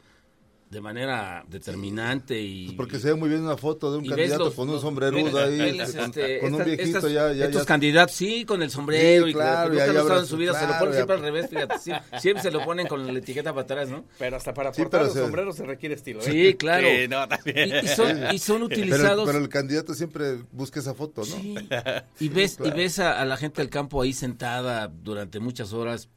de 0.72 0.80
manera 0.80 1.44
determinante 1.50 2.42
y 2.42 2.68
pues 2.68 2.78
porque 2.78 3.00
se 3.00 3.10
ve 3.10 3.16
muy 3.16 3.28
bien 3.28 3.42
una 3.42 3.58
foto 3.58 3.92
de 3.92 3.98
un 3.98 4.08
candidato 4.08 4.54
con 4.56 4.70
un 4.70 4.80
sombrerudo 4.80 5.38
ahí 5.38 5.78
este, 5.82 6.40
con, 6.40 6.54
un 6.54 6.64
viejito 6.64 7.10
ya, 7.10 7.34
ya 7.34 7.46
estos 7.48 7.66
candidatos 7.66 8.16
sí 8.16 8.46
con 8.46 8.62
el 8.62 8.72
sombrero 8.72 9.28
y 9.28 9.34
claro, 9.34 9.74
ya 9.74 9.88
en 9.88 10.26
su 10.26 10.38
vida 10.38 10.58
se 10.58 10.66
lo 10.66 10.80
ponen 10.80 10.94
siempre 10.94 11.16
al 11.18 11.22
revés 11.22 11.50
fíjate 11.50 11.78
siempre, 12.20 12.42
se 12.42 12.52
lo 12.52 12.64
ponen 12.64 12.88
con 12.88 13.06
la 13.06 13.20
etiqueta 13.20 13.52
para 13.52 13.64
atrás 13.64 13.90
no 13.90 14.06
pero 14.18 14.38
hasta 14.38 14.54
para 14.54 14.72
portar 14.72 15.04
los 15.04 15.14
sombreros 15.14 15.58
se 15.58 15.66
requiere 15.66 15.96
estilo 15.96 16.22
¿eh? 16.22 16.24
sí 16.24 16.54
claro. 16.58 16.88
y, 16.88 17.88
son, 17.90 18.34
y, 18.34 18.40
son, 18.40 18.64
utilizados 18.64 19.26
pero, 19.26 19.40
el 19.40 19.50
candidato 19.50 19.94
siempre 19.94 20.38
busca 20.54 20.80
esa 20.80 20.94
foto 20.94 21.22
no 21.22 21.36
sí. 21.36 21.56
y 22.22 22.30
ves 22.30 22.58
y 22.64 22.72
ves 22.72 23.00
a, 23.00 23.26
la 23.26 23.36
gente 23.36 23.62
del 23.62 23.70
campo 23.70 24.02
ahí 24.02 24.14
sentada 24.14 24.88
durante 24.88 25.42
muchas 25.42 25.74
horas 25.74 26.08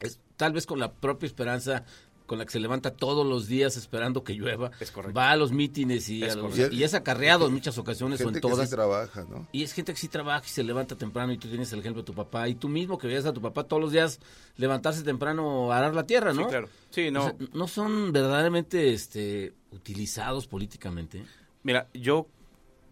es, 0.00 0.18
tal 0.36 0.52
vez 0.52 0.66
con 0.66 0.80
la 0.80 0.92
propia 0.92 1.28
esperanza 1.28 1.84
con 2.32 2.38
la 2.38 2.46
que 2.46 2.52
se 2.52 2.60
levanta 2.60 2.92
todos 2.92 3.26
los 3.26 3.46
días 3.46 3.76
esperando 3.76 4.24
que 4.24 4.32
llueva, 4.32 4.70
va 5.14 5.32
a 5.32 5.36
los 5.36 5.52
mítines 5.52 6.08
y, 6.08 6.24
es 6.24 6.38
y 6.70 6.82
es 6.82 6.94
acarreado 6.94 7.46
en 7.46 7.52
muchas 7.52 7.76
ocasiones 7.76 8.22
o 8.22 8.30
en 8.30 8.40
todas. 8.40 8.70
Que 8.70 8.74
trabaja, 8.74 9.26
¿no? 9.28 9.46
Y 9.52 9.62
es 9.62 9.74
gente 9.74 9.92
que 9.92 9.98
sí 9.98 10.08
trabaja 10.08 10.42
y 10.46 10.48
se 10.48 10.64
levanta 10.64 10.96
temprano 10.96 11.34
y 11.34 11.36
tú 11.36 11.48
tienes 11.48 11.70
el 11.74 11.80
ejemplo 11.80 12.00
de 12.00 12.06
tu 12.06 12.14
papá 12.14 12.48
y 12.48 12.54
tú 12.54 12.70
mismo 12.70 12.96
que 12.96 13.06
veías 13.06 13.26
a 13.26 13.34
tu 13.34 13.42
papá 13.42 13.64
todos 13.64 13.82
los 13.82 13.92
días 13.92 14.18
levantarse 14.56 15.02
temprano 15.02 15.70
a 15.74 15.76
arar 15.76 15.94
la 15.94 16.06
tierra, 16.06 16.32
¿no? 16.32 16.44
Sí, 16.44 16.48
claro. 16.48 16.68
Sí, 16.88 17.10
no. 17.10 17.36
no 17.52 17.68
son 17.68 18.12
verdaderamente 18.12 18.94
este, 18.94 19.52
utilizados 19.70 20.46
políticamente. 20.46 21.26
Mira, 21.64 21.88
yo 21.92 22.28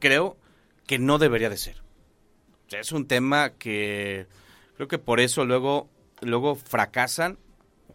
creo 0.00 0.36
que 0.86 0.98
no 0.98 1.16
debería 1.16 1.48
de 1.48 1.56
ser. 1.56 1.80
O 2.66 2.70
sea, 2.70 2.80
es 2.80 2.92
un 2.92 3.06
tema 3.06 3.54
que 3.54 4.26
creo 4.76 4.86
que 4.86 4.98
por 4.98 5.18
eso 5.18 5.46
luego 5.46 5.88
luego 6.20 6.56
fracasan 6.56 7.38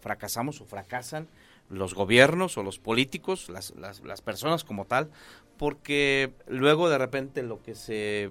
fracasamos 0.06 0.62
o 0.62 0.66
fracasan 0.66 1.28
los 1.68 1.96
gobiernos 1.96 2.60
o 2.60 2.64
los 2.64 2.78
políticos, 2.78 3.50
las, 3.50 3.74
las, 3.76 4.22
personas 4.22 4.64
como 4.64 4.86
tal, 4.86 5.10
porque 5.58 6.32
luego 6.48 6.90
de 6.90 7.00
repente 7.00 7.42
lo 7.42 7.64
que 7.64 7.74
se 7.74 8.30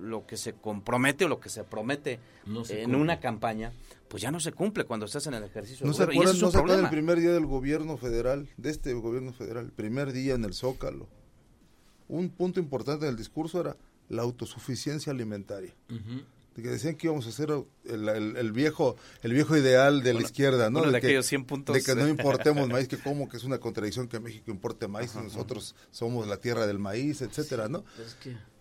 lo 0.00 0.26
que 0.26 0.38
se 0.38 0.54
compromete 0.54 1.26
o 1.26 1.28
lo 1.28 1.40
que 1.40 1.50
se 1.50 1.62
promete 1.62 2.20
en 2.70 2.94
una 2.94 3.20
campaña, 3.20 3.70
pues 4.08 4.22
ya 4.22 4.30
no 4.30 4.40
se 4.40 4.52
cumple 4.52 4.84
cuando 4.84 5.04
estás 5.04 5.26
en 5.26 5.34
el 5.34 5.44
ejercicio. 5.44 5.86
No 5.86 5.92
se 5.92 6.04
acuerdan, 6.04 6.40
no 6.40 6.50
se 6.50 6.58
el 6.58 6.88
primer 6.88 7.20
día 7.20 7.32
del 7.32 7.44
gobierno 7.44 7.98
federal, 7.98 8.48
de 8.56 8.70
este 8.70 8.94
gobierno 8.94 9.34
federal, 9.34 9.66
el 9.66 9.72
primer 9.72 10.14
día 10.14 10.34
en 10.34 10.44
el 10.44 10.54
Zócalo. 10.54 11.06
Un 12.08 12.30
punto 12.30 12.60
importante 12.60 13.04
del 13.04 13.16
discurso 13.16 13.60
era 13.60 13.76
la 14.08 14.22
autosuficiencia 14.22 15.12
alimentaria 15.12 15.74
que 16.62 16.68
decían 16.68 16.94
que 16.94 17.06
íbamos 17.08 17.26
a 17.26 17.30
hacer 17.30 17.50
el, 17.84 18.52
viejo 18.52 18.96
el 19.22 19.32
viejo 19.32 19.56
ideal 19.56 20.02
de 20.02 20.14
la 20.14 20.22
izquierda, 20.22 20.70
¿no? 20.70 20.82
de, 20.82 21.00
que, 21.00 21.38
puntos. 21.40 21.74
de 21.74 21.82
que 21.82 21.94
no 21.94 22.08
importemos 22.08 22.68
maíz, 22.68 22.88
que 22.88 22.96
como 23.02 23.28
que 23.28 23.36
es 23.36 23.44
una 23.44 23.58
contradicción 23.58 24.08
que 24.08 24.20
México 24.20 24.50
importe 24.50 24.88
maíz 24.88 25.14
y 25.14 25.18
nosotros 25.18 25.74
somos 25.90 26.26
la 26.26 26.36
tierra 26.36 26.66
del 26.66 26.78
maíz, 26.78 27.22
etcétera, 27.22 27.68
¿no? 27.68 27.84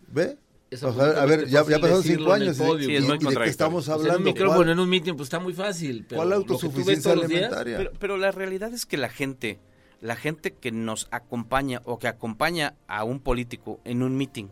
¿Ve? 0.07 0.37
a 0.81 1.25
ver, 1.25 1.47
ya, 1.47 1.63
ya 1.67 1.79
pasaron 1.79 2.03
cinco 2.03 2.33
años 2.33 2.57
y, 2.59 2.87
de 2.87 3.17
qué 3.43 3.49
estamos 3.49 3.89
hablando. 3.89 4.15
en 4.15 4.17
un 4.17 4.23
micrófono 4.23 4.71
en 4.71 4.79
un 4.79 4.89
meeting, 4.89 5.13
pues 5.13 5.27
está 5.27 5.39
muy 5.39 5.53
fácil. 5.53 6.05
Pero 6.07 6.19
¿Cuál 6.21 6.33
autosuficiencia 6.33 7.11
alimentaria? 7.11 7.77
pero, 7.77 7.91
pero 7.99 8.17
la 8.17 8.31
realidad 8.31 8.73
es 8.73 8.85
que 8.85 8.97
la 8.97 9.09
gente, 9.09 9.59
la 10.01 10.15
gente 10.15 10.53
que 10.53 10.71
nos 10.71 11.07
acompaña 11.11 11.81
o 11.85 11.99
que 11.99 12.07
acompaña 12.07 12.75
a 12.87 13.03
un 13.03 13.19
político 13.19 13.79
en 13.83 14.01
un 14.01 14.17
meeting 14.17 14.47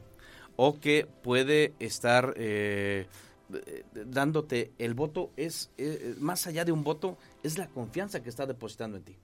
o 0.56 0.80
que 0.80 1.08
puede 1.24 1.74
estar 1.80 2.34
eh, 2.38 3.08
eh, 3.54 3.84
dándote 3.94 4.72
el 4.78 4.94
voto 4.94 5.32
es, 5.38 5.70
eh, 5.78 6.16
más 6.20 6.48
allá 6.48 6.66
de 6.66 6.72
un 6.72 6.84
voto, 6.84 7.18
es 7.44 7.58
la 7.58 7.68
confianza 7.68 8.22
que 8.22 8.30
está 8.30 8.46
depositando 8.46 8.98
en 8.98 9.04
ti. 9.04 9.16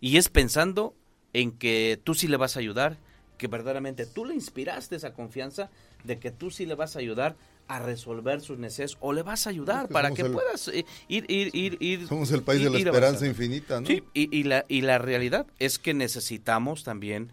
Y 0.00 0.16
es 0.16 0.28
pensando 0.28 0.94
en 1.32 1.52
que 1.52 2.00
tú 2.02 2.14
sí 2.14 2.28
le 2.28 2.36
vas 2.36 2.56
a 2.56 2.60
ayudar, 2.60 2.96
que 3.38 3.46
verdaderamente 3.46 4.06
tú 4.06 4.24
le 4.24 4.34
inspiraste 4.34 4.96
esa 4.96 5.12
confianza 5.12 5.70
de 6.04 6.18
que 6.18 6.30
tú 6.30 6.50
sí 6.50 6.66
le 6.66 6.74
vas 6.74 6.96
a 6.96 6.98
ayudar 6.98 7.36
a 7.68 7.78
resolver 7.78 8.40
sus 8.40 8.58
necesidades 8.58 8.96
o 9.00 9.12
le 9.12 9.22
vas 9.22 9.46
a 9.46 9.50
ayudar 9.50 9.88
para 9.88 10.10
que 10.10 10.24
puedas 10.24 10.68
eh, 10.68 10.84
ir, 11.08 11.24
ir, 11.30 11.54
ir, 11.54 11.76
ir, 11.80 12.08
Somos 12.08 12.32
el 12.32 12.42
país 12.42 12.62
de 12.62 12.70
la 12.70 12.78
esperanza 12.78 13.26
infinita, 13.26 13.80
¿no? 13.80 13.86
Sí, 13.86 14.02
y, 14.12 14.42
la, 14.42 14.64
y 14.68 14.80
la 14.80 14.98
realidad 14.98 15.46
es 15.58 15.78
que 15.78 15.94
necesitamos 15.94 16.84
también 16.84 17.30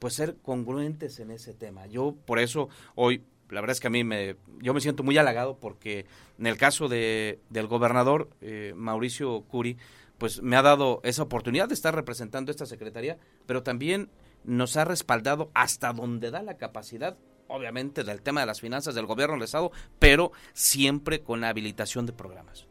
pues 0.00 0.14
ser 0.14 0.34
congruentes 0.42 1.20
en 1.20 1.30
ese 1.30 1.54
tema. 1.54 1.86
Yo 1.86 2.16
por 2.26 2.40
eso 2.40 2.68
hoy 2.96 3.22
la 3.50 3.60
verdad 3.60 3.72
es 3.72 3.80
que 3.80 3.86
a 3.86 3.90
mí 3.90 4.04
me, 4.04 4.36
yo 4.60 4.74
me 4.74 4.80
siento 4.80 5.02
muy 5.02 5.16
halagado 5.18 5.58
porque 5.58 6.06
en 6.38 6.46
el 6.46 6.56
caso 6.56 6.88
de, 6.88 7.40
del 7.50 7.66
gobernador 7.66 8.30
eh, 8.40 8.72
Mauricio 8.76 9.42
Curi, 9.42 9.76
pues 10.18 10.42
me 10.42 10.56
ha 10.56 10.62
dado 10.62 11.00
esa 11.04 11.22
oportunidad 11.22 11.68
de 11.68 11.74
estar 11.74 11.94
representando 11.94 12.50
esta 12.50 12.66
secretaría, 12.66 13.18
pero 13.46 13.62
también 13.62 14.10
nos 14.44 14.76
ha 14.76 14.84
respaldado 14.84 15.50
hasta 15.54 15.92
donde 15.92 16.30
da 16.30 16.42
la 16.42 16.56
capacidad, 16.56 17.16
obviamente 17.46 18.04
del 18.04 18.22
tema 18.22 18.40
de 18.40 18.46
las 18.46 18.60
finanzas 18.60 18.94
del 18.94 19.06
gobierno 19.06 19.34
del 19.34 19.44
Estado, 19.44 19.70
pero 19.98 20.32
siempre 20.52 21.22
con 21.22 21.40
la 21.40 21.48
habilitación 21.48 22.06
de 22.06 22.12
programas. 22.12 22.66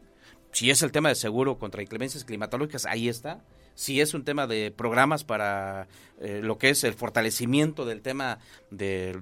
Si 0.52 0.70
es 0.70 0.82
el 0.82 0.92
tema 0.92 1.08
de 1.08 1.14
seguro 1.14 1.58
contra 1.58 1.82
inclemencias 1.82 2.24
climatológicas, 2.24 2.86
ahí 2.86 3.08
está 3.08 3.44
si 3.78 4.00
es 4.00 4.12
un 4.12 4.24
tema 4.24 4.48
de 4.48 4.72
programas 4.72 5.22
para 5.22 5.86
eh, 6.20 6.40
lo 6.42 6.58
que 6.58 6.70
es 6.70 6.82
el 6.82 6.94
fortalecimiento 6.94 7.84
del 7.84 8.02
tema 8.02 8.40
de, 8.72 9.20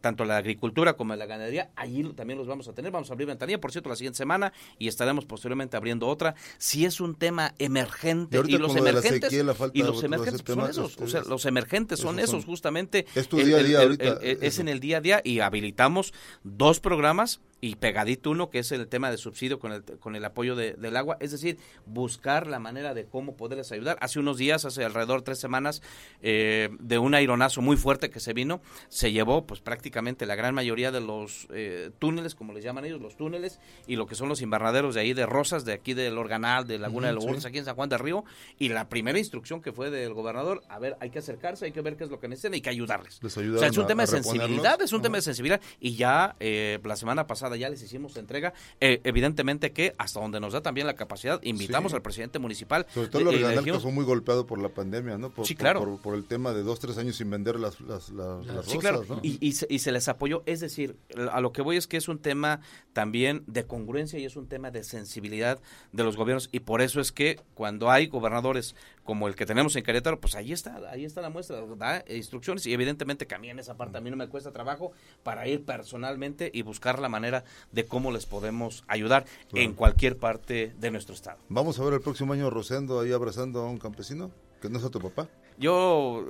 tanto 0.00 0.24
la 0.24 0.36
agricultura 0.36 0.92
como 0.92 1.16
la 1.16 1.26
ganadería, 1.26 1.72
allí 1.74 2.04
también 2.12 2.38
los 2.38 2.46
vamos 2.46 2.68
a 2.68 2.72
tener. 2.74 2.92
Vamos 2.92 3.10
a 3.10 3.14
abrir 3.14 3.26
ventanilla, 3.26 3.60
por 3.60 3.72
cierto, 3.72 3.88
la 3.88 3.96
siguiente 3.96 4.16
semana 4.16 4.52
y 4.78 4.86
estaremos 4.86 5.24
posteriormente 5.24 5.76
abriendo 5.76 6.06
otra. 6.06 6.36
Si 6.58 6.84
es 6.84 7.00
un 7.00 7.16
tema 7.16 7.56
emergente 7.58 8.40
y, 8.46 8.56
los 8.56 8.76
emergentes, 8.76 9.32
y 9.32 9.82
los 9.82 10.04
emergentes 10.04 10.42
son 10.46 10.70
esos, 10.70 10.96
o 10.98 11.08
sea, 11.08 11.22
los 11.22 11.44
emergentes 11.44 11.98
son 11.98 12.20
esos, 12.20 12.44
justamente. 12.44 13.04
Es 13.16 13.28
tu 13.28 13.38
día 13.38 13.56
a 13.56 13.62
día 13.64 13.80
ahorita. 13.80 14.20
es 14.22 14.60
en 14.60 14.68
el 14.68 14.78
día 14.78 14.98
a 14.98 15.00
día 15.00 15.20
y 15.24 15.40
habilitamos 15.40 16.14
dos 16.44 16.78
programas 16.78 17.40
y 17.60 17.76
pegadito 17.76 18.30
uno 18.30 18.50
que 18.50 18.60
es 18.60 18.72
el 18.72 18.86
tema 18.88 19.10
de 19.10 19.18
subsidio 19.18 19.58
con 19.58 19.72
el, 19.72 19.82
con 19.82 20.16
el 20.16 20.24
apoyo 20.24 20.54
del 20.56 20.96
agua, 20.96 21.16
es 21.20 21.32
decir, 21.32 21.58
buscar 21.86 22.46
la 22.46 22.58
manera 22.58 22.94
de 22.94 23.04
cómo 23.04 23.36
poderles 23.36 23.72
ayudar. 23.72 23.96
Hace 24.00 24.18
unos 24.18 24.38
días, 24.38 24.64
hace 24.64 24.84
alrededor 24.84 25.20
de 25.20 25.24
tres 25.24 25.38
semanas, 25.38 25.82
eh, 26.22 26.70
de 26.78 26.98
un 26.98 27.14
aironazo 27.14 27.60
muy 27.60 27.76
fuerte 27.76 28.10
que 28.10 28.20
se 28.20 28.32
vino, 28.32 28.60
se 28.88 29.12
llevó 29.12 29.46
pues 29.46 29.60
prácticamente 29.60 30.26
la 30.26 30.34
gran 30.34 30.54
mayoría 30.54 30.92
de 30.92 31.00
los 31.00 31.48
eh, 31.50 31.90
túneles, 31.98 32.34
como 32.34 32.52
les 32.52 32.64
llaman 32.64 32.84
ellos, 32.84 33.00
los 33.00 33.16
túneles, 33.16 33.60
y 33.86 33.96
lo 33.96 34.06
que 34.06 34.14
son 34.14 34.28
los 34.28 34.42
invernaderos 34.42 34.94
de 34.94 35.00
ahí 35.00 35.12
de 35.12 35.26
Rosas, 35.26 35.64
de 35.64 35.72
aquí 35.72 35.94
del 35.94 36.18
Organal, 36.18 36.66
de 36.66 36.78
Laguna 36.78 37.08
de 37.08 37.14
los 37.14 37.28
aquí 37.44 37.58
en 37.58 37.64
San 37.64 37.74
Juan 37.74 37.88
del 37.88 37.98
Río, 37.98 38.24
y 38.58 38.68
la 38.68 38.88
primera 38.88 39.18
instrucción 39.18 39.60
que 39.60 39.72
fue 39.72 39.90
del 39.90 40.14
gobernador, 40.14 40.62
a 40.68 40.78
ver, 40.78 40.96
hay 41.00 41.10
que 41.10 41.18
acercarse, 41.18 41.64
hay 41.64 41.72
que 41.72 41.80
ver 41.80 41.96
qué 41.96 42.04
es 42.04 42.10
lo 42.10 42.18
que 42.18 42.28
necesitan, 42.28 42.54
hay 42.54 42.60
que 42.60 42.70
ayudarles. 42.70 43.20
o 43.22 43.28
sea, 43.28 43.68
es 43.68 43.76
un 43.76 43.86
tema 43.86 44.02
de 44.02 44.08
sensibilidad, 44.08 44.80
es 44.80 44.92
un 44.92 45.02
tema 45.02 45.16
de 45.16 45.22
sensibilidad, 45.22 45.60
y 45.80 45.94
ya 45.96 46.36
eh, 46.40 46.78
la 46.82 46.96
semana 46.96 47.26
pasada 47.26 47.47
pasada 47.48 47.56
ya 47.60 47.68
les 47.68 47.82
hicimos 47.82 48.16
entrega. 48.16 48.52
Eh, 48.80 49.00
evidentemente 49.04 49.72
que 49.72 49.94
hasta 49.98 50.20
donde 50.20 50.40
nos 50.40 50.52
da 50.52 50.60
también 50.60 50.86
la 50.86 50.94
capacidad, 50.94 51.40
invitamos 51.42 51.92
Sí. 51.92 51.96
al 51.96 52.02
presidente 52.02 52.38
municipal. 52.38 52.86
Sobre 52.92 53.08
todo 53.08 53.22
los 53.24 53.34
Reganalcas 53.34 53.82
fue 53.82 53.92
muy 53.92 54.04
golpeado 54.04 54.46
por 54.46 54.58
la 54.60 54.68
pandemia, 54.68 55.18
¿no? 55.18 55.30
Por, 55.30 55.46
Sí, 55.46 55.54
por- 55.54 55.60
claro. 55.60 55.80
Por, 55.80 56.00
por 56.02 56.14
el 56.14 56.24
tema 56.24 56.52
de 56.52 56.62
dos, 56.62 56.78
tres 56.80 56.98
años 56.98 57.16
sin 57.16 57.30
vender 57.30 57.58
las, 57.58 57.80
las, 57.80 58.10
las, 58.10 58.44
las 58.46 58.66
Sí, 58.66 58.76
rosas, 58.76 58.78
claro, 58.80 59.04
¿no? 59.08 59.20
y, 59.22 59.38
y 59.46 59.52
se, 59.52 59.66
y 59.70 59.78
se 59.78 59.92
les 59.92 60.08
apoyó. 60.08 60.42
Es 60.46 60.60
decir, 60.60 60.96
a 61.32 61.40
lo 61.40 61.52
que 61.52 61.62
voy 61.62 61.76
es 61.76 61.86
que 61.86 61.96
es 61.96 62.08
un 62.08 62.18
tema 62.18 62.60
también 62.92 63.44
de 63.46 63.66
congruencia 63.66 64.18
y 64.18 64.24
es 64.24 64.36
un 64.36 64.48
tema 64.48 64.70
de 64.70 64.84
sensibilidad 64.84 65.60
de 65.92 66.04
los 66.04 66.16
gobiernos. 66.16 66.48
Y 66.52 66.60
por 66.60 66.80
eso 66.82 67.00
es 67.00 67.12
que 67.12 67.40
cuando 67.54 67.90
hay 67.90 68.06
gobernadores 68.08 68.74
como 69.04 69.26
el 69.26 69.34
que 69.36 69.46
tenemos 69.46 69.74
en 69.76 69.84
Querétaro, 69.84 70.20
pues 70.20 70.34
ahí 70.34 70.52
está, 70.52 70.76
ahí 70.90 71.04
está 71.06 71.22
la 71.22 71.30
muestra, 71.30 71.62
da 71.76 72.04
instrucciones 72.10 72.66
y 72.66 72.74
evidentemente 72.74 73.26
que 73.26 73.34
a 73.34 73.38
mí 73.38 73.48
en 73.48 73.58
esa 73.58 73.74
parte 73.76 73.96
a 73.96 74.00
mí 74.02 74.10
no 74.10 74.16
me 74.16 74.28
cuesta 74.28 74.52
trabajo 74.52 74.92
para 75.22 75.48
ir 75.48 75.64
personalmente 75.64 76.50
y 76.52 76.60
buscar 76.60 76.98
la 76.98 77.08
manera 77.08 77.37
de 77.72 77.84
cómo 77.84 78.10
les 78.12 78.26
podemos 78.26 78.84
ayudar 78.88 79.24
en 79.54 79.72
cualquier 79.74 80.16
parte 80.16 80.72
de 80.78 80.90
nuestro 80.90 81.14
estado. 81.14 81.38
Vamos 81.48 81.78
a 81.78 81.84
ver 81.84 81.94
el 81.94 82.00
próximo 82.00 82.32
año 82.32 82.50
Rosendo 82.50 83.00
ahí 83.00 83.12
abrazando 83.12 83.60
a 83.60 83.66
un 83.70 83.78
campesino, 83.78 84.30
que 84.60 84.68
no 84.68 84.78
es 84.78 84.84
a 84.84 84.90
tu 84.90 85.00
papá. 85.00 85.28
Yo 85.58 86.24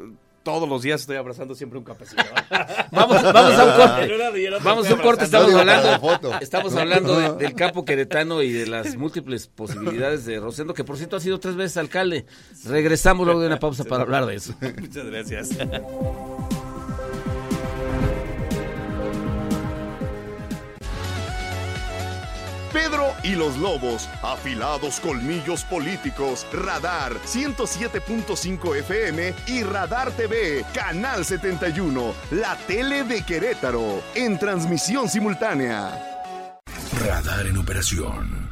todos 0.45 0.67
los 0.67 0.81
días 0.81 1.03
estoy 1.03 1.17
abrazando 1.17 1.55
siempre 1.55 1.79
un 1.79 1.85
campesino. 1.85 2.23
Vamos, 2.91 3.23
vamos 3.23 3.53
a 3.59 3.65
un 3.65 3.71
corte. 3.77 4.59
Vamos 4.63 4.89
a 4.91 4.95
un 4.95 5.01
corte, 5.01 5.25
estamos 5.25 5.53
hablando, 5.55 6.39
estamos 6.41 6.75
hablando 6.75 7.19
de- 7.19 7.33
del 7.45 7.55
campo 7.55 7.85
queretano 7.85 8.41
y 8.43 8.51
de 8.51 8.67
las 8.67 8.97
múltiples 8.97 9.47
posibilidades 9.47 10.25
de 10.25 10.41
Rosendo, 10.41 10.73
que 10.73 10.85
por 10.85 10.97
cierto 10.97 11.17
ha 11.17 11.21
sido 11.21 11.39
tres 11.39 11.55
veces 11.57 11.77
alcalde. 11.77 12.25
Regresamos 12.65 13.27
luego 13.27 13.41
de 13.43 13.49
una 13.49 13.59
pausa 13.59 13.85
para 13.85 14.05
hablar 14.05 14.25
de 14.25 14.37
eso. 14.37 14.55
Muchas 14.81 15.05
gracias. 15.07 15.51
Pedro 22.79 23.13
y 23.25 23.35
los 23.35 23.57
Lobos, 23.57 24.09
afilados 24.23 25.01
colmillos 25.01 25.65
políticos, 25.65 26.47
Radar 26.53 27.13
107.5 27.15 28.77
FM 28.77 29.35
y 29.49 29.65
Radar 29.65 30.13
TV, 30.13 30.65
Canal 30.73 31.25
71, 31.25 32.15
la 32.31 32.57
tele 32.69 33.03
de 33.03 33.25
Querétaro, 33.25 34.01
en 34.15 34.39
transmisión 34.39 35.09
simultánea. 35.09 36.23
Radar 37.05 37.49
en 37.49 37.59
operación. 37.59 38.49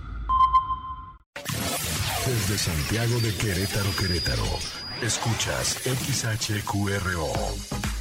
Desde 2.27 2.59
Santiago 2.59 3.21
de 3.21 3.33
Querétaro, 3.33 3.91
Querétaro. 3.97 4.59
Escuchas 5.03 5.79
XHQRO. 5.85 7.31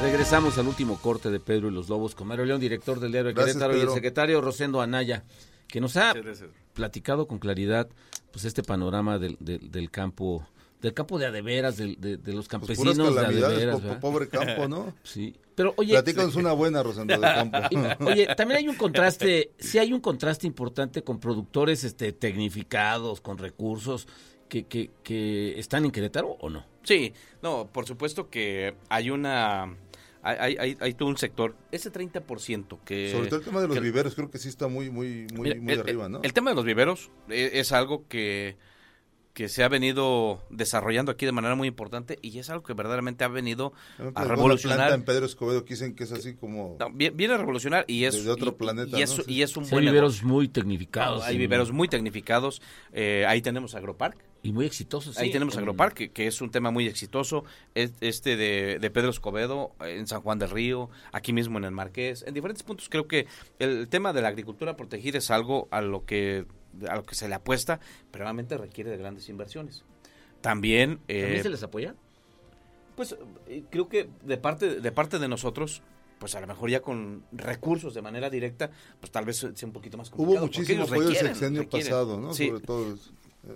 Regresamos 0.00 0.56
al 0.58 0.68
último 0.68 0.96
corte 1.00 1.28
de 1.30 1.40
Pedro 1.40 1.68
y 1.68 1.72
los 1.72 1.88
Lobos 1.88 2.14
con 2.14 2.28
Mario 2.28 2.44
León, 2.44 2.60
director 2.60 3.00
del 3.00 3.10
diario 3.12 3.28
de 3.28 3.34
Gracias, 3.34 3.56
Querétaro, 3.56 3.76
y 3.78 3.80
el 3.82 3.90
secretario 3.90 4.40
Rosendo 4.40 4.80
Anaya, 4.80 5.24
que 5.66 5.80
nos 5.80 5.96
ha 5.96 6.14
platicado 6.72 7.26
con 7.26 7.38
claridad 7.38 7.88
pues 8.30 8.44
este 8.44 8.62
panorama 8.62 9.18
del, 9.18 9.36
del, 9.40 9.70
del 9.72 9.90
campo, 9.90 10.46
del 10.80 10.94
campo 10.94 11.18
de 11.18 11.26
adeveras, 11.26 11.76
del- 11.78 12.00
de, 12.00 12.16
de 12.16 12.32
los 12.32 12.46
Pues 12.46 12.48
campesinos 12.48 12.96
puras 12.96 13.14
de 13.34 13.44
adeveras. 13.44 13.80
po- 13.80 13.98
pobre 14.00 14.28
campo, 14.28 14.68
¿no? 14.68 14.94
Sí, 15.02 15.34
pero 15.56 15.74
oye, 15.76 15.94
Platícanos 15.94 16.36
una 16.36 16.52
buena, 16.52 16.82
Rosendo, 16.82 17.14
del 17.14 17.20
campo. 17.22 17.58
y- 17.70 17.76
oye, 18.04 18.34
también 18.36 18.58
hay 18.58 18.68
un 18.68 18.76
contraste, 18.76 19.50
sí 19.58 19.78
hay 19.78 19.92
un 19.92 20.00
contraste 20.00 20.46
importante 20.46 21.02
con 21.02 21.18
productores 21.18 21.82
este 21.82 22.12
tecnificados, 22.12 23.20
con 23.20 23.36
recursos 23.36 24.06
que, 24.48 24.64
que, 24.66 24.90
que 25.02 25.58
están 25.58 25.84
en 25.84 25.90
Querétaro 25.90 26.36
o 26.40 26.48
no. 26.48 26.64
Sí, 26.84 27.12
no, 27.42 27.68
por 27.70 27.84
supuesto 27.86 28.30
que 28.30 28.76
hay 28.88 29.10
una... 29.10 29.74
Hay, 30.22 30.56
hay, 30.58 30.76
hay- 30.80 30.94
todo 30.94 31.08
un 31.08 31.16
sector, 31.16 31.56
ese 31.70 31.92
30% 31.92 32.80
que... 32.84 33.12
Sobre 33.12 33.28
todo 33.28 33.38
el 33.38 33.44
tema 33.44 33.60
de 33.60 33.68
los 33.68 33.76
que- 33.76 33.82
viveros, 33.82 34.14
creo 34.14 34.30
que 34.30 34.38
sí 34.38 34.48
está 34.48 34.66
muy, 34.68 34.90
muy, 34.90 35.26
muy, 35.34 35.48
Mira, 35.50 35.60
muy 35.60 35.72
el, 35.72 35.80
arriba, 35.80 36.06
el- 36.06 36.12
¿no? 36.12 36.20
el 36.22 36.32
tema 36.32 36.50
de 36.50 36.56
los 36.56 36.64
viveros 36.64 37.10
eh, 37.28 37.50
es, 37.54 37.70
algo 37.72 38.06
que, 38.08 38.56
que 39.32 39.48
se 39.48 39.62
ha 39.62 39.68
venido 39.68 40.42
desarrollando 40.50 41.12
aquí 41.12 41.24
de 41.24 41.30
manera 41.32 41.54
muy 41.54 41.68
importante 41.68 42.18
y 42.20 42.36
es 42.40 42.50
algo 42.50 42.64
que 42.64 42.74
verdaderamente 42.74 43.22
ha 43.24 43.28
venido 43.28 43.72
a 43.98 44.02
una 44.02 44.12
planta 44.12 44.34
revolucionar. 44.34 44.92
en 44.92 45.04
Pedro 45.04 45.24
Escobedo 45.26 45.64
que 45.64 45.74
dicen 45.74 45.94
que 45.94 46.02
es 46.04 46.12
así 46.12 46.34
como... 46.34 46.76
No, 46.80 46.90
viene 46.90 47.34
a 47.34 47.38
revolucionar 47.38 47.84
y 47.86 48.04
es, 48.04 48.14
Desde 48.14 48.30
otro 48.30 48.48
y- 48.50 48.54
planeta, 48.54 48.98
y, 48.98 49.02
es, 49.02 49.16
¿no? 49.16 49.22
Sí. 49.22 49.32
y 49.32 49.42
es 49.42 49.56
un 49.56 49.64
Sí, 49.66 49.74
hay 49.76 49.80
viveros 49.82 50.14
negocio. 50.14 50.28
muy 50.28 50.48
tecnificados. 50.48 51.22
Hay 51.24 51.38
viveros 51.38 51.70
muy 51.70 51.86
tecnificados. 51.88 52.60
eh, 52.92 53.24
ahí 53.28 53.40
tenemos 53.40 53.74
Agropark. 53.76 54.18
Y 54.42 54.52
muy 54.52 54.66
exitosos. 54.66 55.18
Ahí 55.18 55.26
sí, 55.28 55.32
tenemos 55.32 55.54
en- 55.54 55.60
Agropark, 55.60 56.12
que, 56.12 56.26
es 56.26 56.40
un 56.40 56.50
tema 56.50 56.70
muy 56.70 56.86
exitoso. 56.86 57.44
Es- 57.74 57.92
Este 58.00 58.36
de, 58.36 58.78
de 58.78 58.90
Pedro 58.90 59.10
Escobedo, 59.10 59.72
en 59.80 60.06
San 60.06 60.20
Juan 60.20 60.38
del 60.38 60.50
Río, 60.50 60.90
aquí 61.12 61.32
mismo 61.32 61.58
en 61.58 61.64
el 61.64 61.72
Marqués. 61.72 62.22
En 62.26 62.34
diferentes 62.34 62.62
puntos 62.62 62.88
creo 62.88 63.08
que 63.08 63.26
el 63.58 63.88
tema 63.88 64.12
de 64.12 64.22
la 64.22 64.28
agricultura 64.28 64.76
protegida 64.76 65.18
es 65.18 65.30
algo 65.30 65.66
a 65.70 65.80
lo 65.80 66.04
que, 66.04 66.46
a 66.88 66.96
lo 66.96 67.02
que 67.04 67.14
se 67.14 67.28
le 67.28 67.34
apuesta, 67.34 67.80
pero 68.10 68.24
realmente 68.24 68.56
requiere 68.56 68.90
de 68.90 68.96
grandes 68.96 69.28
inversiones. 69.28 69.84
También, 70.40 71.00
eh, 71.08 71.22
¿También 71.22 71.42
se 71.42 71.48
les 71.50 71.62
apoya? 71.64 71.94
pues 72.94 73.16
eh, 73.46 73.62
creo 73.70 73.88
que 73.88 74.08
de 74.24 74.38
parte, 74.38 74.80
de 74.80 74.92
parte 74.92 75.18
de 75.20 75.28
nosotros, 75.28 75.82
pues 76.18 76.34
a 76.34 76.40
lo 76.40 76.48
mejor 76.48 76.68
ya 76.68 76.80
con 76.80 77.22
recursos 77.30 77.94
de 77.94 78.02
manera 78.02 78.28
directa, 78.28 78.70
pues 79.00 79.12
tal 79.12 79.24
vez 79.24 79.36
sea 79.36 79.52
un 79.68 79.72
poquito 79.72 79.96
más 79.96 80.10
complicado. 80.10 80.44
Hubo 80.44 80.46
porque 80.48 80.58
muchísimo 80.60 80.82
ellos 80.82 80.92
apoyo 80.92 81.08
el 81.10 81.16
sexenio 81.16 81.62
requieren. 81.62 81.88
pasado, 81.90 82.20
¿no? 82.20 82.34
Sí, 82.34 82.48
Sobre 82.48 82.60
todo 82.64 82.98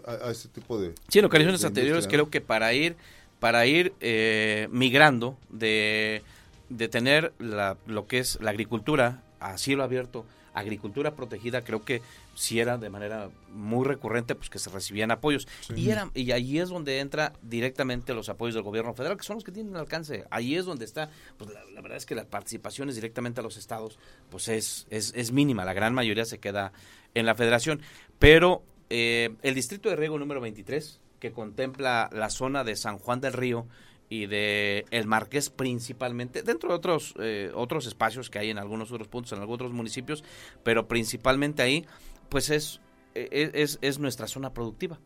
a, 0.07 0.29
a 0.29 0.31
este 0.31 0.49
tipo 0.49 0.81
de... 0.81 0.95
Sí, 1.09 1.19
en 1.19 1.25
ocasiones 1.25 1.61
de 1.61 1.67
anteriores 1.67 2.07
creo 2.07 2.31
que 2.31 2.41
para 2.41 2.73
ir 2.73 2.97
para 3.41 3.67
ir 3.67 3.93
eh, 4.01 4.69
migrando 4.71 5.37
de, 5.51 6.23
de 6.69 6.89
tener 6.89 7.33
la, 7.41 7.77
lo 7.87 8.07
que 8.07 8.21
es 8.21 8.39
la 8.41 8.51
agricultura 8.51 9.25
a 9.41 9.59
cielo 9.59 9.83
abierto, 9.83 10.25
agricultura 10.55 11.17
protegida, 11.17 11.65
creo 11.65 11.85
que 11.85 12.03
sí 12.37 12.61
era 12.61 12.79
de 12.79 12.89
manera 12.89 13.31
muy 13.53 13.85
recurrente 13.85 14.37
pues 14.37 14.49
que 14.49 14.61
se 14.61 14.71
recibían 14.71 15.11
apoyos. 15.11 15.49
Y 15.75 15.91
era 15.91 16.09
y 16.15 16.31
ahí 16.31 16.61
es 16.61 16.69
donde 16.69 17.01
entra 17.01 17.33
directamente 17.43 18.15
los 18.15 18.29
apoyos 18.29 18.55
del 18.55 18.63
gobierno 18.63 18.95
federal 18.95 19.17
que 19.17 19.25
son 19.25 19.35
los 19.35 19.45
que 19.45 19.51
tienen 19.51 19.75
alcance. 19.75 20.25
Ahí 20.31 20.55
es 20.55 20.65
donde 20.65 20.85
está 20.85 21.11
pues 21.37 21.51
la, 21.51 21.65
la 21.75 21.81
verdad 21.81 21.99
es 21.99 22.07
que 22.07 22.15
las 22.15 22.27
participaciones 22.27 22.95
directamente 22.95 23.41
a 23.41 23.43
los 23.43 23.57
estados 23.57 23.99
pues 24.31 24.47
es, 24.47 24.87
es, 24.89 25.13
es 25.17 25.33
mínima. 25.33 25.65
La 25.65 25.73
gran 25.73 25.95
mayoría 25.95 26.27
se 26.27 26.39
queda 26.39 26.73
en 27.15 27.27
la 27.27 27.35
federación. 27.35 27.83
Pero 28.21 28.63
eh, 28.95 29.31
el 29.43 29.55
distrito 29.55 29.89
de 29.89 29.97
riego 29.97 30.19
número 30.19 30.41
23 30.43 31.01
que 31.19 31.33
contempla 31.33 32.11
la 32.13 32.29
zona 32.29 32.63
de 32.65 32.77
San 32.77 32.99
Juan 32.99 33.21
del 33.21 33.33
Río 33.33 33.67
y 34.11 34.27
de 34.27 34.85
El 34.91 35.07
Marqués 35.07 35.49
principalmente, 35.49 36.43
dentro 36.43 36.69
de 36.69 36.75
otros, 36.75 37.15
eh, 37.19 37.51
otros 37.55 37.87
espacios 37.87 38.29
que 38.29 38.39
hay 38.39 38.51
en 38.51 38.59
algunos 38.59 38.93
otros 38.93 39.09
puntos, 39.09 39.33
en 39.33 39.39
algunos 39.39 39.55
otros 39.57 39.73
municipios, 39.73 40.23
pero 40.63 40.87
principalmente 40.89 41.63
ahí, 41.63 41.87
pues 42.29 42.51
es, 42.51 42.81
es, 43.15 43.51
es- 43.55 43.79
es 43.81 43.99
nuestra 43.99 44.27
zona 44.27 44.53
productiva. 44.53 45.01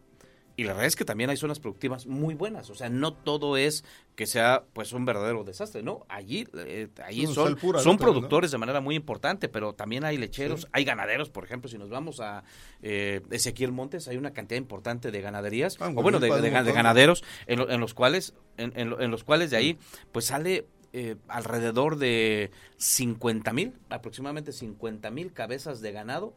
Y 0.58 0.64
la 0.64 0.72
verdad 0.72 0.86
es 0.86 0.96
que 0.96 1.04
también 1.04 1.28
hay 1.28 1.36
zonas 1.36 1.60
productivas 1.60 2.06
muy 2.06 2.34
buenas, 2.34 2.70
o 2.70 2.74
sea, 2.74 2.88
no 2.88 3.12
todo 3.12 3.58
es 3.58 3.84
que 4.14 4.26
sea 4.26 4.64
pues 4.72 4.92
un 4.94 5.04
verdadero 5.04 5.44
desastre, 5.44 5.82
¿no? 5.82 6.06
Allí, 6.08 6.48
eh, 6.54 6.88
allí 7.04 7.24
No, 7.26 7.34
son, 7.34 7.58
son 7.84 7.98
productores 7.98 8.50
de 8.52 8.56
manera 8.58 8.80
muy 8.80 8.94
importante, 8.94 9.50
pero 9.50 9.74
también 9.74 10.04
hay 10.04 10.16
lecheros, 10.16 10.66
hay 10.72 10.84
ganaderos, 10.84 11.28
por 11.28 11.44
ejemplo, 11.44 11.68
si 11.68 11.76
nos 11.76 11.90
vamos 11.90 12.20
a 12.20 12.42
eh, 12.80 13.20
Ezequiel 13.30 13.72
Montes, 13.72 14.08
hay 14.08 14.16
una 14.16 14.32
cantidad 14.32 14.58
importante 14.58 15.10
de 15.10 15.20
ganaderías, 15.20 15.76
Ah, 15.78 15.90
o 15.94 16.02
bueno, 16.02 16.20
de, 16.20 16.28
ganaderos, 16.72 17.22
en, 17.46 17.58
lo- 17.58 17.70
en 17.70 17.78
los 17.80 17.92
cuales, 17.92 18.32
en, 18.56 18.72
en 18.76 18.94
en 18.98 19.10
los 19.10 19.24
cuales 19.24 19.50
de 19.50 19.58
ahí, 19.58 19.78
pues 20.12 20.24
sale 20.24 20.66
eh, 20.94 21.16
alrededor 21.28 21.96
de 21.98 22.50
50 22.78 23.52
mil, 23.52 23.74
aproximadamente 23.90 24.52
50 24.52 25.10
mil 25.10 25.34
cabezas 25.34 25.82
de 25.82 25.92
ganado 25.92 26.32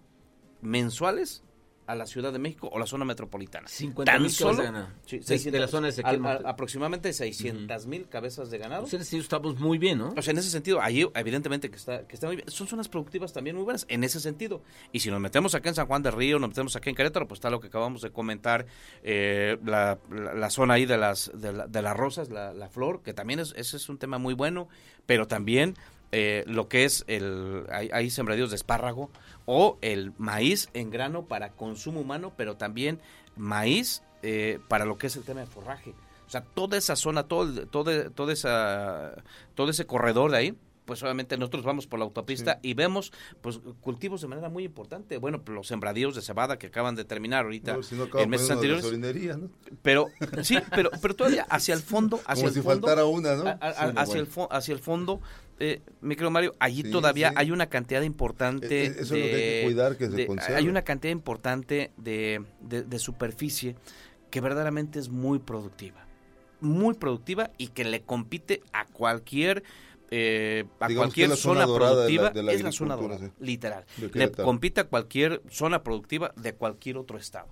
mensuales 0.62 1.44
a 1.90 1.96
la 1.96 2.06
Ciudad 2.06 2.32
de 2.32 2.40
México 2.40 2.70
o 2.72 2.78
la 2.80 2.86
zona 2.86 3.06
metropolitana. 3.06 3.68
50 3.68 4.12
Tan 4.12 4.22
mil 4.22 4.32
cabezas 4.32 4.38
solo- 4.48 4.58
de 4.58 4.64
ganado. 4.64 4.88
Sí, 5.06 5.18
De- 5.18 5.24
600 5.24 5.52
de 5.54 5.60
la 5.60 5.68
zona 5.68 5.88
de 5.88 5.90
Ezequiel 5.92 6.26
aproximadamente 6.46 7.14
600 7.14 7.86
mil 7.88 8.08
cabezas 8.08 8.50
de 8.52 8.58
ganado. 8.58 8.82
Pues 8.84 8.94
en 8.94 9.02
ese 9.02 9.10
sentido 9.12 9.24
estamos 9.24 9.60
muy 9.60 9.78
bien, 9.78 9.98
¿no? 9.98 10.14
O 10.16 10.22
sea, 10.22 10.32
en 10.32 10.38
ese 10.38 10.50
sentido, 10.50 10.82
ahí 10.82 11.06
evidentemente 11.16 11.70
que 11.70 11.78
está, 11.78 12.08
que 12.08 12.16
está 12.16 12.28
muy 12.28 12.36
bien. 12.38 12.50
Son 12.50 12.68
zonas 12.68 12.88
productivas 12.90 13.34
también 13.34 13.56
muy 13.56 13.64
buenas, 13.66 13.86
en 13.90 14.04
ese 14.04 14.20
sentido. 14.20 14.62
Y 14.92 15.00
si 15.00 15.10
nos 15.12 15.20
metemos 15.20 15.56
acá 15.56 15.70
en 15.70 15.76
San 15.76 15.88
Juan 15.88 16.04
del 16.04 16.14
Río, 16.14 16.40
nos 16.40 16.50
metemos 16.50 16.76
aquí 16.76 16.90
en 16.90 16.96
Querétaro, 16.96 17.28
pues 17.28 17.38
está 17.40 17.50
lo 17.50 17.60
que 17.60 17.68
acabamos 17.68 18.02
de 18.02 18.12
comentar, 18.12 18.66
eh, 19.04 19.58
la, 19.66 19.98
la- 20.12 20.34
la 20.34 20.50
zona 20.50 20.76
ahí 20.76 20.86
de 20.86 20.98
las, 20.98 21.32
de, 21.34 21.54
la- 21.54 21.68
de 21.68 21.82
las 21.82 21.96
rosas, 21.98 22.30
la, 22.30 22.54
la 22.54 22.70
flor, 22.70 23.02
que 23.02 23.14
también 23.14 23.40
es, 23.40 23.54
ese 23.58 23.78
es 23.78 23.90
un 23.90 23.98
tema 23.98 24.18
muy 24.18 24.34
bueno, 24.34 24.68
pero 25.06 25.28
también 25.28 25.76
eh, 26.12 26.44
lo 26.48 26.68
que 26.68 26.86
es 26.86 27.04
el, 27.08 27.66
hay, 27.72 27.90
hay 27.94 28.10
sembradíos 28.10 28.50
de 28.50 28.56
espárrago 28.56 29.10
o 29.46 29.78
el 29.82 30.14
maíz 30.18 30.70
en 30.74 30.90
grano 30.90 31.26
para 31.26 31.52
consumo 31.52 32.00
humano, 32.02 32.34
pero 32.36 32.56
también 32.58 33.00
maíz 33.36 34.04
eh, 34.24 34.60
para 34.68 34.86
lo 34.86 34.98
que 34.98 35.08
es 35.08 35.16
el 35.16 35.24
tema 35.24 35.40
de 35.42 35.46
forraje. 35.48 35.94
O 36.28 36.30
sea, 36.32 36.42
toda 36.42 36.78
esa 36.78 36.96
zona, 36.96 37.24
todo, 37.24 37.66
todo, 37.68 38.12
toda 38.12 38.34
esa, 38.34 39.16
todo 39.56 39.70
ese 39.72 39.86
corredor 39.88 40.30
de 40.32 40.38
ahí, 40.38 40.58
pues 40.86 41.02
obviamente 41.04 41.38
nosotros 41.38 41.64
vamos 41.64 41.86
por 41.86 42.00
la 42.00 42.06
autopista 42.06 42.60
y 42.64 42.74
vemos 42.74 43.12
pues 43.42 43.60
cultivos 43.80 44.22
de 44.22 44.28
manera 44.28 44.50
muy 44.50 44.64
importante. 44.64 45.18
Bueno, 45.20 45.42
los 45.46 45.68
sembradíos 45.68 46.16
de 46.16 46.22
cebada 46.24 46.58
que 46.58 46.68
acaban 46.68 46.96
de 46.96 47.06
terminar 47.06 47.46
ahorita 47.46 47.78
No, 47.78 47.84
si 47.84 47.94
no 47.96 48.06
en 48.18 48.30
meses 48.30 48.50
anteriores. 48.50 48.84
Pero 49.84 50.08
sí, 50.42 50.58
pero 50.76 50.90
pero 51.00 51.16
todavía 51.16 51.44
hacia 51.50 51.76
el 51.76 51.82
fondo, 51.82 52.18
hacia 52.26 52.36
Como 52.36 52.48
el 52.48 52.54
si 52.56 52.62
fondo, 52.62 52.88
faltara 52.88 53.06
una, 53.06 53.36
¿no? 53.36 53.48
a- 53.48 53.52
a- 53.62 53.74
Sí, 53.74 53.94
no, 53.94 54.02
hacia, 54.02 54.06
bueno. 54.06 54.22
el 54.22 54.32
fo- 54.32 54.48
hacia 54.50 54.74
el 54.74 54.80
fondo, 54.80 55.22
eh, 55.60 55.82
mi 56.02 56.16
querido 56.16 56.32
Mario, 56.32 56.56
allí 56.60 56.84
Sí, 56.84 56.92
todavía 56.92 57.30
sí. 57.30 57.36
hay 57.38 57.52
una 57.52 57.68
cantidad 57.68 58.02
importante 58.02 58.86
eh, 58.86 58.96
eso 59.00 59.02
es 59.02 59.10
lo 59.12 59.16
que 59.16 59.24
hay 59.24 59.30
que 59.32 59.38
de- 59.58 59.64
cuidar, 59.66 59.98
que 59.98 60.06
se 60.08 60.12
de- 60.16 60.28
conserve. 60.28 60.56
Hay 60.56 60.68
una 60.68 60.82
cantidad 60.84 61.12
importante 61.12 61.92
de, 61.98 62.42
de- 62.62 62.84
de 62.84 63.00
superficie 63.00 63.76
que 64.32 64.42
verdaderamente 64.42 65.00
es 65.00 65.10
muy 65.10 65.40
productiva. 65.40 66.06
Muy 66.62 66.94
productiva 66.96 67.52
y 67.58 67.68
que 67.68 67.84
le 67.86 68.02
compite 68.02 68.62
a 68.74 68.86
cualquier 68.86 69.64
eh, 70.12 70.66
a 70.80 70.88
Digamos 70.88 71.08
cualquier 71.10 71.30
zona 71.38 71.38
zona, 71.38 71.66
dorada 71.68 71.92
de 71.92 71.96
la- 72.14 72.22
productiva 72.22 72.30
de 72.32 72.44
la 72.44 72.54
es 72.54 72.64
la 72.64 72.72
zona 72.72 72.96
dorada, 72.96 73.28
sí. 73.28 73.32
literal. 73.40 73.86
De 73.98 74.10
Le 74.18 74.32
compite 74.32 74.82
a 74.82 74.84
cualquier 74.86 75.42
zona 75.52 75.84
productiva 75.84 76.34
de 76.36 76.54
cualquier 76.54 76.98
otro 76.98 77.18
estado. 77.20 77.48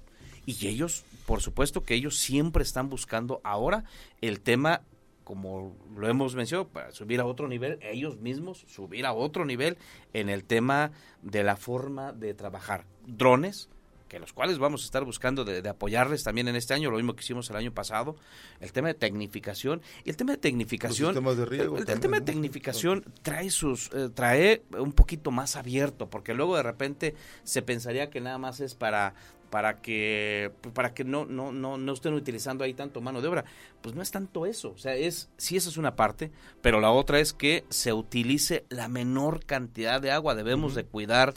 Y 0.47 0.65
ellos, 0.67 1.03
por 1.27 1.41
supuesto 1.41 1.83
que 1.83 1.93
ellos 1.93 2.17
siempre 2.17 2.63
están 2.63 2.89
buscando 2.89 3.41
ahora 3.43 3.83
el 4.21 4.39
tema, 4.39 4.81
como 5.27 5.75
lo 5.93 6.07
hemos 6.07 6.35
mencionado, 6.35 6.69
para 6.69 6.93
subir 6.93 7.19
a 7.19 7.25
otro 7.25 7.49
nivel, 7.49 7.79
ellos 7.81 8.17
mismos 8.17 8.63
subir 8.69 9.05
a 9.05 9.11
otro 9.11 9.43
nivel 9.43 9.77
en 10.13 10.29
el 10.29 10.45
tema 10.45 10.93
de 11.21 11.43
la 11.43 11.57
forma 11.57 12.13
de 12.13 12.33
trabajar. 12.33 12.85
Drones, 13.05 13.67
que 14.07 14.19
los 14.19 14.31
cuales 14.31 14.57
vamos 14.57 14.83
a 14.83 14.85
estar 14.85 15.03
buscando 15.03 15.43
de, 15.43 15.61
de 15.61 15.67
apoyarles 15.67 16.23
también 16.23 16.47
en 16.47 16.55
este 16.55 16.73
año, 16.73 16.89
lo 16.89 16.95
mismo 16.95 17.13
que 17.13 17.25
hicimos 17.25 17.49
el 17.49 17.57
año 17.57 17.73
pasado, 17.73 18.15
el 18.61 18.71
tema 18.71 18.87
de 18.87 18.93
tecnificación 18.93 19.81
y 20.05 20.09
el 20.09 20.15
tema 20.15 20.31
de 20.31 20.37
tecnificación, 20.37 21.13
de 21.13 21.45
riego 21.45 21.75
el, 21.75 21.81
el 21.81 21.85
también, 21.85 21.99
tema 21.99 22.15
de 22.15 22.21
¿no? 22.21 22.25
tecnificación 22.25 23.03
trae 23.21 23.49
sus, 23.49 23.91
eh, 23.93 24.07
trae 24.13 24.63
un 24.79 24.93
poquito 24.93 25.31
más 25.31 25.57
abierto, 25.57 26.09
porque 26.09 26.33
luego 26.35 26.55
de 26.55 26.63
repente 26.63 27.15
se 27.43 27.61
pensaría 27.61 28.09
que 28.09 28.21
nada 28.21 28.37
más 28.37 28.61
es 28.61 28.75
para 28.75 29.13
para 29.49 29.81
que 29.81 30.51
para 30.73 30.93
que 30.93 31.03
no 31.03 31.25
no 31.25 31.51
no 31.51 31.77
no 31.77 31.93
estén 31.93 32.13
utilizando 32.13 32.63
ahí 32.63 32.73
tanto 32.73 33.01
mano 33.01 33.21
de 33.21 33.27
obra. 33.27 33.45
Pues 33.81 33.95
no 33.95 34.01
es 34.01 34.11
tanto 34.11 34.45
eso 34.45 34.71
o 34.71 34.77
sea 34.77 34.95
es 34.95 35.29
sí 35.37 35.55
esa 35.57 35.69
es 35.69 35.77
una 35.77 35.95
parte 35.95 36.31
pero 36.61 36.79
la 36.81 36.91
otra 36.91 37.19
es 37.19 37.33
que 37.33 37.63
se 37.69 37.93
utilice 37.93 38.65
la 38.69 38.87
menor 38.87 39.45
cantidad 39.45 40.01
de 40.01 40.11
agua. 40.11 40.35
Debemos 40.35 40.75
de 40.75 40.83
cuidar 40.83 41.33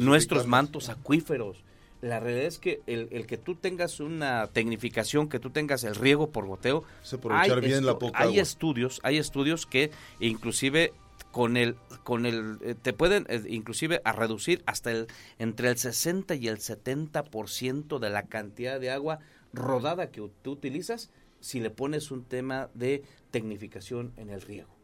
nuestros 0.00 0.46
mantos 0.46 0.88
acuíferos. 0.88 1.64
La 2.02 2.20
realidad 2.20 2.44
es 2.46 2.58
que 2.58 2.82
el, 2.86 3.08
el 3.12 3.26
que 3.26 3.38
tú 3.38 3.54
tengas 3.54 3.98
una 3.98 4.48
tecnificación, 4.48 5.30
que 5.30 5.38
tú 5.38 5.48
tengas 5.48 5.84
el 5.84 5.94
riego 5.94 6.30
por 6.30 6.46
goteo, 6.46 6.84
Es 7.02 7.14
aprovechar 7.14 7.62
bien 7.62 7.86
la 7.86 7.92
estu- 7.92 7.98
poca 7.98 8.18
hay 8.18 8.28
agua. 8.28 8.42
estudios, 8.42 9.00
hay 9.04 9.16
estudios 9.16 9.64
que 9.64 9.90
inclusive 10.20 10.92
con 11.32 11.56
el 11.56 11.76
con 12.04 12.26
el 12.26 12.58
eh, 12.62 12.74
te 12.80 12.92
pueden 12.92 13.26
eh, 13.28 13.42
inclusive 13.48 14.00
a 14.04 14.12
reducir 14.12 14.62
hasta 14.66 14.92
el 14.92 15.08
entre 15.38 15.68
el 15.68 15.76
60 15.76 16.36
y 16.36 16.48
el 16.48 16.58
70% 16.58 17.98
de 17.98 18.10
la 18.10 18.26
cantidad 18.26 18.78
de 18.78 18.90
agua 18.90 19.18
rodada 19.52 20.10
que 20.10 20.28
tú 20.42 20.52
utilizas 20.52 21.10
si 21.40 21.60
le 21.60 21.70
pones 21.70 22.10
un 22.10 22.24
tema 22.24 22.70
de 22.74 23.02
tecnificación 23.30 24.12
en 24.16 24.30
el 24.30 24.40
riego. 24.40 24.74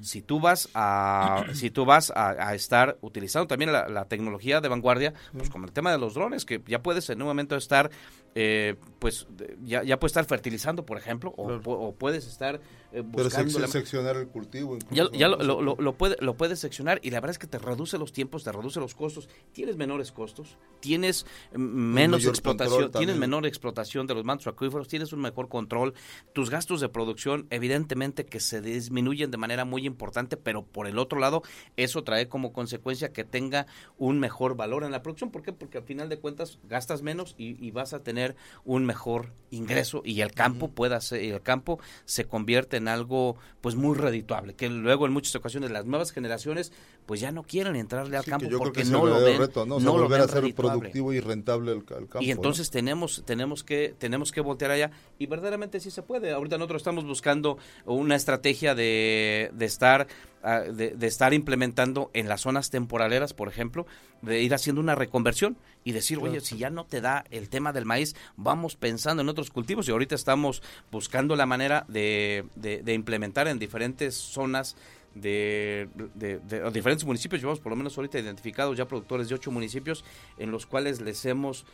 Si 0.00 0.22
tú 0.22 0.40
vas 0.40 0.68
a 0.74 1.44
si 1.52 1.70
tú 1.70 1.84
vas 1.84 2.10
a, 2.10 2.30
a 2.48 2.54
estar 2.54 2.96
utilizando 3.00 3.46
también 3.46 3.72
la, 3.72 3.88
la 3.88 4.06
tecnología 4.06 4.60
de 4.60 4.68
vanguardia, 4.68 5.14
pues 5.36 5.50
como 5.50 5.66
el 5.66 5.72
tema 5.72 5.92
de 5.92 5.98
los 5.98 6.14
drones, 6.14 6.44
que 6.44 6.62
ya 6.66 6.82
puedes 6.82 7.08
en 7.10 7.20
un 7.20 7.28
momento 7.28 7.56
estar, 7.56 7.90
eh, 8.34 8.76
pues 8.98 9.26
ya, 9.62 9.82
ya 9.82 9.98
puedes 9.98 10.10
estar 10.12 10.24
fertilizando, 10.24 10.86
por 10.86 10.96
ejemplo, 10.98 11.34
o, 11.36 11.46
Claro. 11.46 11.62
o 11.66 11.94
puedes 11.94 12.26
estar 12.26 12.56
eh, 12.92 13.04
Pero 13.12 13.24
buscando 13.24 13.58
la- 13.60 13.68
seccionar 13.68 14.16
el 14.16 14.26
cultivo. 14.28 14.76
ya, 14.90 15.04
incluso, 15.04 15.12
ya 15.12 15.28
lo, 15.28 15.36
lo, 15.42 15.62
lo- 15.62 15.76
lo 15.78 15.92
puede, 15.94 16.16
lo 16.20 16.34
puedes 16.36 16.58
seccionar 16.58 16.98
y 17.02 17.10
la 17.10 17.20
verdad 17.20 17.32
es 17.32 17.38
que 17.38 17.46
te 17.46 17.58
reduce 17.58 17.98
los 17.98 18.12
tiempos, 18.12 18.42
te 18.42 18.50
reduce 18.52 18.80
los 18.80 18.94
costos, 18.96 19.28
tienes 19.52 19.76
menores 19.76 20.10
costos, 20.12 20.56
tienes 20.80 21.24
menos 21.54 22.24
explotación, 22.26 22.90
tienes 22.90 23.16
menor 23.16 23.46
explotación 23.46 24.06
de 24.06 24.14
los 24.14 24.24
mantos 24.24 24.46
acuíferos, 24.48 24.88
tienes 24.88 25.12
un 25.12 25.20
mejor 25.20 25.48
control, 25.48 25.94
tus 26.32 26.50
gastos 26.50 26.80
de 26.80 26.88
producción 26.88 27.46
evidentemente 27.50 28.26
que 28.26 28.40
se 28.40 28.60
disminuyen 28.60 29.30
de 29.30 29.36
manera 29.36 29.64
muy 29.64 29.86
importante, 29.90 30.36
pero 30.36 30.62
por 30.64 30.86
el 30.86 30.98
otro 30.98 31.18
lado 31.18 31.42
eso 31.76 32.02
trae 32.04 32.28
como 32.28 32.52
consecuencia 32.52 33.12
que 33.12 33.24
tenga 33.24 33.66
un 33.98 34.18
mejor 34.18 34.56
valor 34.56 34.84
en 34.84 34.92
la 34.92 35.02
producción, 35.02 35.30
¿por 35.30 35.42
qué? 35.42 35.52
Porque 35.52 35.78
al 35.78 35.84
final 35.84 36.08
de 36.08 36.18
cuentas 36.18 36.58
gastas 36.68 37.02
menos 37.02 37.34
y, 37.36 37.62
y 37.64 37.70
vas 37.70 37.92
a 37.92 38.02
tener 38.02 38.36
un 38.64 38.84
mejor 38.86 39.32
ingreso 39.50 40.02
y 40.04 40.20
el 40.20 40.32
campo 40.32 40.68
pueda 40.68 41.00
ser, 41.00 41.22
el 41.22 41.42
campo 41.42 41.78
se 42.04 42.24
convierte 42.24 42.76
en 42.76 42.88
algo 42.88 43.36
pues 43.60 43.74
muy 43.74 43.96
redituable, 43.96 44.54
que 44.54 44.68
luego 44.68 45.06
en 45.06 45.12
muchas 45.12 45.34
ocasiones 45.34 45.70
las 45.70 45.84
nuevas 45.86 46.12
generaciones 46.12 46.72
pues 47.06 47.20
ya 47.20 47.32
no 47.32 47.42
quieren 47.42 47.74
entrarle 47.76 48.16
al 48.16 48.24
Sí, 48.24 48.30
campo 48.30 48.48
porque 48.58 48.84
no 48.84 49.04
lo 49.06 49.20
ven, 49.20 49.38
reto, 49.38 49.66
¿no? 49.66 49.76
O 49.76 49.80
no 49.80 49.90
sea, 49.90 49.98
lo 49.98 50.02
volver 50.04 50.20
a 50.20 50.24
ven 50.24 50.28
ser 50.28 50.42
redituable. 50.42 50.78
productivo 50.78 51.12
y 51.12 51.20
rentable 51.20 51.72
el, 51.72 51.78
el 51.78 51.84
campo. 51.84 52.20
Y 52.20 52.26
¿no? 52.26 52.32
entonces 52.32 52.70
tenemos 52.70 53.22
tenemos 53.26 53.64
que 53.64 53.94
tenemos 53.98 54.30
que 54.32 54.40
voltear 54.40 54.70
allá 54.70 54.90
y 55.18 55.26
verdaderamente 55.26 55.80
sí 55.80 55.90
se 55.90 56.02
puede. 56.02 56.30
Ahorita 56.30 56.56
nosotros 56.58 56.80
estamos 56.80 57.04
buscando 57.04 57.58
una 57.84 58.14
estrategia 58.16 58.74
de, 58.74 59.50
de 59.52 59.64
estar 59.80 60.06
ah, 60.42 60.60
de, 60.60 60.90
de 60.90 61.06
estar 61.06 61.32
implementando 61.32 62.10
en 62.12 62.28
las 62.28 62.42
zonas 62.42 62.68
temporaleras, 62.70 63.32
por 63.32 63.48
ejemplo, 63.48 63.86
de 64.20 64.42
ir 64.42 64.52
haciendo 64.52 64.82
una 64.82 64.94
reconversión 64.94 65.56
y 65.84 65.92
decir, 65.92 66.18
oye, 66.18 66.40
si 66.42 66.58
ya 66.58 66.68
no 66.68 66.84
te 66.84 67.00
da 67.00 67.24
el 67.30 67.48
tema 67.48 67.72
del 67.72 67.86
maíz, 67.86 68.14
vamos 68.36 68.76
pensando 68.76 69.22
en 69.22 69.30
otros 69.30 69.48
cultivos 69.50 69.88
y 69.88 69.92
ahorita 69.92 70.14
estamos 70.14 70.62
buscando 70.92 71.34
la 71.34 71.46
manera 71.46 71.86
de, 71.88 72.44
de- 72.56 72.82
de 72.82 72.92
implementar 72.92 73.48
en 73.48 73.58
diferentes 73.58 74.14
zonas 74.14 74.76
de, 75.14 75.88
de- 76.14 76.38
de- 76.38 76.70
diferentes 76.70 77.04
municipios, 77.04 77.40
llevamos 77.40 77.60
por 77.60 77.70
lo 77.70 77.76
menos 77.76 77.96
ahorita 77.98 78.18
identificados 78.18 78.76
ya 78.76 78.86
productores 78.86 79.28
de 79.28 79.34
ocho 79.34 79.50
municipios 79.50 80.04
en 80.38 80.50
los 80.50 80.66
cuales 80.66 81.00
les 81.00 81.24
hemos 81.26 81.66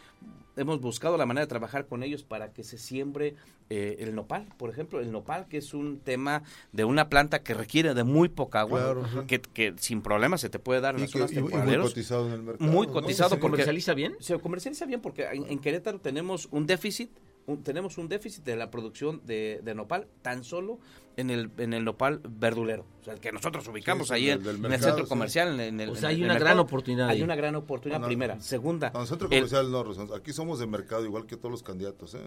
hemos 0.56 0.80
buscado 0.80 1.18
la 1.18 1.26
manera 1.26 1.44
de 1.44 1.48
trabajar 1.50 1.84
con 1.84 2.02
ellos 2.02 2.22
para 2.24 2.50
que 2.54 2.64
se 2.64 2.78
siembre 2.78 3.34
eh, 3.68 3.96
el 4.00 4.14
nopal, 4.14 4.46
por 4.56 4.70
ejemplo, 4.70 5.00
el 5.00 5.12
nopal 5.12 5.48
que 5.48 5.58
es 5.58 5.74
un 5.74 5.98
tema 5.98 6.44
de 6.72 6.86
una 6.86 7.10
planta 7.10 7.42
que 7.42 7.52
requiere 7.52 7.92
de 7.92 8.04
muy 8.04 8.30
poca 8.30 8.60
agua, 8.60 8.80
Claro, 8.80 9.26
que, 9.26 9.38
que 9.38 9.74
sin 9.76 10.00
problema 10.00 10.38
se 10.38 10.48
te 10.48 10.58
puede 10.58 10.80
dar 10.80 10.94
en 10.94 11.00
Y, 11.00 11.02
las 11.02 11.12
que- 11.12 11.18
zonas 11.18 11.32
y- 11.32 11.40
muy 11.42 11.76
cotizado 11.76 12.26
en 12.28 12.32
el 12.32 12.42
mercado. 12.42 12.70
Muy 12.72 12.86
¿no? 12.86 12.92
cotizado 12.94 13.28
¿Se 13.28 13.36
porque- 13.36 13.50
comercializa 13.50 13.92
bien? 13.92 14.16
Se 14.18 14.38
comercializa 14.38 14.86
bien 14.86 15.02
porque 15.02 15.24
en, 15.30 15.44
en 15.50 15.58
Querétaro 15.58 16.00
tenemos 16.00 16.48
un 16.52 16.66
déficit, 16.66 17.10
un- 17.46 17.62
tenemos 17.62 17.96
un 17.98 18.08
déficit 18.08 18.44
de 18.44 18.56
la 18.56 18.70
producción 18.70 19.20
de, 19.24 19.60
de 19.62 19.74
nopal 19.74 20.08
tan 20.22 20.42
solo 20.44 20.78
en 21.16 21.30
el 21.30 21.50
en 21.58 21.72
el 21.72 21.84
nopal 21.84 22.20
verdulero, 22.28 22.84
o 23.00 23.04
sea, 23.04 23.14
el 23.14 23.20
que 23.20 23.32
nosotros 23.32 23.66
ubicamos 23.68 24.08
Sí, 24.08 24.14
ahí 24.14 24.30
en, 24.30 24.44
el 24.46 24.80
centro 24.80 25.04
sí. 25.04 25.08
comercial, 25.08 25.54
en, 25.54 25.60
en 25.60 25.80
el, 25.80 25.88
O 25.90 25.94
en 25.94 25.98
sea, 26.00 26.10
el- 26.10 26.16
hay 26.16 26.22
en 26.22 26.24
el 26.26 26.30
una 26.32 26.38
gran 26.40 26.58
oportunidad 26.58 27.08
Hay 27.08 27.16
ahí. 27.18 27.22
una 27.22 27.36
gran 27.36 27.54
oportunidad, 27.56 28.02
primera. 28.04 28.34
no. 28.34 28.42
Segunda, 28.42 28.90
No, 28.92 29.06
centro 29.06 29.28
el- 29.30 29.34
comercial 29.48 29.70
no, 29.70 29.84
aquí 30.14 30.32
somos 30.32 30.58
de 30.58 30.66
mercado 30.66 31.04
igual 31.04 31.26
que 31.26 31.36
todos 31.36 31.50
los 31.52 31.62
candidatos, 31.62 32.14
¿eh? 32.14 32.20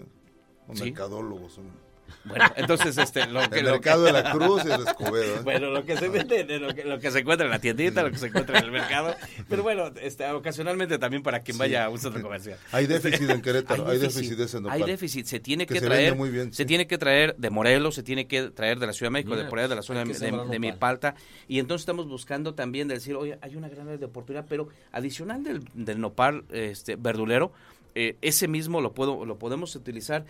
O 0.68 0.74
Sí. 0.74 0.84
mercadólogos. 0.84 1.52
son. 1.52 1.64
Bueno, 2.24 2.44
entonces 2.56 2.96
este 2.98 3.26
lo 3.26 3.48
que 3.50 3.58
El 3.60 3.66
lo 3.66 3.72
que- 3.72 3.78
mercado 3.78 4.04
de 4.04 4.12
la 4.12 4.30
Cruz 4.32 4.62
y 4.64 4.70
el 4.70 4.86
Escobedo. 4.86 5.36
¿eh? 5.36 5.40
Bueno, 5.44 5.70
lo 5.70 5.84
que 5.84 5.96
se 5.96 6.08
vende, 6.08 6.44
de 6.44 6.58
lo 6.58 6.74
que, 6.74 6.84
lo 6.84 6.98
que 6.98 7.10
se 7.10 7.20
encuentra 7.20 7.46
en 7.46 7.50
la 7.52 7.58
tiendita, 7.58 8.02
lo 8.02 8.10
que 8.10 8.18
se 8.18 8.26
encuentra 8.26 8.58
en 8.58 8.64
el 8.66 8.70
mercado. 8.72 9.14
Pero 9.48 9.62
bueno, 9.62 9.90
este, 10.00 10.30
ocasionalmente 10.30 10.98
también 10.98 11.22
para 11.22 11.40
quien 11.40 11.54
Sí. 11.54 11.58
vaya 11.60 11.84
a 11.84 11.88
un 11.88 11.98
centro 11.98 12.22
comercial. 12.22 12.58
Hay 12.72 12.86
déficit 12.86 13.28
en 13.30 13.42
Querétaro, 13.42 13.88
hay 13.88 13.98
déficit 13.98 14.36
de 14.36 14.44
ese 14.44 14.58
Hay 14.70 14.82
déficit, 14.82 15.26
se 15.26 15.40
tiene 15.40 15.66
Que 15.66 15.74
que, 15.74 15.80
se 15.80 15.86
traer, 15.86 16.14
muy 16.16 16.30
bien, 16.30 16.52
se 16.52 16.64
tiene 16.64 16.86
que 16.86 16.98
traer 16.98 17.34
de 17.36 17.50
Morelos, 17.50 17.94
se 17.94 18.02
tiene 18.02 18.26
que 18.26 18.50
traer 18.50 18.78
de 18.78 18.86
la 18.86 18.92
Ciudad 18.92 19.08
de 19.08 19.12
México, 19.14 19.30
Mira, 19.30 19.44
de 19.44 19.50
por 19.50 19.58
allá 19.58 19.68
de 19.68 19.74
la 19.74 19.80
pues, 19.80 19.86
zona 19.86 20.04
de, 20.04 20.12
de, 20.12 20.48
de. 20.50 20.58
Milpalta, 20.58 21.14
y 21.48 21.58
entonces 21.58 21.82
estamos 21.82 22.06
buscando 22.08 22.54
también 22.54 22.88
de 22.88 22.94
decir, 22.94 23.14
oye, 23.16 23.38
hay 23.42 23.56
una 23.56 23.68
gran 23.68 23.86
área 23.86 23.98
de 23.98 24.04
oportunidad, 24.06 24.46
pero 24.48 24.68
adicional 24.92 25.42
del, 25.42 25.62
del 25.74 26.00
nopal 26.00 26.44
este, 26.50 26.96
verdulero, 26.96 27.52
eh, 27.94 28.16
ese 28.22 28.46
mismo 28.48 28.80
lo 28.80 28.92
puedo 28.92 29.24
lo 29.24 29.38
podemos 29.38 29.74
utilizar, 29.74 30.24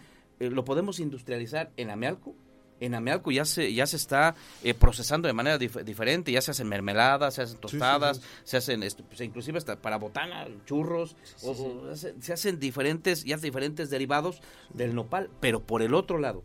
lo 0.48 0.64
podemos 0.64 1.00
industrializar 1.00 1.70
en 1.76 1.90
Amealco, 1.90 2.34
en 2.80 2.94
Amealco 2.94 3.30
ya 3.30 3.44
se 3.44 3.74
ya 3.74 3.86
se 3.86 3.96
está 3.96 4.34
eh, 4.64 4.72
procesando 4.72 5.28
de 5.28 5.34
manera 5.34 5.58
dif- 5.58 5.82
diferente, 5.84 6.32
ya 6.32 6.40
se 6.40 6.52
hacen 6.52 6.66
mermeladas, 6.66 7.34
se 7.34 7.42
hacen 7.42 7.58
tostadas, 7.58 8.22
se 8.44 8.56
hacen 8.56 8.82
este, 8.82 9.02
pues, 9.02 9.20
inclusive 9.20 9.58
hasta 9.58 9.76
para 9.76 9.98
botana, 9.98 10.46
churros, 10.64 11.14
o- 11.42 11.50
o 11.50 11.94
se, 11.96 12.14
se 12.22 12.32
hacen 12.32 12.58
diferentes 12.58 13.24
ya 13.24 13.36
diferentes 13.36 13.90
derivados 13.90 14.40
del 14.72 14.94
nopal, 14.94 15.28
pero 15.40 15.60
por 15.62 15.82
el 15.82 15.92
otro 15.92 16.16
lado, 16.18 16.42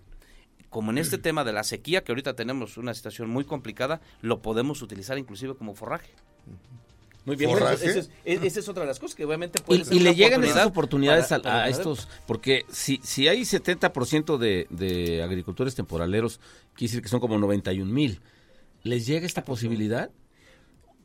como 0.69 0.91
en 0.91 0.97
este 0.97 1.17
tema 1.17 1.45
de 1.45 1.53
la 1.53 1.63
sequía 1.63 2.03
que 2.03 2.11
ahorita 2.11 2.35
tenemos 2.35 2.75
una 2.77 2.93
situación 2.93 3.29
muy 3.29 3.45
complicada, 3.45 4.01
lo 4.21 4.41
podemos 4.41 4.81
utilizar 4.81 5.17
inclusive 5.17 5.55
como 5.55 5.73
forraje. 5.73 6.11
Muy 7.25 7.35
bien. 7.35 7.49
Bueno, 7.49 7.67
Esa 7.69 7.85
es, 7.85 7.95
es- 7.95 8.09
esa 8.43 8.59
es 8.59 8.69
otra 8.69 8.83
de 8.83 8.87
las 8.87 8.99
cosas 8.99 9.15
que 9.15 9.25
obviamente 9.25 9.59
puede 9.59 9.81
Y, 9.81 9.85
ser 9.85 9.93
y 9.95 9.99
le 9.99 10.13
llegan 10.15 10.43
esas 10.43 10.67
oportunidades 10.67 11.27
para- 11.27 11.37
a, 11.37 11.41
para 11.41 11.69
estos, 11.69 12.07
porque 12.27 12.65
si, 12.71 12.99
si 13.03 13.27
hay 13.27 13.41
70% 13.45 14.37
de, 14.37 14.67
de 14.69 15.23
agricultores 15.23 15.73
temporaleros, 15.75 16.39
quiere 16.75 16.89
decir 16.91 17.01
que 17.01 17.09
son 17.09 17.19
como 17.19 17.37
91 17.39 17.91
mil, 17.91 18.21
¿les 18.83 19.07
llega 19.07 19.25
esta 19.25 19.43
posibilidad? 19.43 20.11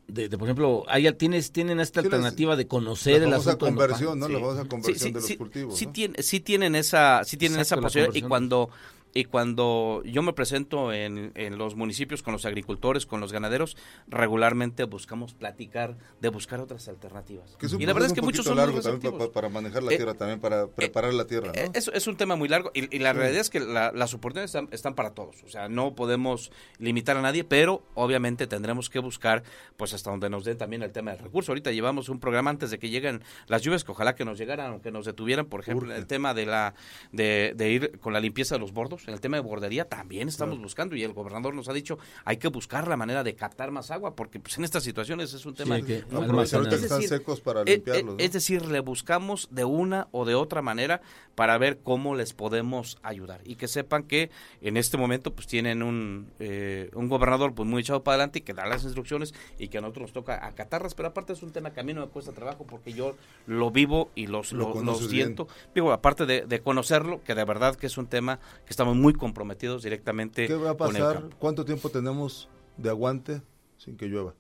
De, 0.09 0.29
de, 0.29 0.37
por 0.37 0.49
ejemplo, 0.49 0.83
hay, 0.89 1.11
tienes, 1.13 1.53
tienen 1.53 1.79
esta 1.79 2.01
alternativa 2.01 2.57
de 2.57 2.67
conocer 2.67 3.23
la 3.23 3.29
el 3.29 3.35
asunto 3.35 3.65
del 3.65 3.75
conversión, 3.77 4.19
¿no? 4.19 4.29
La 4.29 4.41
famosa 4.41 4.65
conversión 4.65 4.99
sí, 4.99 5.13
de 5.15 5.21
los 5.21 5.25
sí, 5.25 5.37
cultivos. 5.37 5.79
sí 5.79 5.87
¿no? 5.87 5.93
tiene- 5.93 6.23
sí 6.23 6.41
tienen 6.41 6.75
esa, 6.75 7.23
sí 7.25 7.37
tienen 7.37 7.61
Exacto, 7.61 7.75
esa 7.75 7.77
la 7.77 7.83
posibilidad 8.09 8.27
y 8.27 8.29
cuando 8.29 8.71
y 9.15 9.25
cuando 9.25 10.03
yo 10.05 10.23
me 10.23 10.33
presento 10.33 10.93
en, 10.93 11.33
en 11.35 11.59
los 11.59 11.75
municipios 11.75 12.23
con 12.23 12.33
los 12.33 12.45
agricultores, 12.47 13.07
con 13.07 13.21
los 13.21 13.33
ganaderos, 13.33 13.77
regularmente 14.09 14.85
buscamos 14.85 15.35
platicar 15.35 15.97
de 16.21 16.29
buscar 16.29 16.61
otras 16.61 16.89
alternativas. 16.89 17.57
Que 17.59 17.67
y 17.67 17.87
la 17.87 17.93
verdad 17.93 18.09
es 18.09 18.13
que 18.13 18.23
muchos 18.23 18.45
son 18.45 18.55
muy 18.57 18.67
largo 18.67 18.81
también 18.81 19.31
para 19.33 19.49
manejar 19.49 19.83
la 19.83 19.93
Eh, 19.93 19.97
tierra, 19.97 20.15
también 20.15 20.41
para 20.41 20.67
preparar 20.69 21.15
la 21.15 21.27
tierra, 21.27 21.53
Eh, 21.55 21.67
¿no? 21.67 21.73
Es, 21.75 21.89
es 21.93 22.07
un 22.07 22.17
tema 22.17 22.37
muy 22.37 22.49
largo 22.49 22.71
y, 22.75 22.95
y 22.95 22.99
la 22.99 23.13
realidad 23.13 23.41
es 23.41 23.51
que 23.51 23.61
la- 23.61 23.93
las 23.93 24.15
oportunidades 24.15 24.51
están, 24.51 24.69
están 24.73 24.95
para 24.95 25.11
todos. 25.15 25.43
O 25.45 25.49
sea, 25.49 25.69
no 25.69 25.95
podemos 25.95 26.53
limitar 26.79 27.17
a 27.17 27.23
nadie, 27.23 27.45
pero 27.45 27.83
obviamente 27.95 28.47
tendremos 28.47 28.91
que 28.91 28.99
buscar, 28.99 29.43
pues 29.77 29.95
hasta 29.95 30.11
donde 30.11 30.29
nos 30.31 30.45
den 30.45 30.59
también 30.59 30.83
el 30.83 30.93
tema 30.93 31.13
del 31.13 31.21
recurso. 31.21 31.53
Ahorita 31.53 31.73
llevamos 31.73 32.09
un 32.09 32.21
programa 32.21 32.51
antes 32.51 32.71
de 32.71 32.79
que 32.79 32.91
lleguen 32.91 33.23
las 33.47 33.63
lluvias, 33.63 33.85
que 33.85 33.93
ojalá 33.93 34.15
que 34.15 34.25
nos 34.25 34.39
llegaran 34.39 34.81
que 34.81 34.91
nos 34.91 35.05
detuvieran, 35.07 35.47
por 35.47 35.61
ejemplo, 35.61 35.87
en 35.89 35.93
el 35.93 35.99
Urge. 36.03 36.09
tema 36.09 36.35
de 36.35 36.47
la 36.47 36.75
de, 37.13 37.53
de 37.57 37.71
ir 37.71 37.99
con 37.99 38.13
la 38.13 38.21
limpieza 38.21 38.55
de 38.55 38.61
los 38.61 38.73
bordos, 38.73 39.00
en 39.07 39.15
el 39.15 39.21
tema 39.21 39.37
de 39.37 39.43
bordería 39.43 39.85
también 39.89 40.29
estamos 40.29 40.59
buscando 40.59 40.95
y 40.97 41.03
el 41.03 41.13
gobernador 41.13 41.55
nos 41.55 41.69
ha 41.69 41.73
dicho 41.73 41.99
hay 42.25 42.37
que 42.37 42.49
buscar 42.49 42.89
la 42.89 42.97
manera 42.97 43.23
de 43.25 43.35
captar 43.35 43.71
más 43.71 43.91
agua 43.91 44.15
porque 44.17 44.41
pues 44.41 44.59
en 44.59 44.65
estas 44.65 44.83
situaciones 44.85 45.33
es 45.35 45.47
un 45.47 45.55
tema 45.55 45.77
hay 45.77 45.83
que 45.83 46.05
No, 46.11 46.21
almacenar. 46.23 46.25
aprovechar 46.25 46.59
ahorita 46.61 46.71
que 46.71 46.77
Es 46.77 46.83
están 46.85 47.01
decir, 47.01 47.19
secos 47.19 47.41
para 47.41 47.63
eh, 47.63 47.65
limpiarlos, 47.67 48.15
eh, 48.15 48.17
¿no? 48.19 48.25
Es 48.25 48.33
decir, 48.33 48.67
le 48.67 48.81
buscamos 48.81 49.49
de 49.51 49.65
una 49.65 50.09
o 50.13 50.25
de 50.25 50.35
otra 50.35 50.63
manera 50.63 51.01
para 51.35 51.57
ver 51.59 51.79
cómo 51.83 52.15
les 52.15 52.33
podemos 52.35 52.99
ayudar 53.03 53.41
y 53.45 53.57
que 53.57 53.69
sepan 53.69 54.03
que 54.03 54.31
en 54.61 54.77
este 54.77 54.97
momento 54.97 55.35
pues 55.35 55.47
tienen 55.47 55.83
un, 55.83 56.31
eh, 56.39 56.91
un 56.95 57.09
gobernador 57.09 57.55
pues 57.55 57.69
muy 57.69 57.81
echado 57.83 58.03
para 58.03 58.15
adelante 58.17 58.41
y 58.41 58.43
que 58.43 58.53
da 58.55 58.67
las 58.67 58.85
instrucciones 58.85 59.35
y 59.59 59.69
que 59.69 59.79
a 59.79 59.81
nosotros 59.81 60.03
nos 60.03 60.13
toca 60.13 60.47
acatarlas, 60.47 60.95
pero 60.95 61.09
aparte 61.09 61.33
es 61.33 61.43
un 61.43 61.51
tema 61.53 61.73
que 61.73 61.81
a 61.81 61.83
mí 61.83 61.95
no 61.95 62.03
me 62.03 62.09
cuesta 62.09 62.33
trabajo 62.33 62.65
porque 62.67 62.93
yo 62.93 63.17
lo 63.47 63.71
vivo 63.71 64.11
y 64.15 64.27
los, 64.27 64.53
Lo 64.53 64.59
lo, 64.61 64.69
lo 64.69 64.75
conoces 64.75 65.09
siento. 65.11 65.49
Digo, 65.75 65.93
aparte 65.93 66.27
de, 66.27 66.47
de 66.47 66.61
conocerlo, 66.61 67.23
que 67.25 67.35
de 67.35 67.45
verdad 67.45 67.77
que 67.77 67.87
es 67.87 67.97
un 67.99 68.07
tema 68.07 68.39
que 68.67 68.71
estamos 68.71 68.90
muy 68.99 69.13
comprometidos 69.15 69.83
directamente 69.83 70.47
¿Qué 70.47 70.55
va 70.55 70.71
a 70.71 70.77
con 70.77 70.95
el 70.97 71.03
pasar? 71.03 71.21
campo. 71.21 71.37
¿Cuánto 71.39 71.65
tiempo 71.65 71.89
tenemos 71.91 72.49
de 72.77 72.89
aguante 72.91 73.43
sin 73.79 73.97
que 73.97 74.07
llueva? 74.07 74.35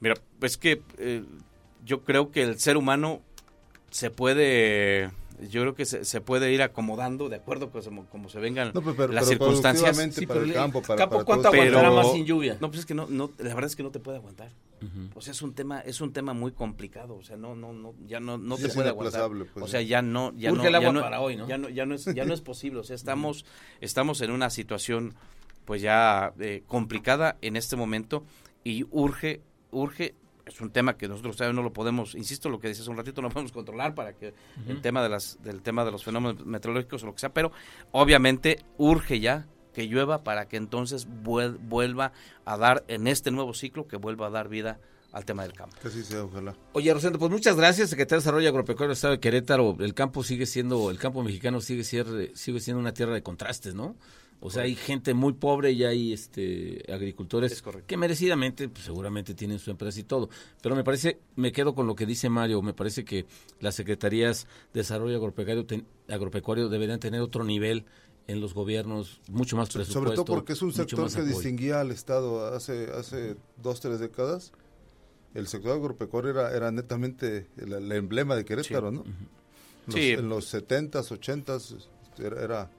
Mira, 0.00 0.14
es 0.42 0.56
que 0.56 0.82
eh, 0.98 1.24
yo 1.84 2.02
creo 2.04 2.30
que 2.30 2.42
el 2.42 2.58
ser 2.60 2.76
humano 2.76 3.22
se 3.90 4.10
puede, 4.10 5.10
yo 5.48 5.62
creo 5.62 5.74
que 5.74 5.86
se, 5.86 6.04
se 6.04 6.20
puede 6.20 6.52
ir 6.52 6.60
acomodando 6.62 7.28
de 7.28 7.36
acuerdo 7.36 7.70
con 7.70 7.82
como, 7.82 8.04
como 8.06 8.28
se 8.28 8.38
vengan 8.38 8.72
No, 8.74 8.82
pero, 8.82 8.94
pero, 8.96 9.12
las 9.12 9.24
pero 9.26 9.38
circunstancias. 9.38 9.96
Sí, 10.14 10.26
para 10.26 10.40
pero 10.40 10.50
el 10.50 10.54
campo, 10.54 10.82
para, 10.82 10.96
campo, 10.98 11.14
para 11.16 11.24
¿cuánto 11.24 11.48
aguantará 11.48 11.88
Pero- 11.88 11.94
más 11.96 12.12
sin 12.12 12.26
lluvia? 12.26 12.58
No, 12.60 12.68
pues 12.68 12.80
es 12.80 12.86
que 12.86 12.94
no, 12.94 13.06
no, 13.08 13.30
la 13.38 13.54
verdad 13.54 13.64
es 13.70 13.76
que 13.76 13.82
no 13.82 13.90
te 13.90 14.00
puede 14.00 14.18
aguantar. 14.18 14.50
O 15.14 15.20
sea, 15.20 15.32
es 15.32 15.42
un 15.42 15.54
tema, 15.54 15.80
es 15.80 16.00
un 16.00 16.12
tema 16.12 16.32
muy 16.34 16.52
complicado. 16.52 17.16
O 17.16 17.22
sea, 17.22 17.36
no, 17.36 17.54
no, 17.54 17.72
no, 17.72 17.94
ya 18.06 18.20
no, 18.20 18.38
no 18.38 18.56
Sí, 18.56 18.64
te 18.64 18.68
puede 18.74 18.88
aguantar. 18.90 19.30
pues, 19.52 19.64
o 19.64 19.66
sea, 19.68 19.80
ya 19.82 20.02
no, 20.02 20.32
ya 20.36 20.50
no, 20.50 20.62
ya 20.70 20.92
no- 20.92 21.00
para 21.00 21.20
hoy, 21.20 21.36
¿no? 21.36 21.48
Ya 21.48 21.58
no, 21.58 21.68
ya 21.68 21.86
no 21.86 21.94
es, 21.94 22.04
ya 22.06 22.24
no 22.24 22.34
es 22.34 22.40
posible. 22.40 22.80
O 22.80 22.84
sea, 22.84 22.94
estamos, 22.96 23.44
estamos 23.80 24.20
en 24.20 24.30
una 24.30 24.50
situación, 24.50 25.14
pues 25.64 25.82
ya 25.82 26.32
eh, 26.38 26.62
complicada 26.66 27.36
en 27.42 27.56
este 27.56 27.76
momento 27.76 28.24
y 28.64 28.84
urge, 28.90 29.40
urge. 29.70 30.14
Es 30.44 30.60
un 30.60 30.70
tema 30.70 30.96
que 30.96 31.08
nosotros 31.08 31.36
todavía 31.36 31.56
no 31.56 31.62
lo 31.64 31.72
podemos, 31.72 32.14
insisto, 32.14 32.48
lo 32.48 32.60
que 32.60 32.68
dices 32.68 32.86
un 32.86 32.96
ratito, 32.96 33.20
no 33.20 33.30
podemos 33.30 33.50
controlar 33.50 33.96
para 33.96 34.12
que 34.12 34.32
el 34.68 34.80
tema 34.80 35.02
de 35.02 35.08
las, 35.08 35.42
del 35.42 35.60
tema 35.60 35.84
de 35.84 35.90
los 35.90 36.04
fenómenos 36.04 36.46
meteorológicos 36.46 37.02
o 37.02 37.06
lo 37.06 37.14
que 37.14 37.18
sea, 37.18 37.32
pero 37.34 37.50
obviamente 37.90 38.60
urge 38.78 39.18
ya 39.18 39.48
que 39.76 39.86
llueva 39.86 40.24
para 40.24 40.48
que 40.48 40.56
entonces 40.56 41.06
vuel- 41.06 41.58
vuelva 41.60 42.12
a 42.46 42.56
dar 42.56 42.82
en 42.88 43.06
este 43.06 43.30
nuevo 43.30 43.52
ciclo, 43.52 43.86
que 43.86 43.98
vuelva 43.98 44.28
a 44.28 44.30
dar 44.30 44.48
vida 44.48 44.80
al 45.12 45.26
tema 45.26 45.42
del 45.42 45.52
campo. 45.52 45.76
Que 45.82 45.88
así 45.88 46.02
sea, 46.02 46.24
ojalá. 46.24 46.56
Oye, 46.72 46.94
Rosendo, 46.94 47.18
pues 47.18 47.30
muchas 47.30 47.56
gracias, 47.56 47.90
secretario 47.90 48.20
de 48.20 48.22
Desarrollo 48.24 48.48
Agropecuario 48.48 48.88
del 48.88 48.92
Estado 48.94 49.12
de 49.12 49.20
Querétaro. 49.20 49.76
El 49.80 49.92
campo 49.92 50.24
sigue 50.24 50.46
siendo, 50.46 50.90
el 50.90 50.98
campo 50.98 51.22
mexicano 51.22 51.60
sigue, 51.60 51.82
sier- 51.82 52.34
sigue 52.34 52.58
siendo 52.60 52.80
una 52.80 52.94
tierra 52.94 53.12
de 53.12 53.22
contrastes, 53.22 53.74
¿no? 53.74 53.96
O 54.40 54.50
sea, 54.50 54.64
hay 54.64 54.74
gente 54.74 55.14
muy 55.14 55.32
pobre 55.32 55.72
y 55.72 55.82
hay 55.84 56.12
este 56.12 56.84
agricultores 56.92 57.52
Es 57.52 57.62
que 57.86 57.96
merecidamente, 57.96 58.68
pues, 58.68 58.84
seguramente 58.84 59.32
tienen 59.34 59.58
su 59.58 59.70
empresa 59.70 59.98
y 59.98 60.02
todo. 60.02 60.28
Pero 60.62 60.76
me 60.76 60.84
parece, 60.84 61.20
me 61.36 61.52
quedo 61.52 61.74
con 61.74 61.86
lo 61.86 61.94
que 61.96 62.04
dice 62.04 62.28
Mario, 62.28 62.60
me 62.60 62.74
parece 62.74 63.02
que 63.04 63.24
las 63.60 63.74
secretarías 63.74 64.46
de 64.74 64.80
Desarrollo 64.80 65.16
Agropecuario, 65.16 65.64
ten- 65.64 65.86
agropecuario 66.08 66.68
deberían 66.68 67.00
tener 67.00 67.22
otro 67.22 67.44
nivel 67.44 67.86
en 68.28 68.40
los 68.40 68.54
gobiernos, 68.54 69.20
mucho 69.28 69.56
más 69.56 69.68
presupuesto. 69.68 69.92
Sobre 70.00 70.14
todo 70.16 70.24
porque 70.24 70.52
es 70.54 70.62
un 70.62 70.72
sector 70.72 71.06
que 71.08 71.18
apoyo. 71.20 71.26
distinguía 71.26 71.80
al 71.80 71.90
Estado 71.92 72.54
hace, 72.54 72.90
hace 72.92 73.36
dos, 73.62 73.80
tres 73.80 74.00
décadas. 74.00 74.52
El 75.34 75.46
sector 75.46 75.72
agropecuario 75.76 76.30
era, 76.30 76.54
era 76.56 76.70
netamente 76.72 77.46
el, 77.58 77.72
el 77.74 77.92
emblema 77.92 78.34
de 78.36 78.44
Querétaro, 78.44 78.90
¿no? 78.90 79.04
Los- 79.86 79.94
Sí. 79.94 80.10
En 80.12 80.28
los 80.28 80.52
70s, 80.52 81.12
80s 81.12 81.76
era, 82.18 82.42
era- 82.42 82.70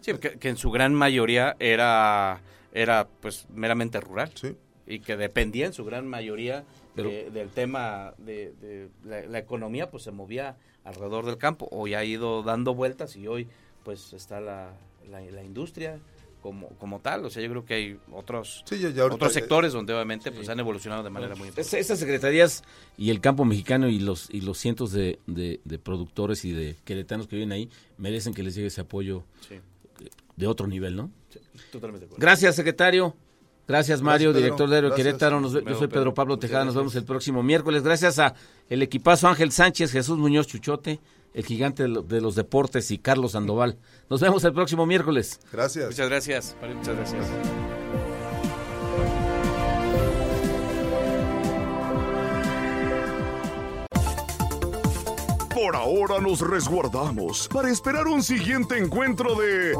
Sí, 0.00 0.12
que, 0.18 0.38
que 0.38 0.48
en 0.50 0.56
su 0.56 0.70
gran 0.70 0.94
mayoría 0.94 1.56
era, 1.58 2.40
era 2.72 3.08
pues 3.20 3.46
meramente 3.52 4.00
rural 4.00 4.30
sí. 4.34 4.54
y 4.86 5.00
que 5.00 5.16
dependía 5.16 5.66
en 5.66 5.72
su 5.72 5.84
gran 5.84 6.06
mayoría 6.06 6.62
Pero- 6.94 7.08
de- 7.08 7.30
del 7.32 7.48
tema 7.48 8.14
de, 8.18 8.52
de 8.60 8.88
la, 9.02 9.22
la 9.22 9.38
economía, 9.38 9.90
pues 9.90 10.04
se 10.04 10.12
movía 10.12 10.56
alrededor 10.84 11.26
del 11.26 11.38
campo. 11.38 11.66
Hoy 11.72 11.94
ha 11.94 12.04
ido 12.04 12.44
dando 12.44 12.72
vueltas 12.74 13.16
y 13.16 13.26
hoy 13.26 13.48
pues 13.84 14.12
está 14.12 14.40
la, 14.40 14.72
la, 15.10 15.20
la 15.20 15.44
industria 15.44 15.98
como, 16.42 16.68
como 16.78 17.00
tal. 17.00 17.24
O 17.24 17.30
sea, 17.30 17.42
yo 17.42 17.48
creo 17.50 17.64
que 17.64 17.74
hay 17.74 17.98
otros, 18.12 18.64
Sí, 18.66 18.78
ya- 18.78 18.90
ya 18.90 19.02
ahorita- 19.02 19.14
otros 19.16 19.32
sectores 19.32 19.72
donde 19.72 19.92
obviamente 19.94 20.32
pues 20.32 20.48
han 20.48 20.58
evolucionado 20.60 21.02
de 21.02 21.10
manera 21.10 21.34
muy 21.36 21.44
Es- 21.48 21.50
importante. 21.50 21.78
Esas 21.80 21.98
secretarías 21.98 22.62
y 22.98 23.10
el 23.10 23.20
campo 23.20 23.44
mexicano 23.44 23.88
y 23.88 23.98
los 24.00 24.28
y 24.30 24.40
los 24.40 24.58
cientos 24.58 24.92
de, 24.92 25.18
de- 25.26 25.60
de 25.64 25.78
productores 25.78 26.44
y 26.44 26.52
de 26.52 26.76
queretanos 26.84 27.28
que 27.28 27.36
viven 27.36 27.52
ahí 27.52 27.70
merecen 27.98 28.34
que 28.34 28.42
les 28.42 28.54
llegue 28.54 28.66
ese 28.68 28.80
apoyo 28.80 29.24
Sí, 29.48 29.56
de 30.36 30.46
otro 30.46 30.66
nivel, 30.66 30.96
¿no? 30.96 31.10
sí, 31.30 31.38
totalmente 31.72 32.00
de 32.00 32.06
acuerdo. 32.06 32.20
Gracias, 32.20 32.56
secretario. 32.56 33.14
Gracias, 33.66 34.02
Mario, 34.02 34.34
director 34.34 34.68
de 34.68 34.76
Aero. 34.76 34.94
Querétaro. 34.94 35.40
Nos 35.40 35.54
yo 35.54 35.74
soy 35.78 35.88
Pedro. 35.88 36.12
Pablo 36.12 36.38
Tejada. 36.38 36.66
Nos 36.66 36.74
vemos 36.74 36.94
el 36.96 37.04
próximo 37.04 37.42
miércoles. 37.42 37.82
Gracias 37.82 38.18
a 38.18 38.34
el 38.68 38.82
equipazo 38.82 39.26
Ángel 39.26 39.52
Sánchez, 39.52 39.90
Jesús 39.90 40.18
Muñoz 40.18 40.46
Chuchote, 40.46 41.00
el 41.34 41.44
gigante 41.44 41.82
de 41.82 41.88
lo- 41.90 42.02
de 42.02 42.20
los 42.20 42.34
deportes 42.36 42.90
y 42.90 42.98
Carlos 42.98 43.32
Sandoval. 43.32 43.78
Nos 44.08 44.20
vemos 44.20 44.42
el 44.44 44.52
próximo 44.54 44.86
miércoles. 44.86 45.38
Gracias. 45.52 45.86
Muchas 45.90 46.08
gracias, 46.08 46.56
muchas 46.62 46.96
gracias. 46.96 47.26
Por 55.54 55.76
ahora 55.76 56.20
nos 56.20 56.40
resguardamos 56.40 57.48
para 57.48 57.70
esperar 57.70 58.06
un 58.08 58.22
siguiente 58.22 58.76
encuentro 58.76 59.34
de... 59.36 59.72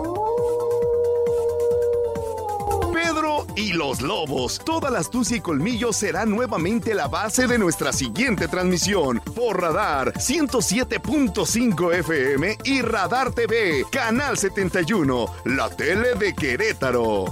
Y 3.57 3.73
los 3.73 4.01
lobos. 4.01 4.61
Toda 4.65 4.91
la 4.91 4.99
astucia 4.99 5.37
y 5.37 5.41
colmillo 5.41 5.93
será 5.93 6.27
nuevamente 6.27 6.95
la 6.95 7.09
base 7.09 7.47
de 7.47 7.59
nuestra 7.59 7.93
siguiente 7.93 8.49
transmisión 8.49 9.21
por 9.35 9.61
Radar 9.61 10.13
107.5 10.15 11.95
FM 11.95 12.59
y 12.65 12.83
Radar 12.83 13.33
TV, 13.33 13.85
Canal 13.91 14.37
71, 14.39 15.27
la 15.45 15.71
tele 15.71 16.15
de 16.15 16.35
Querétaro. 16.35 17.27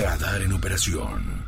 Radar 0.00 0.42
en 0.42 0.52
operación. 0.52 1.39